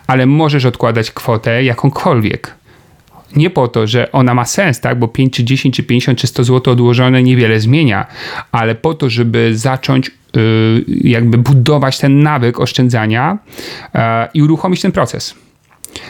Ale 0.06 0.26
możesz 0.26 0.64
odkładać 0.64 1.10
kwotę 1.10 1.64
jakąkolwiek. 1.64 2.54
Nie 3.36 3.50
po 3.50 3.68
to, 3.68 3.86
że 3.86 4.12
ona 4.12 4.34
ma 4.34 4.44
sens, 4.44 4.80
tak? 4.80 4.98
Bo 4.98 5.08
5 5.08 5.32
czy 5.32 5.44
10 5.44 5.76
czy 5.76 5.82
50 5.82 6.18
czy 6.18 6.26
100 6.26 6.44
zł 6.44 6.72
odłożone 6.72 7.22
niewiele 7.22 7.60
zmienia, 7.60 8.06
ale 8.52 8.74
po 8.74 8.94
to, 8.94 9.10
żeby 9.10 9.56
zacząć 9.56 10.10
yy, 10.36 10.84
jakby 10.88 11.38
budować 11.38 11.98
ten 11.98 12.22
nawyk 12.22 12.60
oszczędzania 12.60 13.38
yy, 13.94 14.00
i 14.34 14.42
uruchomić 14.42 14.80
ten 14.80 14.92
proces. 14.92 15.34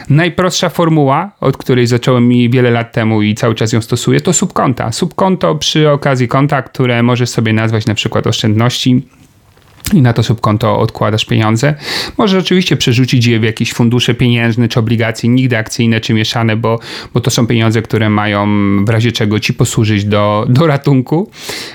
Najprostsza 0.09 0.69
formuła, 0.69 1.31
od 1.39 1.57
której 1.57 1.87
zacząłem 1.87 2.27
mi 2.27 2.49
wiele 2.49 2.71
lat 2.71 2.91
temu 2.91 3.21
i 3.21 3.35
cały 3.35 3.55
czas 3.55 3.73
ją 3.73 3.81
stosuję, 3.81 4.21
to 4.21 4.33
subkonta. 4.33 4.91
Subkonto 4.91 5.55
przy 5.55 5.89
okazji 5.91 6.27
konta, 6.27 6.61
które 6.61 7.03
możesz 7.03 7.29
sobie 7.29 7.53
nazwać 7.53 7.85
na 7.85 7.93
przykład 7.93 8.27
oszczędności 8.27 9.07
i 9.93 10.01
na 10.01 10.13
to 10.13 10.23
subkonto 10.23 10.79
odkładasz 10.79 11.25
pieniądze. 11.25 11.73
Możesz 12.17 12.43
oczywiście 12.43 12.77
przerzucić 12.77 13.25
je 13.25 13.39
w 13.39 13.43
jakieś 13.43 13.73
fundusze 13.73 14.13
pieniężne 14.13 14.67
czy 14.67 14.79
obligacje, 14.79 15.29
nigdy 15.29 15.57
akcyjne 15.57 16.01
czy 16.01 16.13
mieszane, 16.13 16.55
bo, 16.55 16.79
bo 17.13 17.21
to 17.21 17.29
są 17.29 17.47
pieniądze, 17.47 17.81
które 17.81 18.09
mają 18.09 18.47
w 18.85 18.89
razie 18.89 19.11
czego 19.11 19.39
ci 19.39 19.53
posłużyć 19.53 20.05
do, 20.05 20.45
do 20.49 20.67
ratunku. 20.67 21.29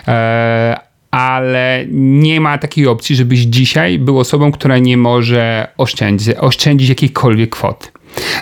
Eee, 0.06 0.76
ale 1.10 1.84
nie 1.90 2.40
ma 2.40 2.58
takiej 2.58 2.86
opcji, 2.86 3.16
żebyś 3.16 3.38
dzisiaj 3.40 3.98
był 3.98 4.18
osobą, 4.18 4.52
która 4.52 4.78
nie 4.78 4.96
może 4.96 5.68
oszczędzić, 5.76 6.36
oszczędzić 6.36 6.88
jakiejkolwiek 6.88 7.50
kwoty. 7.50 7.88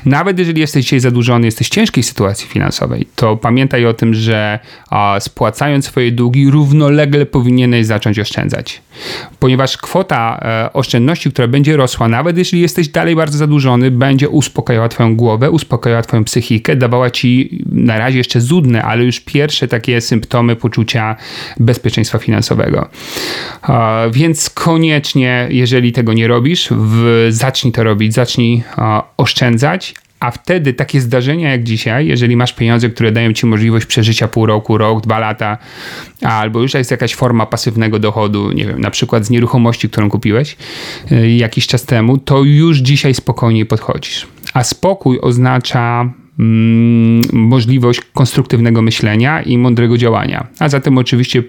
Nawet 0.04 0.38
jeżeli 0.38 0.60
jesteś 0.60 0.84
dzisiaj 0.84 1.00
zadłużony, 1.00 1.46
jesteś 1.46 1.66
w 1.66 1.70
ciężkiej 1.70 2.02
sytuacji 2.02 2.48
finansowej, 2.48 3.06
to 3.16 3.36
pamiętaj 3.36 3.86
o 3.86 3.94
tym, 3.94 4.14
że 4.14 4.58
a, 4.90 5.16
spłacając 5.20 5.84
swoje 5.84 6.12
długi, 6.12 6.50
równolegle 6.50 7.26
powinieneś 7.26 7.86
zacząć 7.86 8.18
oszczędzać. 8.18 8.82
Ponieważ 9.38 9.76
kwota 9.76 10.40
e, 10.42 10.72
oszczędności, 10.72 11.30
która 11.30 11.48
będzie 11.48 11.76
rosła, 11.76 12.08
nawet 12.08 12.38
jeśli 12.38 12.60
jesteś 12.60 12.88
dalej 12.88 13.16
bardzo 13.16 13.38
zadłużony, 13.38 13.90
będzie 13.90 14.28
uspokajała 14.28 14.88
Twoją 14.88 15.16
głowę, 15.16 15.50
uspokajała 15.50 16.02
Twoją 16.02 16.24
psychikę, 16.24 16.76
dawała 16.76 17.10
Ci 17.10 17.58
na 17.72 17.98
razie 17.98 18.18
jeszcze 18.18 18.40
zudne, 18.40 18.82
ale 18.82 19.04
już 19.04 19.20
pierwsze 19.20 19.68
takie 19.68 20.00
symptomy 20.00 20.56
poczucia 20.56 21.16
bezpieczeństwa 21.60 22.18
finansowego. 22.18 22.88
Więc 24.12 24.50
koniecznie, 24.50 25.48
jeżeli 25.50 25.92
tego 25.92 26.12
nie 26.12 26.28
robisz, 26.28 26.68
zacznij 27.28 27.72
to 27.72 27.84
robić, 27.84 28.14
zacznij 28.14 28.62
oszczędzać, 29.16 29.94
a 30.20 30.30
wtedy 30.30 30.72
takie 30.72 31.00
zdarzenia 31.00 31.50
jak 31.50 31.64
dzisiaj, 31.64 32.06
jeżeli 32.06 32.36
masz 32.36 32.52
pieniądze, 32.52 32.88
które 32.90 33.12
dają 33.12 33.32
ci 33.32 33.46
możliwość 33.46 33.86
przeżycia 33.86 34.28
pół 34.28 34.46
roku, 34.46 34.78
rok, 34.78 35.00
dwa 35.00 35.18
lata, 35.18 35.58
albo 36.22 36.62
już 36.62 36.74
jest 36.74 36.90
jakaś 36.90 37.14
forma 37.14 37.46
pasywnego 37.46 37.98
dochodu, 37.98 38.52
nie 38.52 38.66
wiem, 38.66 38.80
na 38.80 38.90
przykład 38.90 39.26
z 39.26 39.30
nieruchomości, 39.30 39.88
którą 39.88 40.10
kupiłeś 40.10 40.56
y, 41.12 41.30
jakiś 41.30 41.66
czas 41.66 41.84
temu, 41.84 42.18
to 42.18 42.44
już 42.44 42.78
dzisiaj 42.78 43.14
spokojniej 43.14 43.66
podchodzisz. 43.66 44.26
A 44.54 44.64
spokój 44.64 45.18
oznacza 45.20 46.12
mm, 46.38 47.22
możliwość 47.32 48.00
konstruktywnego 48.14 48.82
myślenia 48.82 49.42
i 49.42 49.58
mądrego 49.58 49.98
działania. 49.98 50.46
A 50.58 50.68
zatem 50.68 50.98
oczywiście 50.98 51.42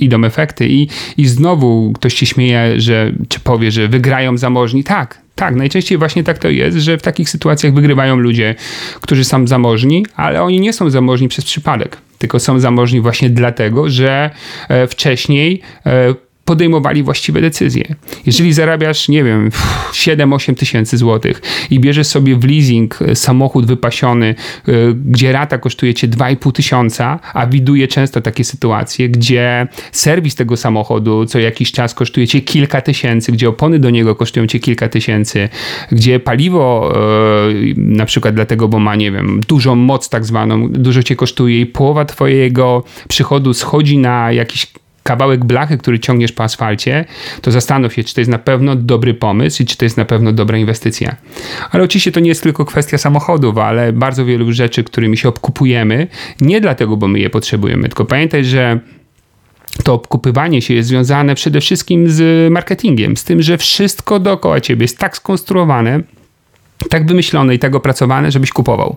idą 0.00 0.24
efekty 0.24 0.68
i, 0.68 0.88
i 1.16 1.26
znowu 1.26 1.92
ktoś 1.92 2.14
ci 2.14 2.26
śmieje, 2.26 2.80
że, 2.80 3.12
czy 3.28 3.40
powie, 3.40 3.70
że 3.70 3.88
wygrają 3.88 4.38
zamożni. 4.38 4.84
Tak, 4.84 5.23
tak, 5.34 5.54
najczęściej 5.54 5.98
właśnie 5.98 6.24
tak 6.24 6.38
to 6.38 6.48
jest, 6.48 6.76
że 6.76 6.98
w 6.98 7.02
takich 7.02 7.30
sytuacjach 7.30 7.74
wygrywają 7.74 8.16
ludzie, 8.16 8.54
którzy 9.00 9.24
są 9.24 9.46
zamożni, 9.46 10.06
ale 10.16 10.42
oni 10.42 10.60
nie 10.60 10.72
są 10.72 10.90
zamożni 10.90 11.28
przez 11.28 11.44
przypadek, 11.44 11.96
tylko 12.18 12.40
są 12.40 12.58
zamożni 12.58 13.00
właśnie 13.00 13.30
dlatego, 13.30 13.90
że 13.90 14.30
e, 14.68 14.86
wcześniej 14.86 15.60
e, 15.86 16.14
podejmowali 16.44 17.02
właściwe 17.02 17.40
decyzje. 17.40 17.94
Jeżeli 18.26 18.52
zarabiasz, 18.52 19.08
nie 19.08 19.24
wiem, 19.24 19.50
7-8 19.92 20.54
tysięcy 20.54 20.96
złotych 20.96 21.42
i 21.70 21.80
bierzesz 21.80 22.06
sobie 22.06 22.36
w 22.36 22.44
leasing 22.44 23.02
e, 23.02 23.14
samochód 23.14 23.66
wypasiony, 23.66 24.34
e, 24.68 24.72
gdzie 25.04 25.32
rata 25.32 25.58
kosztuje 25.58 25.94
cię 25.94 26.08
2,5 26.08 26.52
tysiąca, 26.52 27.20
a 27.34 27.46
widuję 27.46 27.88
często 27.88 28.20
takie 28.20 28.44
sytuacje, 28.44 29.08
gdzie 29.08 29.66
serwis 29.92 30.34
tego 30.34 30.56
samochodu 30.56 31.26
co 31.26 31.38
jakiś 31.38 31.72
czas 31.72 31.94
kosztuje 31.94 32.28
cię 32.28 32.40
kilka 32.40 32.80
tysięcy, 32.80 33.32
gdzie 33.32 33.48
opony 33.48 33.78
do 33.78 33.90
niego 33.90 34.14
kosztują 34.14 34.46
cię 34.46 34.60
kilka 34.60 34.88
tysięcy, 34.88 35.48
gdzie 35.92 36.20
paliwo 36.20 36.92
e, 36.96 37.74
na 37.76 38.06
przykład 38.06 38.34
dlatego, 38.34 38.68
bo 38.68 38.78
ma, 38.78 38.96
nie 38.96 39.12
wiem, 39.12 39.40
dużą 39.48 39.74
moc 39.74 40.08
tak 40.08 40.24
zwaną, 40.24 40.68
dużo 40.68 41.02
cię 41.02 41.16
kosztuje 41.16 41.60
i 41.60 41.66
połowa 41.66 42.04
twojego 42.04 42.84
przychodu 43.08 43.54
schodzi 43.54 43.98
na 43.98 44.32
jakiś 44.32 44.66
kawałek 45.04 45.44
blachy, 45.44 45.78
który 45.78 45.98
ciągniesz 45.98 46.32
po 46.32 46.44
asfalcie, 46.44 47.04
to 47.42 47.50
zastanów 47.50 47.94
się, 47.94 48.04
czy 48.04 48.14
to 48.14 48.20
jest 48.20 48.30
na 48.30 48.38
pewno 48.38 48.76
dobry 48.76 49.14
pomysł 49.14 49.62
i 49.62 49.66
czy 49.66 49.76
to 49.76 49.84
jest 49.84 49.96
na 49.96 50.04
pewno 50.04 50.32
dobra 50.32 50.58
inwestycja. 50.58 51.16
Ale 51.70 51.84
oczywiście 51.84 52.12
to 52.12 52.20
nie 52.20 52.28
jest 52.28 52.42
tylko 52.42 52.64
kwestia 52.64 52.98
samochodów, 52.98 53.58
ale 53.58 53.92
bardzo 53.92 54.24
wielu 54.24 54.52
rzeczy, 54.52 54.84
którymi 54.84 55.16
się 55.16 55.28
obkupujemy, 55.28 56.06
nie 56.40 56.60
dlatego, 56.60 56.96
bo 56.96 57.08
my 57.08 57.18
je 57.18 57.30
potrzebujemy, 57.30 57.82
tylko 57.82 58.04
pamiętaj, 58.04 58.44
że 58.44 58.80
to 59.84 59.94
obkupywanie 59.94 60.62
się 60.62 60.74
jest 60.74 60.88
związane 60.88 61.34
przede 61.34 61.60
wszystkim 61.60 62.10
z 62.10 62.52
marketingiem, 62.52 63.16
z 63.16 63.24
tym, 63.24 63.42
że 63.42 63.58
wszystko 63.58 64.18
dookoła 64.18 64.60
ciebie 64.60 64.84
jest 64.84 64.98
tak 64.98 65.16
skonstruowane, 65.16 66.00
tak 66.90 67.06
wymyślone 67.06 67.54
i 67.54 67.58
tak 67.58 67.74
opracowane, 67.74 68.30
żebyś 68.30 68.50
kupował. 68.50 68.96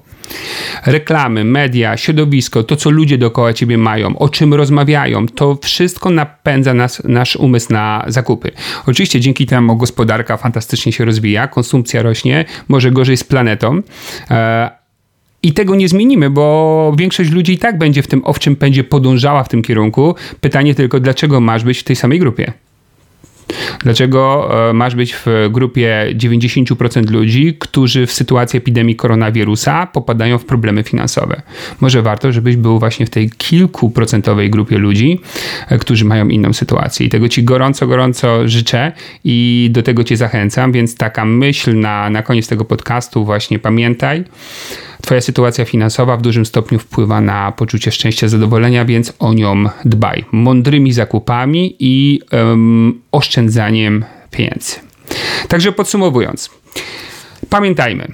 Reklamy, 0.85 1.43
media, 1.43 1.97
środowisko, 1.97 2.63
to 2.63 2.75
co 2.75 2.89
ludzie 2.89 3.17
dookoła 3.17 3.53
ciebie 3.53 3.77
mają, 3.77 4.17
o 4.17 4.29
czym 4.29 4.53
rozmawiają, 4.53 5.27
to 5.27 5.57
wszystko 5.63 6.09
napędza 6.09 6.73
nas, 6.73 7.01
nasz 7.03 7.35
umysł 7.35 7.73
na 7.73 8.05
zakupy. 8.07 8.51
Oczywiście 8.85 9.19
dzięki 9.19 9.45
temu 9.45 9.77
gospodarka 9.77 10.37
fantastycznie 10.37 10.91
się 10.91 11.05
rozwija, 11.05 11.47
konsumpcja 11.47 12.01
rośnie, 12.01 12.45
może 12.67 12.91
gorzej 12.91 13.17
z 13.17 13.23
planetą. 13.23 13.81
E, 14.31 14.71
i 15.43 15.53
tego 15.53 15.75
nie 15.75 15.89
zmienimy, 15.89 16.29
bo 16.29 16.95
większość 16.97 17.31
ludzi 17.31 17.53
i 17.53 17.57
tak 17.57 17.77
będzie 17.77 18.03
w 18.03 18.07
tym 18.07 18.21
owczym 18.25 18.55
pędzie 18.55 18.83
podążała 18.83 19.43
w 19.43 19.49
tym 19.49 19.61
kierunku. 19.61 20.15
Pytanie 20.41 20.75
tylko, 20.75 20.99
dlaczego 20.99 21.39
masz 21.39 21.63
być 21.63 21.79
w 21.79 21.83
tej 21.83 21.95
samej 21.95 22.19
grupie? 22.19 22.53
Dlaczego 23.83 24.49
e, 24.69 24.73
masz 24.73 24.95
być 24.95 25.15
w 25.15 25.25
grupie 25.51 26.07
90% 26.15 27.09
ludzi, 27.09 27.55
którzy 27.59 28.07
w 28.07 28.11
sytuacji 28.11 28.57
epidemii 28.57 28.95
koronawirusa 28.95 29.87
popadają 29.87 30.37
w 30.37 30.45
problemy 30.45 30.83
finansowe? 30.83 31.41
Może 31.81 32.01
warto, 32.01 32.31
żebyś 32.31 32.55
był 32.55 32.79
właśnie 32.79 33.05
w 33.05 33.09
tej 33.09 33.29
kilkuprocentowej 33.29 34.49
grupie 34.49 34.77
ludzi, 34.77 35.19
e, 35.69 35.77
którzy 35.77 36.05
mają 36.05 36.27
inną 36.27 36.53
sytuację. 36.53 37.05
I 37.05 37.09
tego 37.09 37.29
Ci 37.29 37.43
gorąco, 37.43 37.87
gorąco 37.87 38.47
życzę 38.47 38.91
i 39.23 39.69
do 39.71 39.83
tego 39.83 40.03
Cię 40.03 40.17
zachęcam, 40.17 40.71
więc 40.71 40.95
taka 40.95 41.25
myśl 41.25 41.79
na, 41.79 42.09
na 42.09 42.23
koniec 42.23 42.47
tego 42.47 42.65
podcastu 42.65 43.25
właśnie 43.25 43.59
pamiętaj, 43.59 44.23
Twoja 45.01 45.21
sytuacja 45.21 45.65
finansowa 45.65 46.17
w 46.17 46.21
dużym 46.21 46.45
stopniu 46.45 46.79
wpływa 46.79 47.21
na 47.21 47.51
poczucie 47.51 47.91
szczęścia, 47.91 48.27
zadowolenia, 48.27 48.85
więc 48.85 49.13
o 49.19 49.33
nią 49.33 49.65
dbaj. 49.85 50.25
Mądrymi 50.31 50.93
zakupami 50.93 51.75
i 51.79 52.21
um, 52.31 53.01
oszczędzaniem 53.11 54.05
pieniędzy. 54.31 54.75
Także 55.47 55.71
podsumowując, 55.71 56.49
pamiętajmy, 57.49 58.07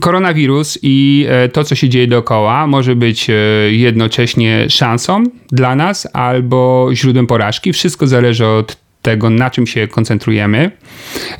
koronawirus 0.00 0.78
i 0.82 1.26
e, 1.28 1.48
to, 1.48 1.64
co 1.64 1.74
się 1.74 1.88
dzieje 1.88 2.06
dookoła, 2.06 2.66
może 2.66 2.96
być 2.96 3.30
e, 3.30 3.34
jednocześnie 3.70 4.70
szansą 4.70 5.24
dla 5.52 5.74
nas 5.74 6.08
albo 6.12 6.88
źródłem 6.92 7.26
porażki. 7.26 7.72
Wszystko 7.72 8.06
zależy 8.06 8.46
od 8.46 8.76
tego, 9.02 9.30
na 9.30 9.50
czym 9.50 9.66
się 9.66 9.88
koncentrujemy. 9.88 10.70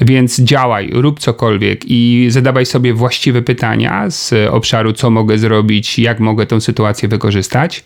Więc 0.01 0.41
działaj, 0.41 0.91
rób 0.93 1.21
cokolwiek 1.21 1.81
i 1.87 2.27
zadawaj 2.29 2.67
sobie 2.67 2.95
właściwe 2.95 3.43
pytania 3.43 4.11
z 4.11 4.33
obszaru, 4.51 4.93
co 4.93 5.11
mogę 5.11 5.39
zrobić, 5.39 5.99
jak 5.99 6.21
mogę 6.21 6.47
tę 6.47 6.61
sytuację 6.61 7.09
wykorzystać. 7.09 7.85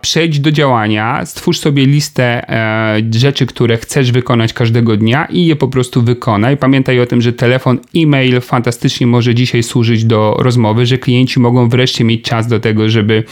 Przejdź 0.00 0.40
do 0.40 0.52
działania, 0.52 1.26
stwórz 1.26 1.58
sobie 1.58 1.86
listę 1.86 2.48
e, 2.48 3.02
rzeczy, 3.14 3.46
które 3.46 3.76
chcesz 3.76 4.12
wykonać 4.12 4.52
każdego 4.52 4.96
dnia 4.96 5.24
i 5.24 5.46
je 5.46 5.56
po 5.56 5.68
prostu 5.68 6.02
wykonaj. 6.02 6.56
Pamiętaj 6.56 7.00
o 7.00 7.06
tym, 7.06 7.22
że 7.22 7.32
telefon, 7.32 7.78
e-mail 7.96 8.40
fantastycznie 8.40 9.06
może 9.06 9.34
dzisiaj 9.34 9.62
służyć 9.62 10.04
do 10.04 10.36
rozmowy, 10.38 10.86
że 10.86 10.98
klienci 10.98 11.40
mogą 11.40 11.68
wreszcie 11.68 12.04
mieć 12.04 12.22
czas 12.22 12.46
do 12.46 12.60
tego, 12.60 12.88
żeby 12.88 13.24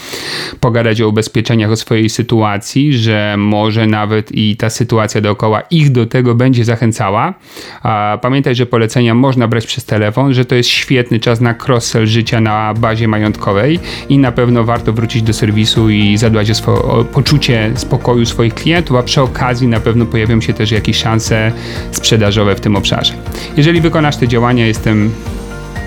pogadać 0.59 1.01
o 1.01 1.07
ubezpieczeniach, 1.07 1.71
o 1.71 1.75
swojej 1.75 2.09
sytuacji, 2.09 2.93
że 2.97 3.35
może 3.37 3.87
nawet 3.87 4.31
i 4.31 4.55
ta 4.55 4.69
sytuacja 4.69 5.21
dookoła 5.21 5.61
ich 5.61 5.91
do 5.91 6.05
tego 6.05 6.35
będzie 6.35 6.65
zachęcała 6.65 7.20
działa. 7.21 8.17
Pamiętaj, 8.17 8.55
że 8.55 8.65
polecenia 8.65 9.15
można 9.15 9.47
brać 9.47 9.65
przez 9.65 9.85
telefon, 9.85 10.33
że 10.33 10.45
to 10.45 10.55
jest 10.55 10.69
świetny 10.69 11.19
czas 11.19 11.41
na 11.41 11.53
cross-sell 11.53 12.05
życia 12.05 12.41
na 12.41 12.73
bazie 12.73 13.07
majątkowej 13.07 13.79
i 14.09 14.17
na 14.17 14.31
pewno 14.31 14.63
warto 14.63 14.93
wrócić 14.93 15.21
do 15.21 15.33
serwisu 15.33 15.89
i 15.89 16.17
zadbać 16.17 16.51
o, 16.67 17.03
poczucie 17.03 17.71
spokoju 17.75 18.25
swoich 18.25 18.53
klientów, 18.53 18.97
a 18.97 19.03
przy 19.03 19.21
okazji 19.21 19.67
na 19.67 19.79
pewno 19.79 20.05
pojawią 20.05 20.41
się 20.41 20.53
też 20.53 20.71
jakieś 20.71 20.97
szanse 20.97 21.51
sprzedażowe 21.91 22.55
w 22.55 22.61
tym 22.61 22.75
obszarze. 22.75 23.13
Jeżeli 23.57 23.81
wykonasz 23.81 24.17
te 24.17 24.27
działania, 24.27 24.67
jestem 24.67 25.11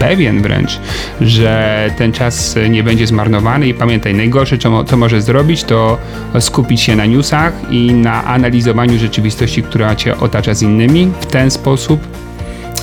pewien 0.08 0.42
wręcz, 0.42 0.80
że 1.20 1.90
ten 1.98 2.12
czas 2.12 2.56
nie 2.70 2.82
będzie 2.82 3.06
zmarnowany 3.06 3.68
i 3.68 3.74
pamiętaj, 3.74 4.14
najgorsze 4.14 4.58
co, 4.58 4.84
co 4.84 4.96
możesz 4.96 5.22
zrobić 5.22 5.64
to 5.64 5.98
skupić 6.40 6.80
się 6.80 6.96
na 6.96 7.06
newsach 7.06 7.52
i 7.70 7.94
na 7.94 8.24
analizowaniu 8.24 8.98
rzeczywistości, 8.98 9.62
która 9.62 9.96
cię 9.96 10.16
otacza 10.16 10.54
z 10.54 10.62
innymi. 10.62 11.12
W 11.20 11.26
ten 11.26 11.50
sposób 11.50 12.00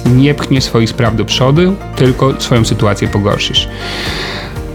nie 0.06 0.34
pchniesz 0.34 0.64
swoich 0.64 0.90
spraw 0.90 1.16
do 1.16 1.26
przodu, 1.26 1.76
tylko 1.96 2.42
swoją 2.42 2.66
sytuację 2.66 3.08
pogorszysz. 3.08 3.68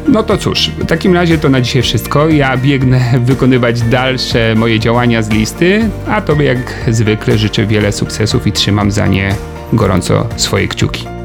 No 0.08 0.22
to 0.22 0.38
cóż, 0.38 0.70
w 0.78 0.86
takim 0.86 1.14
razie 1.14 1.38
to 1.38 1.48
na 1.48 1.60
dzisiaj 1.60 1.82
wszystko. 1.82 2.28
Ja 2.28 2.56
biegnę 2.56 3.00
wykonywać 3.30 3.82
dalsze 3.82 4.54
moje 4.54 4.80
działania 4.80 5.22
z 5.22 5.30
listy, 5.30 5.88
a 6.08 6.20
tobie 6.20 6.44
jak 6.44 6.74
zwykle 6.88 7.38
życzę 7.38 7.66
wiele 7.66 7.92
sukcesów 7.92 8.46
i 8.46 8.52
trzymam 8.52 8.90
za 8.90 9.06
nie 9.06 9.34
gorąco 9.72 10.26
swoje 10.36 10.68
kciuki. 10.68 11.16